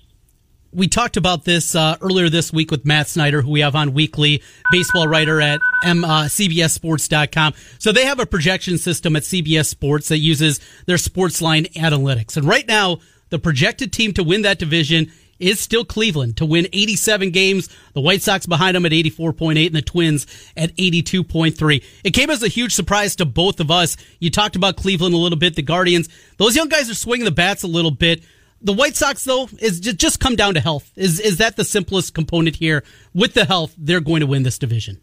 We 0.70 0.86
talked 0.86 1.16
about 1.16 1.44
this 1.44 1.74
uh, 1.74 1.96
earlier 2.02 2.28
this 2.28 2.52
week 2.52 2.70
with 2.70 2.84
Matt 2.84 3.08
Snyder, 3.08 3.40
who 3.40 3.50
we 3.50 3.60
have 3.60 3.74
on 3.74 3.94
weekly, 3.94 4.42
baseball 4.70 5.08
writer 5.08 5.40
at 5.40 5.60
M, 5.82 6.04
uh, 6.04 6.24
CBSSports.com. 6.24 7.54
So 7.78 7.90
they 7.90 8.04
have 8.04 8.20
a 8.20 8.26
projection 8.26 8.76
system 8.76 9.16
at 9.16 9.22
CBS 9.22 9.66
Sports 9.66 10.08
that 10.08 10.18
uses 10.18 10.60
their 10.84 10.98
sports 10.98 11.40
line 11.40 11.64
analytics. 11.76 12.36
And 12.36 12.46
right 12.46 12.66
now, 12.68 12.98
the 13.30 13.38
projected 13.38 13.94
team 13.94 14.12
to 14.14 14.22
win 14.22 14.42
that 14.42 14.58
division 14.58 15.10
is 15.38 15.60
still 15.60 15.84
Cleveland 15.84 16.36
to 16.38 16.46
win 16.46 16.66
87 16.72 17.30
games. 17.30 17.68
The 17.94 18.00
White 18.00 18.22
Sox 18.22 18.46
behind 18.46 18.76
them 18.76 18.86
at 18.86 18.92
84.8 18.92 19.66
and 19.66 19.74
the 19.74 19.82
Twins 19.82 20.26
at 20.56 20.74
82.3. 20.76 21.84
It 22.04 22.10
came 22.10 22.30
as 22.30 22.42
a 22.42 22.48
huge 22.48 22.74
surprise 22.74 23.16
to 23.16 23.24
both 23.24 23.60
of 23.60 23.70
us. 23.70 23.96
You 24.18 24.30
talked 24.30 24.56
about 24.56 24.76
Cleveland 24.76 25.14
a 25.14 25.18
little 25.18 25.38
bit, 25.38 25.56
the 25.56 25.62
Guardians. 25.62 26.08
Those 26.36 26.56
young 26.56 26.68
guys 26.68 26.90
are 26.90 26.94
swinging 26.94 27.24
the 27.24 27.30
bats 27.30 27.62
a 27.62 27.68
little 27.68 27.90
bit. 27.90 28.22
The 28.60 28.72
White 28.72 28.96
Sox, 28.96 29.22
though, 29.22 29.48
is 29.58 29.78
just 29.78 30.18
come 30.18 30.34
down 30.34 30.54
to 30.54 30.60
health. 30.60 30.90
Is 30.96 31.20
is 31.20 31.36
that 31.38 31.56
the 31.56 31.64
simplest 31.64 32.12
component 32.12 32.56
here? 32.56 32.82
With 33.14 33.34
the 33.34 33.44
health, 33.44 33.72
they're 33.78 34.00
going 34.00 34.20
to 34.20 34.26
win 34.26 34.42
this 34.42 34.58
division. 34.58 35.00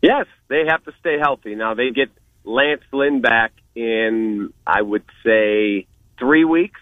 Yes, 0.00 0.26
they 0.48 0.64
have 0.68 0.84
to 0.84 0.92
stay 1.00 1.18
healthy. 1.18 1.56
Now 1.56 1.74
they 1.74 1.90
get 1.90 2.08
Lance 2.44 2.82
Lynn 2.92 3.20
back 3.20 3.52
in, 3.74 4.52
I 4.64 4.80
would 4.80 5.04
say, 5.24 5.86
three 6.18 6.44
weeks. 6.44 6.80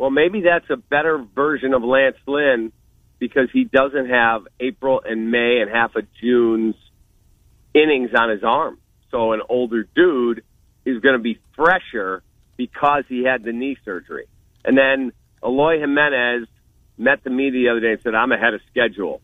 Well, 0.00 0.08
maybe 0.08 0.40
that's 0.40 0.70
a 0.70 0.78
better 0.78 1.18
version 1.18 1.74
of 1.74 1.84
Lance 1.84 2.16
Lynn 2.26 2.72
because 3.18 3.50
he 3.52 3.64
doesn't 3.64 4.08
have 4.08 4.46
April 4.58 5.02
and 5.04 5.30
May 5.30 5.60
and 5.60 5.70
half 5.70 5.94
of 5.94 6.06
June's 6.18 6.74
innings 7.74 8.08
on 8.16 8.30
his 8.30 8.42
arm. 8.42 8.78
So 9.10 9.32
an 9.34 9.42
older 9.46 9.82
dude 9.94 10.42
is 10.86 11.00
going 11.00 11.18
to 11.18 11.22
be 11.22 11.38
fresher 11.54 12.22
because 12.56 13.04
he 13.10 13.24
had 13.24 13.44
the 13.44 13.52
knee 13.52 13.76
surgery. 13.84 14.24
And 14.64 14.78
then 14.78 15.12
Eloy 15.44 15.80
Jimenez 15.80 16.48
met 16.96 17.22
the 17.22 17.28
media 17.28 17.64
the 17.64 17.68
other 17.68 17.80
day 17.80 17.92
and 17.92 18.00
said, 18.00 18.14
I'm 18.14 18.32
ahead 18.32 18.54
of 18.54 18.62
schedule. 18.70 19.20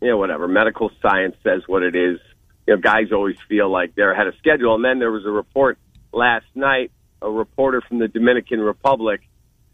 You 0.00 0.10
know, 0.10 0.16
whatever. 0.16 0.46
Medical 0.46 0.92
science 1.02 1.34
says 1.42 1.62
what 1.66 1.82
it 1.82 1.96
is. 1.96 2.20
You 2.68 2.76
know, 2.76 2.80
guys 2.80 3.10
always 3.10 3.36
feel 3.48 3.68
like 3.68 3.96
they're 3.96 4.12
ahead 4.12 4.28
of 4.28 4.36
schedule. 4.36 4.76
And 4.76 4.84
then 4.84 5.00
there 5.00 5.10
was 5.10 5.26
a 5.26 5.30
report 5.32 5.76
last 6.12 6.46
night, 6.54 6.92
a 7.20 7.28
reporter 7.28 7.80
from 7.80 7.98
the 7.98 8.06
Dominican 8.06 8.60
Republic 8.60 9.22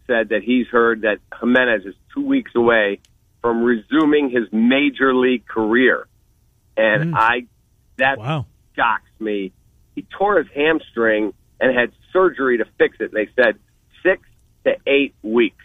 said 0.06 0.30
that 0.30 0.42
he's 0.42 0.66
heard 0.68 1.02
that 1.02 1.18
Jimenez 1.40 1.84
is 1.84 1.94
two 2.14 2.24
weeks 2.24 2.52
away 2.54 3.00
from 3.40 3.62
resuming 3.62 4.30
his 4.30 4.44
major 4.52 5.14
league 5.14 5.46
career. 5.46 6.06
And 6.76 7.14
Mm. 7.14 7.16
I, 7.16 7.46
that 7.98 8.18
Wow. 8.18 8.46
shocks 8.74 9.10
me. 9.18 9.52
He 9.94 10.02
tore 10.02 10.38
his 10.38 10.48
hamstring 10.54 11.32
and 11.60 11.76
had 11.76 11.92
surgery 12.12 12.58
to 12.58 12.64
fix 12.78 12.98
it. 13.00 13.12
They 13.12 13.28
said 13.34 13.58
six 14.02 14.22
to 14.64 14.76
eight 14.86 15.14
weeks. 15.22 15.64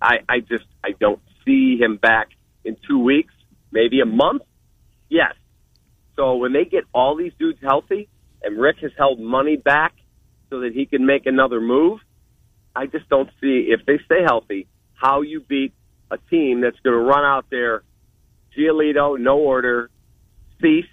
I, 0.00 0.18
I 0.28 0.40
just, 0.40 0.64
I 0.84 0.90
don't 0.98 1.20
see 1.44 1.78
him 1.78 1.96
back 1.96 2.28
in 2.64 2.76
two 2.86 2.98
weeks, 2.98 3.32
maybe 3.72 4.00
a 4.00 4.06
month. 4.06 4.42
Yes. 5.08 5.34
So 6.16 6.36
when 6.36 6.52
they 6.52 6.64
get 6.64 6.84
all 6.92 7.16
these 7.16 7.32
dudes 7.38 7.58
healthy 7.62 8.08
and 8.42 8.58
Rick 8.60 8.78
has 8.82 8.92
held 8.98 9.18
money 9.18 9.56
back 9.56 9.94
so 10.50 10.60
that 10.60 10.72
he 10.74 10.84
can 10.86 11.06
make 11.06 11.26
another 11.26 11.60
move, 11.60 12.00
I 12.74 12.86
just 12.86 13.08
don't 13.08 13.30
see 13.40 13.68
if 13.68 13.86
they 13.86 13.98
stay 14.04 14.22
healthy 14.24 14.66
how 14.94 15.22
you 15.22 15.40
beat 15.40 15.72
a 16.10 16.18
team 16.30 16.60
that's 16.60 16.78
going 16.80 16.96
to 16.96 17.02
run 17.02 17.24
out 17.24 17.46
there, 17.50 17.82
Giolito, 18.56 19.18
no 19.18 19.38
order, 19.38 19.90
Cease, 20.60 20.84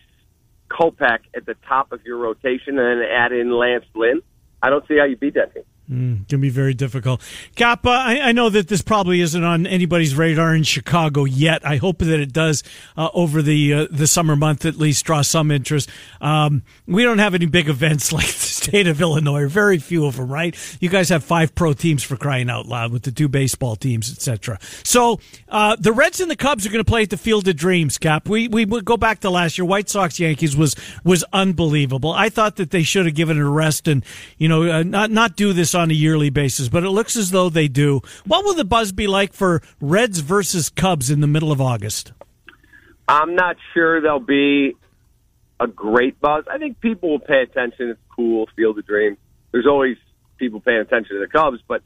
Kopech 0.69 1.19
at 1.35 1.45
the 1.45 1.55
top 1.67 1.91
of 1.91 2.03
your 2.05 2.17
rotation, 2.17 2.79
and 2.79 3.01
then 3.01 3.07
add 3.09 3.31
in 3.31 3.51
Lance 3.51 3.85
Lynn. 3.93 4.21
I 4.61 4.69
don't 4.69 4.87
see 4.87 4.97
how 4.97 5.05
you 5.05 5.17
beat 5.17 5.35
that 5.35 5.53
team. 5.53 5.63
Mm, 5.91 6.30
can 6.30 6.39
be 6.39 6.49
very 6.49 6.73
difficult. 6.73 7.21
Kappa, 7.56 7.89
I, 7.89 8.30
I 8.30 8.32
know 8.32 8.49
that 8.49 8.69
this 8.69 8.82
probably 8.82 9.19
isn't 9.19 9.43
on 9.43 9.67
anybody's 9.67 10.15
radar 10.15 10.56
in 10.56 10.63
Chicago 10.63 11.25
yet. 11.25 11.67
I 11.67 11.75
hope 11.75 11.97
that 11.97 12.17
it 12.21 12.32
does 12.32 12.63
uh, 12.95 13.10
over 13.13 13.41
the 13.41 13.73
uh, 13.73 13.88
the 13.91 14.08
summer 14.08 14.38
month 14.38 14.63
at 14.63 14.77
least 14.77 15.04
draw 15.04 15.21
some 15.21 15.51
interest. 15.51 15.89
Um, 16.21 16.63
we 16.88 17.04
don't 17.04 17.17
have 17.17 17.36
any 17.36 17.45
big 17.45 17.67
events 17.67 18.13
like 18.13 18.25
the 18.25 18.32
state 18.32 18.88
of 18.88 19.01
Illinois, 19.01 19.49
very 19.49 19.80
few 19.80 20.06
of 20.06 20.15
them, 20.15 20.32
right? 20.32 20.56
You 20.80 20.88
guys 20.88 21.10
have 21.10 21.25
five 21.25 21.54
pro 21.56 21.73
teams 21.73 22.04
for 22.04 22.15
crying 22.15 22.49
out 22.49 22.67
loud 22.67 22.93
with 22.93 23.04
the 23.04 23.12
two 23.12 23.27
baseball 23.27 23.75
teams, 23.75 24.10
etc. 24.10 24.60
So 24.86 25.19
uh, 25.49 25.75
the 25.77 25.91
Reds 25.91 26.21
and 26.21 26.32
the 26.32 26.38
Cubs 26.38 26.65
are 26.65 26.69
going 26.69 26.84
to 26.84 26.89
play 26.89 27.01
at 27.01 27.10
the 27.10 27.17
Field 27.17 27.49
of 27.49 27.58
Dreams. 27.58 27.97
Cap, 27.97 28.30
we 28.30 28.47
we 28.47 28.63
go 28.65 28.95
back 28.95 29.19
to 29.19 29.30
last 29.30 29.58
year. 29.58 29.65
White 29.65 29.89
Sox 29.89 30.21
Yankees 30.21 30.56
was 30.56 30.73
was 31.04 31.26
unbelievable. 31.34 32.13
I 32.13 32.30
thought 32.30 32.55
that 32.55 32.72
they 32.72 32.84
should 32.84 33.07
have 33.07 33.15
given 33.15 33.38
it 33.38 33.41
a 33.41 33.49
rest 33.49 33.89
and 33.89 34.05
you 34.38 34.47
know 34.47 34.72
uh, 34.72 34.84
not 34.84 35.11
not 35.11 35.36
do 35.36 35.51
this 35.51 35.76
on 35.82 35.91
a 35.91 35.93
yearly 35.93 36.29
basis, 36.29 36.69
but 36.69 36.84
it 36.84 36.89
looks 36.89 37.15
as 37.15 37.32
though 37.32 37.49
they 37.49 37.67
do. 37.67 38.01
What 38.25 38.45
will 38.45 38.53
the 38.53 38.65
buzz 38.65 38.91
be 38.91 39.07
like 39.07 39.34
for 39.34 39.61
Reds 39.82 40.19
versus 40.19 40.69
Cubs 40.69 41.09
in 41.09 41.19
the 41.19 41.27
middle 41.27 41.51
of 41.51 41.59
August? 41.59 42.13
I'm 43.07 43.36
not 43.36 43.57
sure 43.73 43.99
there'll 43.99 44.19
be 44.19 44.75
a 45.59 45.67
great 45.67 46.19
buzz. 46.21 46.45
I 46.49 46.57
think 46.57 46.79
people 46.79 47.09
will 47.09 47.19
pay 47.19 47.41
attention. 47.41 47.89
It's 47.89 47.99
cool, 48.15 48.47
Field 48.55 48.77
of 48.79 48.86
Dreams. 48.86 49.17
There's 49.51 49.67
always 49.67 49.97
people 50.38 50.59
paying 50.61 50.79
attention 50.79 51.15
to 51.15 51.19
the 51.19 51.27
Cubs, 51.27 51.59
but 51.67 51.84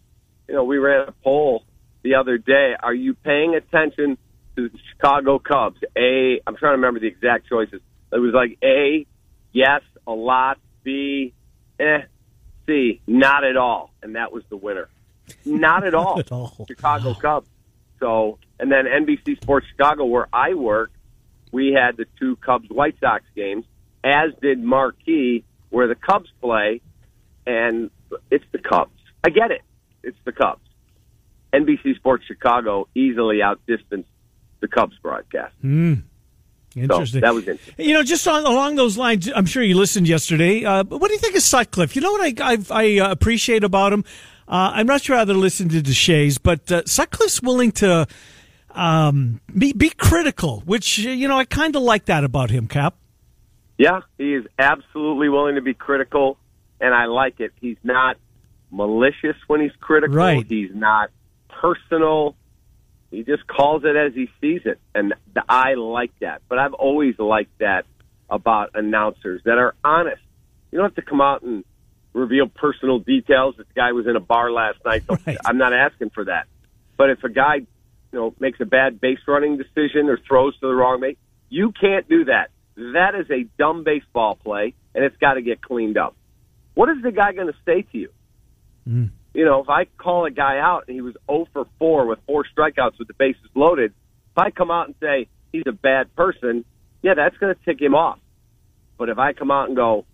you 0.48 0.54
know, 0.54 0.64
we 0.64 0.78
ran 0.78 1.08
a 1.08 1.12
poll 1.24 1.64
the 2.04 2.16
other 2.16 2.38
day. 2.38 2.76
Are 2.80 2.94
you 2.94 3.16
paying 3.16 3.56
attention 3.56 4.18
to 4.56 4.70
the 4.70 4.80
Chicago 4.92 5.40
Cubs? 5.40 5.80
A, 5.98 6.42
I'm 6.46 6.56
trying 6.56 6.74
to 6.74 6.78
remember 6.78 7.00
the 7.00 7.08
exact 7.08 7.50
choices. 7.50 7.82
It 8.12 8.20
was 8.20 8.34
like 8.34 8.58
A, 8.64 9.06
yes, 9.52 9.82
a 10.06 10.12
lot. 10.12 10.60
B, 10.84 11.34
eh. 11.80 12.02
C, 12.68 13.02
not 13.08 13.44
at 13.44 13.58
all. 13.58 13.92
And 14.02 14.16
that 14.16 14.32
was 14.32 14.44
the 14.50 14.58
winner. 14.58 14.88
Not 15.46 15.86
at 15.86 15.94
all. 15.96 16.20
at 16.20 16.32
all. 16.32 16.66
Chicago 16.68 17.14
Cubs. 17.14 17.48
So, 18.00 18.38
and 18.60 18.72
then 18.72 18.86
NBC 18.86 19.42
Sports 19.42 19.68
Chicago, 19.72 20.06
where 20.06 20.28
I 20.34 20.54
work, 20.54 20.92
we 21.52 21.72
had 21.74 21.98
the 21.98 22.06
two 22.20 22.36
Cubs 22.38 22.70
White 22.70 22.96
Sox 23.00 23.24
games, 23.36 23.66
as 24.04 24.32
did 24.42 24.62
Marquee, 24.62 25.44
where 25.70 25.88
the 25.88 25.96
Cubs 25.96 26.30
play, 26.42 26.82
and 27.48 27.90
it's 28.30 28.44
the 28.52 28.60
Cubs. 28.60 28.92
I 29.24 29.30
get 29.30 29.52
it. 29.52 29.62
It's 30.04 30.18
the 30.26 30.32
Cubs. 30.32 30.62
NBC 31.54 31.96
Sports 31.96 32.26
Chicago 32.28 32.88
easily 32.94 33.42
outdistanced 33.42 34.10
the 34.60 34.68
Cubs 34.68 34.98
broadcast. 35.02 35.54
Hmm. 35.62 35.94
Interesting. 36.76 37.22
So 37.22 37.26
that 37.26 37.34
was 37.34 37.48
interesting. 37.48 37.86
You 37.86 37.94
know, 37.94 38.04
just 38.04 38.28
on, 38.28 38.46
along 38.46 38.76
those 38.76 38.98
lines, 38.98 39.30
I'm 39.34 39.46
sure 39.46 39.64
you 39.64 39.78
listened 39.78 40.08
yesterday. 40.08 40.66
Uh, 40.66 40.84
but 40.84 41.00
what 41.00 41.08
do 41.08 41.14
you 41.14 41.20
think 41.20 41.36
of 41.36 41.42
Sutcliffe? 41.42 41.96
You 41.96 42.02
know 42.02 42.12
what 42.12 42.42
I 42.42 42.54
I, 42.54 42.58
I 42.70 43.00
uh, 43.00 43.12
appreciate 43.12 43.64
about 43.64 43.94
him? 43.94 44.04
Uh, 44.48 44.72
I'm 44.76 44.86
not 44.86 45.02
sure 45.02 45.16
how 45.16 45.26
to 45.26 45.34
listen 45.34 45.70
to 45.70 45.82
Deshaies, 45.82 46.38
but 46.42 46.72
uh, 46.72 46.84
Sutcliffe's 46.86 47.42
willing 47.42 47.72
to 47.74 48.08
um, 48.72 49.40
be 49.58 49.74
be 49.74 49.90
critical, 49.90 50.62
which 50.66 50.98
you 50.98 51.28
know 51.28 51.38
I 51.38 51.46
kind 51.46 51.76
of 51.76 51.82
like 51.82 52.06
that 52.06 52.24
about 52.24 52.50
him. 52.50 52.68
Cap. 52.68 52.96
Yeah, 53.78 54.02
he 54.18 54.36
is 54.36 54.46
absolutely 54.60 55.30
willing 55.30 55.56
to 55.56 55.62
be 55.62 55.74
critical, 55.74 56.38
and 56.80 56.94
I 56.94 57.06
like 57.06 57.40
it. 57.40 57.54
He's 57.60 57.78
not 57.84 58.18
malicious 58.72 59.36
when 59.48 59.62
he's 59.62 59.76
critical. 59.80 60.16
Right. 60.16 60.46
He's 60.48 60.74
not 60.74 61.10
personal. 61.50 62.36
He 63.12 63.24
just 63.24 63.48
calls 63.48 63.84
it 63.86 63.96
as 63.96 64.14
he 64.14 64.30
sees 64.42 64.62
it, 64.66 64.80
and 64.94 65.14
I 65.48 65.76
like 65.76 66.12
that. 66.20 66.42
But 66.50 66.60
I've 66.60 66.74
always 66.74 67.18
liked 67.20 67.58
that 67.60 67.86
about 68.30 68.72
announcers 68.74 69.42
that 69.46 69.58
are 69.58 69.76
honest. 69.84 70.22
You 70.72 70.80
don't 70.80 70.88
have 70.88 70.96
to 70.96 71.10
come 71.10 71.22
out 71.22 71.44
and 71.44 71.64
reveal 72.14 72.48
personal 72.48 73.00
details. 73.00 73.56
This 73.58 73.68
guy 73.76 73.92
was 73.92 74.08
in 74.08 74.16
a 74.16 74.20
bar 74.20 74.52
last 74.52 74.80
night. 74.84 75.04
So 75.08 75.18
Right. 75.26 75.38
I'm 75.46 75.58
not 75.58 75.74
asking 75.74 76.10
for 76.10 76.26
that. 76.26 76.48
But 76.98 77.10
if 77.12 77.24
a 77.24 77.30
guy, 77.30 77.56
you 77.56 77.68
know, 78.12 78.34
makes 78.40 78.60
a 78.60 78.66
bad 78.66 79.00
base 79.00 79.20
running 79.28 79.58
decision 79.58 80.10
or 80.10 80.18
throws 80.18 80.58
to 80.60 80.68
the 80.68 80.74
wrong 80.74 81.02
base, 81.02 81.18
you 81.50 81.72
can't 81.72 82.08
do 82.10 82.26
that. 82.26 82.50
That 82.76 83.16
is 83.16 83.30
a 83.30 83.44
dumb 83.58 83.84
baseball 83.84 84.36
play, 84.36 84.74
and 84.94 85.04
it's 85.04 85.18
got 85.18 85.36
to 85.36 85.42
get 85.42 85.62
cleaned 85.62 85.98
up. 85.98 86.16
What 86.74 86.90
is 86.90 87.02
the 87.04 87.12
guy 87.12 87.32
going 87.34 87.48
to 87.48 87.56
say 87.66 87.84
to 87.84 87.98
you? 87.98 88.10
Hmm. 88.86 89.06
You 89.36 89.44
know, 89.44 89.62
if 89.62 89.70
I 89.70 89.86
call 89.98 90.26
a 90.26 90.32
guy 90.32 90.60
out 90.60 90.86
and 90.88 90.96
he 90.96 91.02
was 91.02 91.16
0 91.30 91.48
for 91.52 91.68
4 91.78 92.06
with 92.08 92.20
four 92.26 92.46
strikeouts 92.46 92.98
with 92.98 93.10
the 93.10 93.14
bases 93.14 93.50
loaded, 93.54 93.92
if 94.32 94.38
I 94.38 94.50
come 94.50 94.72
out 94.72 94.88
and 94.88 94.96
say 95.02 95.28
he's 95.52 95.64
a 95.68 95.74
bad 95.74 96.16
person, 96.16 96.64
yeah, 97.02 97.16
that's 97.16 97.38
going 97.38 97.54
to 97.54 97.66
tick 97.66 97.82
him 97.82 97.96
off. 97.96 98.18
But 98.98 99.10
if 99.10 99.18
I 99.20 99.34
come 99.34 99.52
out 99.52 99.68
and 99.68 99.76
go, 99.76 100.06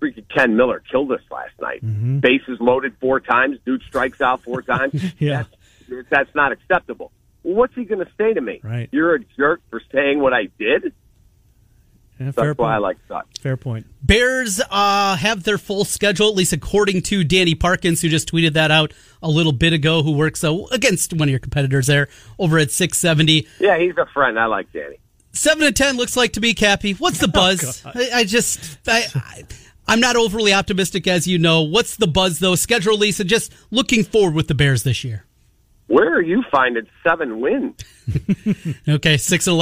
freaking 0.00 0.24
Ken 0.28 0.56
Miller 0.56 0.82
killed 0.88 1.10
us 1.10 1.20
last 1.32 1.52
night, 1.60 1.84
mm-hmm. 1.84 2.20
bases 2.20 2.58
loaded 2.60 2.94
four 3.00 3.18
times, 3.18 3.58
dude 3.66 3.82
strikes 3.82 4.20
out 4.20 4.42
four 4.42 4.62
times, 4.74 5.02
Yeah. 5.18 5.44
that's, 5.88 6.08
that's 6.10 6.34
not 6.34 6.52
acceptable. 6.52 7.10
Well, 7.42 7.56
what's 7.56 7.74
he 7.74 7.84
going 7.84 8.04
to 8.04 8.10
say 8.16 8.34
to 8.34 8.40
me? 8.40 8.60
Right. 8.62 8.88
You're 8.92 9.16
a 9.16 9.24
jerk 9.36 9.62
for 9.68 9.82
saying 9.92 10.20
what 10.20 10.32
I 10.32 10.44
did? 10.58 10.92
Yeah, 12.24 12.30
That's 12.30 12.36
fair 12.36 12.54
why 12.54 12.70
I 12.70 12.72
point. 12.74 12.82
like 12.82 12.96
Sutton. 13.08 13.30
Fair 13.40 13.56
point. 13.56 13.86
Bears 14.02 14.60
uh, 14.70 15.16
have 15.16 15.42
their 15.42 15.58
full 15.58 15.84
schedule, 15.84 16.28
at 16.28 16.34
least 16.34 16.52
according 16.52 17.02
to 17.02 17.24
Danny 17.24 17.54
Parkins, 17.54 18.00
who 18.00 18.08
just 18.08 18.30
tweeted 18.30 18.52
that 18.52 18.70
out 18.70 18.92
a 19.22 19.28
little 19.28 19.52
bit 19.52 19.72
ago, 19.72 20.02
who 20.02 20.12
works 20.12 20.44
uh, 20.44 20.56
against 20.70 21.12
one 21.12 21.28
of 21.28 21.30
your 21.30 21.38
competitors 21.40 21.86
there 21.86 22.08
over 22.38 22.58
at 22.58 22.70
670. 22.70 23.46
Yeah, 23.60 23.78
he's 23.78 23.96
a 23.96 24.06
friend. 24.12 24.38
I 24.38 24.46
like 24.46 24.72
Danny. 24.72 24.98
7 25.32 25.64
to 25.64 25.72
10 25.72 25.96
looks 25.96 26.16
like 26.16 26.34
to 26.34 26.40
be 26.40 26.54
Cappy. 26.54 26.92
What's 26.92 27.18
the 27.18 27.28
buzz? 27.32 27.82
I, 27.86 28.10
I 28.14 28.24
just, 28.24 28.78
I, 28.86 29.04
I, 29.14 29.42
I'm 29.88 30.00
not 30.00 30.14
overly 30.16 30.52
optimistic, 30.52 31.06
as 31.06 31.26
you 31.26 31.38
know. 31.38 31.62
What's 31.62 31.96
the 31.96 32.06
buzz, 32.06 32.38
though? 32.38 32.54
Schedule 32.54 32.92
release 32.92 33.18
and 33.20 33.28
just 33.28 33.52
looking 33.70 34.04
forward 34.04 34.34
with 34.34 34.48
the 34.48 34.54
Bears 34.54 34.82
this 34.82 35.02
year. 35.04 35.24
Where 35.88 36.14
are 36.16 36.22
you 36.22 36.42
finding 36.50 36.86
seven 37.02 37.40
wins? 37.40 37.74
Okay, 38.88 39.16
6 39.16 39.46
and 39.46 39.58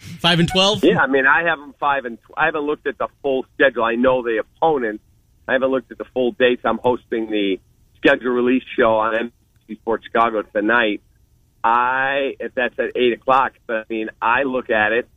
11, 0.00 0.18
5 0.20 0.40
and 0.40 0.48
12. 0.48 0.84
Yeah, 0.84 0.98
I 1.00 1.06
mean, 1.06 1.26
I 1.26 1.44
have 1.44 1.58
them 1.58 1.74
five 1.78 2.04
and 2.04 2.18
tw- 2.18 2.34
I 2.36 2.46
haven't 2.46 2.62
looked 2.62 2.86
at 2.86 2.98
the 2.98 3.08
full 3.22 3.46
schedule. 3.54 3.84
I 3.84 3.94
know 3.94 4.22
the 4.22 4.38
opponents. 4.38 5.02
I 5.46 5.54
haven't 5.54 5.70
looked 5.70 5.90
at 5.90 5.98
the 5.98 6.04
full 6.12 6.32
dates. 6.32 6.62
I'm 6.64 6.78
hosting 6.78 7.30
the 7.30 7.58
schedule 7.96 8.30
release 8.30 8.64
show 8.76 8.98
on 8.98 9.32
NBC 9.68 9.78
Sports 9.80 10.04
Chicago 10.04 10.42
tonight. 10.42 11.02
I 11.64 12.36
if 12.38 12.54
that's 12.54 12.78
at 12.78 12.96
eight 12.96 13.14
o'clock, 13.14 13.52
but 13.66 13.76
I 13.76 13.84
mean, 13.88 14.10
I 14.22 14.44
look 14.44 14.70
at 14.70 14.92
it. 14.92 15.08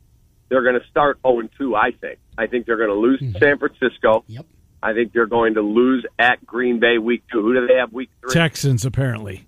They're 0.48 0.62
going 0.62 0.78
to 0.78 0.86
start 0.88 1.18
zero 1.24 1.40
and 1.40 1.50
two. 1.56 1.76
I 1.76 1.92
think. 1.92 2.18
I 2.36 2.46
think 2.46 2.66
they're 2.66 2.76
going 2.76 2.88
to 2.88 2.94
lose 2.94 3.20
to 3.20 3.26
mm-hmm. 3.26 3.38
San 3.38 3.58
Francisco. 3.58 4.24
Yep. 4.26 4.46
I 4.82 4.94
think 4.94 5.12
they're 5.12 5.26
going 5.26 5.54
to 5.54 5.62
lose 5.62 6.04
at 6.18 6.44
Green 6.44 6.80
Bay 6.80 6.98
week 6.98 7.22
two. 7.30 7.40
Who 7.40 7.54
do 7.54 7.66
they 7.66 7.76
have 7.76 7.92
week 7.92 8.10
three? 8.20 8.32
Texans 8.32 8.84
apparently. 8.84 9.46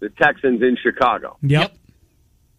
The 0.00 0.10
Texans 0.10 0.62
in 0.62 0.76
Chicago. 0.80 1.38
Yep. 1.42 1.74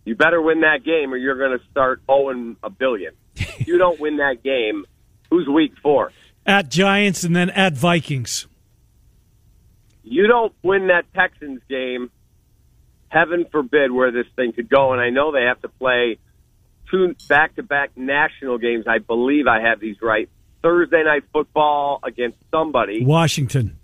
You 0.10 0.16
better 0.16 0.42
win 0.42 0.62
that 0.62 0.84
game 0.84 1.14
or 1.14 1.18
you're 1.18 1.38
going 1.38 1.56
to 1.56 1.64
start 1.70 2.02
owing 2.10 2.58
a 2.64 2.72
billion. 2.72 3.14
If 3.36 3.68
you 3.68 3.78
don't 3.78 4.00
win 4.00 4.18
that 4.18 4.42
game, 4.42 4.86
who's 5.30 5.48
week 5.48 5.74
four? 5.84 6.12
At 6.48 6.70
Giants 6.70 7.24
and 7.24 7.36
then 7.36 7.52
at 7.52 7.74
Vikings. 7.74 8.48
You 10.04 10.26
don't 10.26 10.52
win 10.64 10.88
that 10.88 11.04
Texans 11.14 11.62
game, 11.70 12.10
heaven 13.10 13.46
forbid 13.52 13.92
where 13.92 14.12
this 14.12 14.26
thing 14.36 14.52
could 14.52 14.68
go. 14.68 14.94
And 14.94 15.00
I 15.00 15.12
know 15.12 15.32
they 15.32 15.44
have 15.44 15.62
to 15.62 15.70
play 15.70 16.18
two 16.90 17.16
back 17.28 17.56
to 17.58 17.62
back 17.62 17.96
national 17.96 18.58
games. 18.58 18.86
I 18.88 18.98
believe 18.98 19.46
I 19.46 19.62
have 19.62 19.80
these 19.80 20.02
right. 20.02 20.28
Thursday 20.64 21.04
night 21.04 21.26
football 21.32 22.00
against 22.04 22.40
somebody, 22.50 23.06
Washington. 23.06 23.78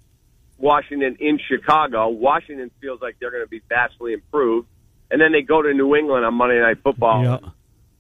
Washington 0.57 1.17
in 1.19 1.38
Chicago. 1.38 2.09
Washington 2.09 2.71
feels 2.82 2.99
like 2.99 3.17
they're 3.19 3.30
going 3.30 3.43
to 3.43 3.47
be 3.49 3.61
vastly 3.69 4.13
improved. 4.13 4.67
And 5.12 5.22
then 5.22 5.32
they 5.32 5.41
go 5.41 5.62
to 5.62 5.74
New 5.74 5.95
England 5.95 6.26
on 6.26 6.34
Monday 6.34 6.60
Night 6.60 6.78
Football. 6.84 7.24
Yeah. 7.24 7.38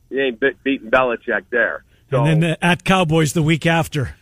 You 0.09 0.21
ain't 0.21 0.39
be- 0.39 0.55
beating 0.63 0.89
Belichick 0.89 1.45
there. 1.49 1.83
So, 2.09 2.23
And 2.23 2.27
then 2.43 2.51
the, 2.51 2.65
at 2.65 2.83
Cowboys 2.83 3.33
the 3.33 3.43
week 3.43 3.65
after. 3.65 4.15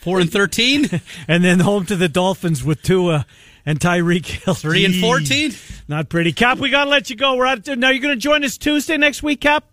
4 0.00 0.20
and 0.20 0.32
13, 0.32 1.00
And 1.28 1.44
then 1.44 1.60
home 1.60 1.84
to 1.86 1.96
the 1.96 2.08
Dolphins 2.08 2.62
with 2.64 2.82
Tua 2.82 3.26
and 3.66 3.80
Tyreek 3.80 4.26
Hill. 4.26 4.54
3 4.54 4.84
and 4.84 4.94
14. 4.96 5.52
Not 5.88 6.08
pretty. 6.08 6.32
Cap, 6.32 6.58
we 6.58 6.70
got 6.70 6.84
to 6.84 6.90
let 6.90 7.10
you 7.10 7.16
go. 7.16 7.36
We're 7.36 7.46
out. 7.46 7.66
Now 7.66 7.90
you're 7.90 8.02
going 8.02 8.14
to 8.14 8.20
join 8.20 8.44
us 8.44 8.56
Tuesday 8.58 8.96
next 8.96 9.22
week, 9.22 9.40
Cap? 9.40 9.64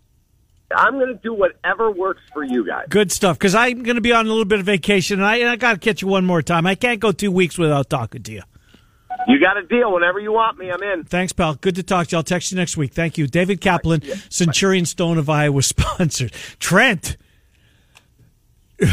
I'm 0.75 0.93
going 0.95 1.07
to 1.07 1.19
do 1.21 1.33
whatever 1.33 1.91
works 1.91 2.21
for 2.33 2.43
you 2.43 2.65
guys. 2.65 2.87
Good 2.89 3.11
stuff. 3.11 3.37
Because 3.37 3.53
I'm 3.53 3.83
going 3.83 3.95
to 3.95 4.01
be 4.01 4.11
on 4.11 4.25
a 4.25 4.29
little 4.29 4.45
bit 4.45 4.59
of 4.59 4.65
vacation, 4.65 5.19
and 5.19 5.25
I, 5.27 5.37
and 5.37 5.49
I 5.49 5.55
got 5.57 5.73
to 5.73 5.79
catch 5.79 6.01
you 6.01 6.07
one 6.07 6.25
more 6.25 6.41
time. 6.41 6.65
I 6.65 6.75
can't 6.75 6.99
go 6.99 7.11
two 7.11 7.31
weeks 7.31 7.57
without 7.57 7.89
talking 7.89 8.23
to 8.23 8.31
you. 8.31 8.41
You 9.27 9.39
got 9.39 9.57
a 9.57 9.63
deal. 9.63 9.91
Whenever 9.93 10.19
you 10.19 10.31
want 10.31 10.57
me, 10.57 10.69
I'm 10.71 10.81
in. 10.83 11.03
Thanks, 11.03 11.33
pal. 11.33 11.55
Good 11.55 11.75
to 11.75 11.83
talk 11.83 12.07
to 12.07 12.11
you. 12.13 12.17
I'll 12.17 12.23
text 12.23 12.51
you 12.51 12.57
next 12.57 12.77
week. 12.77 12.93
Thank 12.93 13.17
you. 13.17 13.27
David 13.27 13.61
Kaplan, 13.61 14.01
Centurion 14.29 14.85
Stone 14.85 15.17
of 15.17 15.29
Iowa, 15.29 15.61
sponsored. 15.63 16.31
Trent. 16.59 17.17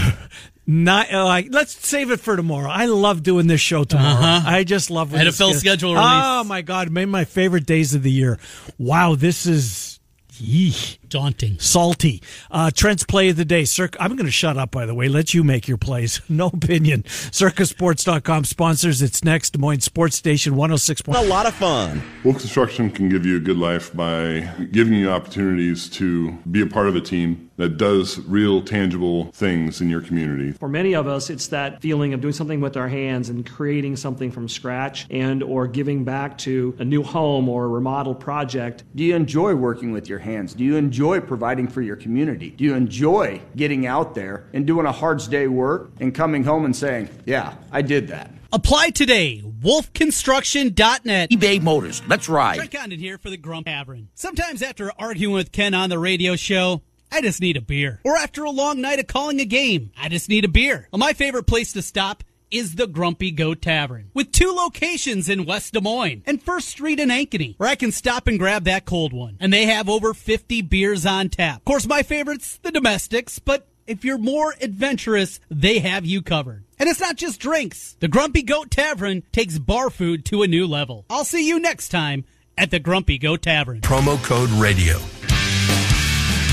Not, 0.66 1.12
uh, 1.12 1.24
like, 1.24 1.48
let's 1.50 1.72
save 1.86 2.12
it 2.12 2.20
for 2.20 2.36
tomorrow. 2.36 2.70
I 2.70 2.86
love 2.86 3.22
doing 3.24 3.48
this 3.48 3.60
show 3.60 3.82
tomorrow. 3.82 4.14
Uh-huh. 4.20 4.48
I 4.48 4.62
just 4.62 4.90
love 4.90 5.12
when 5.12 5.24
this 5.24 5.36
NFL 5.40 5.48
gets- 5.48 5.60
schedule 5.60 5.94
release. 5.94 6.06
Oh 6.08 6.44
my 6.44 6.62
god, 6.62 6.90
maybe 6.90 7.10
my 7.10 7.24
favorite 7.24 7.66
days 7.66 7.94
of 7.94 8.02
the 8.04 8.12
year. 8.12 8.38
Wow, 8.78 9.16
this 9.16 9.44
is 9.44 9.98
yee, 10.38 10.72
Daunting. 11.12 11.58
salty. 11.58 12.22
Uh, 12.50 12.70
Trent's 12.74 13.04
play 13.04 13.28
of 13.28 13.36
the 13.36 13.44
day. 13.44 13.64
Circa, 13.64 14.02
I'm 14.02 14.16
going 14.16 14.26
to 14.26 14.32
shut 14.32 14.56
up. 14.56 14.70
By 14.70 14.86
the 14.86 14.94
way, 14.94 15.08
let 15.08 15.34
you 15.34 15.44
make 15.44 15.68
your 15.68 15.78
plays. 15.78 16.20
No 16.32 16.46
opinion. 16.46 17.02
Circasports.com 17.02 18.44
sponsors. 18.44 19.02
It's 19.02 19.22
next 19.22 19.50
Des 19.50 19.58
Moines 19.58 19.82
Sports 19.82 20.16
Station 20.16 20.56
106. 20.56 21.02
A 21.08 21.22
lot 21.28 21.44
of 21.44 21.54
fun. 21.54 22.02
Wolf 22.24 22.38
Construction 22.38 22.90
can 22.90 23.10
give 23.10 23.26
you 23.26 23.36
a 23.36 23.40
good 23.40 23.58
life 23.58 23.94
by 23.94 24.48
giving 24.72 24.94
you 24.94 25.10
opportunities 25.10 25.90
to 25.90 26.32
be 26.50 26.62
a 26.62 26.66
part 26.66 26.88
of 26.88 26.96
a 26.96 27.00
team 27.02 27.50
that 27.58 27.76
does 27.76 28.18
real, 28.20 28.62
tangible 28.62 29.26
things 29.32 29.80
in 29.82 29.90
your 29.90 30.00
community. 30.00 30.52
For 30.52 30.68
many 30.68 30.94
of 30.94 31.06
us, 31.06 31.28
it's 31.28 31.48
that 31.48 31.82
feeling 31.82 32.14
of 32.14 32.20
doing 32.22 32.32
something 32.32 32.60
with 32.60 32.76
our 32.78 32.88
hands 32.88 33.28
and 33.28 33.48
creating 33.48 33.96
something 33.96 34.30
from 34.32 34.48
scratch 34.48 35.06
and 35.10 35.42
or 35.42 35.66
giving 35.66 36.02
back 36.02 36.38
to 36.38 36.74
a 36.78 36.84
new 36.84 37.02
home 37.02 37.48
or 37.48 37.66
a 37.66 37.68
remodel 37.68 38.14
project. 38.14 38.84
Do 38.96 39.04
you 39.04 39.14
enjoy 39.14 39.54
working 39.54 39.92
with 39.92 40.08
your 40.08 40.18
hands? 40.18 40.54
Do 40.54 40.64
you 40.64 40.76
enjoy 40.76 41.01
providing 41.20 41.68
for 41.68 41.82
your 41.82 41.96
community? 41.96 42.50
Do 42.50 42.64
you 42.64 42.74
enjoy 42.74 43.40
getting 43.56 43.86
out 43.86 44.14
there 44.14 44.46
and 44.52 44.66
doing 44.66 44.86
a 44.86 44.92
hard 44.92 45.22
day 45.30 45.46
work 45.46 45.90
and 46.00 46.14
coming 46.14 46.44
home 46.44 46.64
and 46.64 46.74
saying, 46.74 47.08
"Yeah, 47.26 47.54
I 47.70 47.82
did 47.82 48.08
that." 48.08 48.30
Apply 48.52 48.90
today. 48.90 49.42
Wolfconstruction.net. 49.62 51.30
eBay 51.30 51.62
Motors. 51.62 52.02
Let's 52.06 52.28
ride. 52.28 52.56
Trent 52.56 52.70
Condon 52.70 52.98
here 52.98 53.16
for 53.16 53.30
the 53.30 53.36
Grump 53.36 53.66
Tavern. 53.66 54.08
Sometimes 54.14 54.62
after 54.62 54.92
arguing 54.98 55.34
with 55.34 55.52
Ken 55.52 55.72
on 55.72 55.88
the 55.88 55.98
radio 55.98 56.36
show, 56.36 56.82
I 57.10 57.20
just 57.20 57.40
need 57.40 57.56
a 57.56 57.60
beer. 57.60 58.00
Or 58.04 58.16
after 58.16 58.44
a 58.44 58.50
long 58.50 58.80
night 58.80 58.98
of 58.98 59.06
calling 59.06 59.40
a 59.40 59.44
game, 59.44 59.90
I 60.00 60.08
just 60.08 60.28
need 60.28 60.44
a 60.44 60.48
beer. 60.48 60.88
Well, 60.92 60.98
my 60.98 61.12
favorite 61.12 61.46
place 61.46 61.72
to 61.74 61.82
stop 61.82 62.24
is 62.52 62.74
the 62.74 62.86
Grumpy 62.86 63.30
Goat 63.30 63.62
Tavern 63.62 64.10
with 64.14 64.30
two 64.30 64.52
locations 64.52 65.28
in 65.28 65.46
West 65.46 65.72
Des 65.72 65.80
Moines 65.80 66.22
and 66.26 66.42
First 66.42 66.68
Street 66.68 67.00
in 67.00 67.08
Ankeny, 67.08 67.54
where 67.58 67.68
I 67.68 67.74
can 67.74 67.90
stop 67.90 68.28
and 68.28 68.38
grab 68.38 68.64
that 68.64 68.84
cold 68.84 69.12
one. 69.12 69.36
And 69.40 69.52
they 69.52 69.66
have 69.66 69.88
over 69.88 70.14
50 70.14 70.62
beers 70.62 71.06
on 71.06 71.30
tap. 71.30 71.56
Of 71.56 71.64
course, 71.64 71.86
my 71.86 72.02
favorite's 72.02 72.58
the 72.58 72.70
domestics, 72.70 73.38
but 73.38 73.66
if 73.86 74.04
you're 74.04 74.18
more 74.18 74.54
adventurous, 74.60 75.40
they 75.50 75.80
have 75.80 76.04
you 76.04 76.22
covered. 76.22 76.64
And 76.78 76.88
it's 76.88 77.00
not 77.00 77.16
just 77.16 77.40
drinks. 77.40 77.96
The 78.00 78.08
Grumpy 78.08 78.42
Goat 78.42 78.70
Tavern 78.70 79.22
takes 79.32 79.58
bar 79.58 79.90
food 79.90 80.24
to 80.26 80.42
a 80.42 80.48
new 80.48 80.66
level. 80.66 81.06
I'll 81.08 81.24
see 81.24 81.46
you 81.46 81.58
next 81.58 81.88
time 81.88 82.24
at 82.58 82.70
the 82.70 82.78
Grumpy 82.78 83.18
Goat 83.18 83.42
Tavern. 83.42 83.80
Promo 83.80 84.22
code 84.22 84.50
radio. 84.50 84.98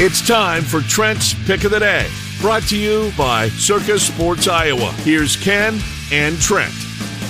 It's 0.01 0.25
time 0.25 0.63
for 0.63 0.79
Trent's 0.81 1.33
Pick 1.45 1.65
of 1.65 1.71
the 1.71 1.79
Day, 1.79 2.07
brought 2.39 2.63
to 2.63 2.77
you 2.77 3.11
by 3.17 3.49
Circa 3.49 3.99
Sports 3.99 4.47
Iowa. 4.47 4.91
Here's 5.03 5.35
Ken 5.35 5.79
and 6.11 6.37
Trent. 6.39 6.73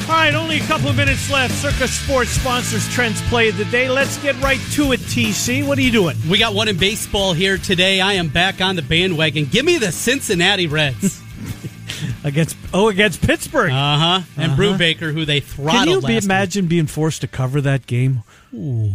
All 0.03 0.15
right, 0.15 0.33
only 0.33 0.57
a 0.57 0.61
couple 0.61 0.87
of 0.89 0.95
minutes 0.95 1.29
left. 1.31 1.53
Circa 1.53 1.87
Sports 1.87 2.31
sponsors 2.31 2.87
Trent's 2.93 3.21
Play 3.29 3.49
of 3.49 3.57
the 3.57 3.65
Day. 3.65 3.89
Let's 3.89 4.17
get 4.21 4.39
right 4.41 4.59
to 4.71 4.91
it, 4.91 4.99
TC. 5.01 5.65
What 5.67 5.77
are 5.77 5.81
you 5.81 5.91
doing? 5.91 6.17
We 6.29 6.37
got 6.39 6.53
one 6.55 6.67
in 6.67 6.77
baseball 6.77 7.33
here 7.33 7.57
today. 7.57 8.01
I 8.01 8.13
am 8.13 8.29
back 8.29 8.61
on 8.61 8.75
the 8.75 8.81
bandwagon. 8.81 9.45
Give 9.45 9.65
me 9.65 9.77
the 9.77 9.91
Cincinnati 9.91 10.67
Reds. 10.67 11.21
against 12.23 12.55
oh 12.73 12.89
against 12.89 13.21
Pittsburgh. 13.21 13.71
Uh 13.71 13.97
huh. 13.97 14.21
And 14.37 14.51
Uh-huh. 14.53 14.61
Brubaker, 14.61 15.13
who 15.13 15.25
they 15.25 15.39
throttled. 15.41 15.85
Can 15.85 15.87
you 15.89 16.01
be, 16.07 16.13
last 16.15 16.25
imagine 16.25 16.67
being 16.67 16.87
forced 16.87 17.21
to 17.21 17.27
cover 17.27 17.61
that 17.61 17.85
game? 17.87 18.23
Ooh. 18.53 18.91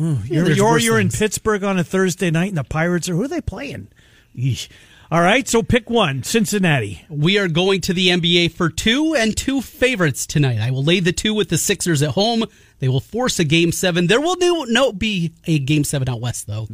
Ooh, 0.00 0.18
you're 0.24 0.44
there's 0.44 0.56
you're, 0.56 0.78
you're 0.78 1.00
in. 1.00 1.10
Pittsburgh 1.10 1.64
on 1.64 1.78
a 1.78 1.84
Thursday 1.84 2.30
night, 2.30 2.48
and 2.48 2.56
the 2.56 2.64
Pirates 2.64 3.08
are 3.10 3.14
who 3.14 3.24
are 3.24 3.28
they 3.28 3.40
playing? 3.42 3.88
Yeesh. 4.34 4.68
All 5.12 5.20
right, 5.20 5.48
so 5.48 5.64
pick 5.64 5.90
one. 5.90 6.22
Cincinnati. 6.22 7.04
We 7.08 7.36
are 7.36 7.48
going 7.48 7.80
to 7.80 7.92
the 7.92 8.10
NBA 8.10 8.52
for 8.52 8.70
two 8.70 9.16
and 9.16 9.36
two 9.36 9.60
favorites 9.60 10.24
tonight. 10.24 10.60
I 10.60 10.70
will 10.70 10.84
lay 10.84 11.00
the 11.00 11.10
two 11.10 11.34
with 11.34 11.48
the 11.48 11.58
Sixers 11.58 12.00
at 12.00 12.10
home. 12.10 12.44
They 12.78 12.86
will 12.86 13.00
force 13.00 13.40
a 13.40 13.44
game 13.44 13.72
seven. 13.72 14.06
There 14.06 14.20
will 14.20 14.36
no, 14.36 14.62
no 14.68 14.92
be 14.92 15.32
a 15.46 15.58
game 15.58 15.82
seven 15.82 16.08
out 16.08 16.20
west 16.20 16.46
though. 16.46 16.68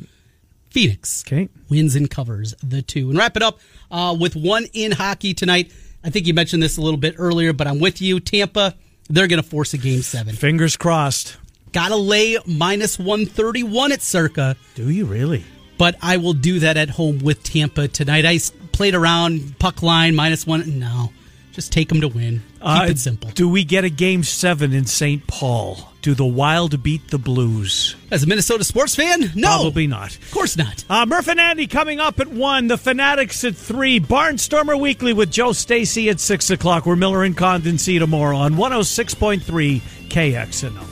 Phoenix 0.69 1.25
okay. 1.27 1.49
wins 1.71 1.97
and 1.97 2.11
covers 2.11 2.55
the 2.63 2.83
two. 2.83 3.09
And 3.09 3.17
wrap 3.17 3.39
it 3.39 3.43
up 3.43 3.59
uh, 3.91 4.15
with 4.21 4.37
one 4.37 4.67
in 4.75 4.93
hockey 4.93 5.33
tonight. 5.33 5.73
I 6.05 6.11
think 6.11 6.27
you 6.27 6.35
mentioned 6.35 6.63
this 6.63 6.77
a 6.77 6.83
little 6.83 7.01
bit 7.01 7.15
earlier, 7.17 7.55
but 7.55 7.67
I'm 7.67 7.81
with 7.81 8.03
you. 8.03 8.21
Tampa, 8.21 8.75
they're 9.09 9.29
going 9.29 9.43
to 9.43 9.49
force 9.49 9.73
a 9.73 9.79
game 9.79 10.03
seven. 10.03 10.35
Fingers 10.35 10.77
crossed. 10.77 11.39
Gotta 11.73 11.97
lay 11.97 12.37
minus 12.45 12.99
131 12.99 13.93
at 13.93 14.03
circa. 14.03 14.57
Do 14.75 14.91
you 14.91 15.07
really? 15.07 15.43
But 15.79 15.97
I 16.03 16.17
will 16.17 16.33
do 16.35 16.61
that 16.61 16.77
at 16.77 16.91
home 16.91 17.19
with 17.19 17.43
Tampa 17.43 17.89
tonight. 17.89 18.25
I 18.25 18.39
played 18.73 18.95
around 18.95 19.59
puck 19.59 19.83
line 19.83 20.15
minus 20.15 20.47
one. 20.47 20.79
No, 20.79 21.13
just 21.53 21.73
take 21.73 21.89
them 21.89 22.01
to 22.01 22.09
win. 22.09 22.43
Keep 22.55 22.63
Uh, 22.63 22.87
it 22.89 22.99
simple. 22.99 23.31
Do 23.31 23.49
we 23.49 23.63
get 23.65 23.85
a 23.85 23.91
game 23.91 24.23
seven 24.25 24.73
in 24.73 24.87
St. 24.87 25.27
Paul? 25.27 25.93
Do 26.03 26.15
the 26.15 26.25
Wild 26.25 26.83
beat 26.85 27.09
the 27.11 27.19
Blues? 27.19 27.97
As 28.13 28.23
a 28.23 28.27
Minnesota 28.27 28.63
sports 28.65 28.95
fan, 28.95 29.33
no. 29.35 29.49
Probably 29.63 29.87
not. 29.89 30.15
Of 30.17 30.31
course 30.31 30.57
not. 30.57 30.85
Uh, 30.89 31.05
Murph 31.05 31.27
and 31.29 31.41
Andy 31.41 31.67
coming 31.67 31.99
up 32.01 32.21
at 32.21 32.29
1. 32.29 32.69
The 32.69 32.79
Fanatics 32.79 33.43
at 33.45 33.57
3. 33.57 33.99
Barnstormer 34.01 34.79
Weekly 34.79 35.13
with 35.13 35.33
Joe 35.33 35.53
Stacy 35.53 36.09
at 36.09 36.21
6 36.21 36.51
o'clock. 36.51 36.87
We're 36.87 36.95
Miller 36.97 37.25
and 37.25 37.37
Condon 37.37 37.77
see 37.79 37.99
tomorrow 37.99 38.37
on 38.37 38.55
106.3 38.55 39.81
KXNO. 40.09 40.85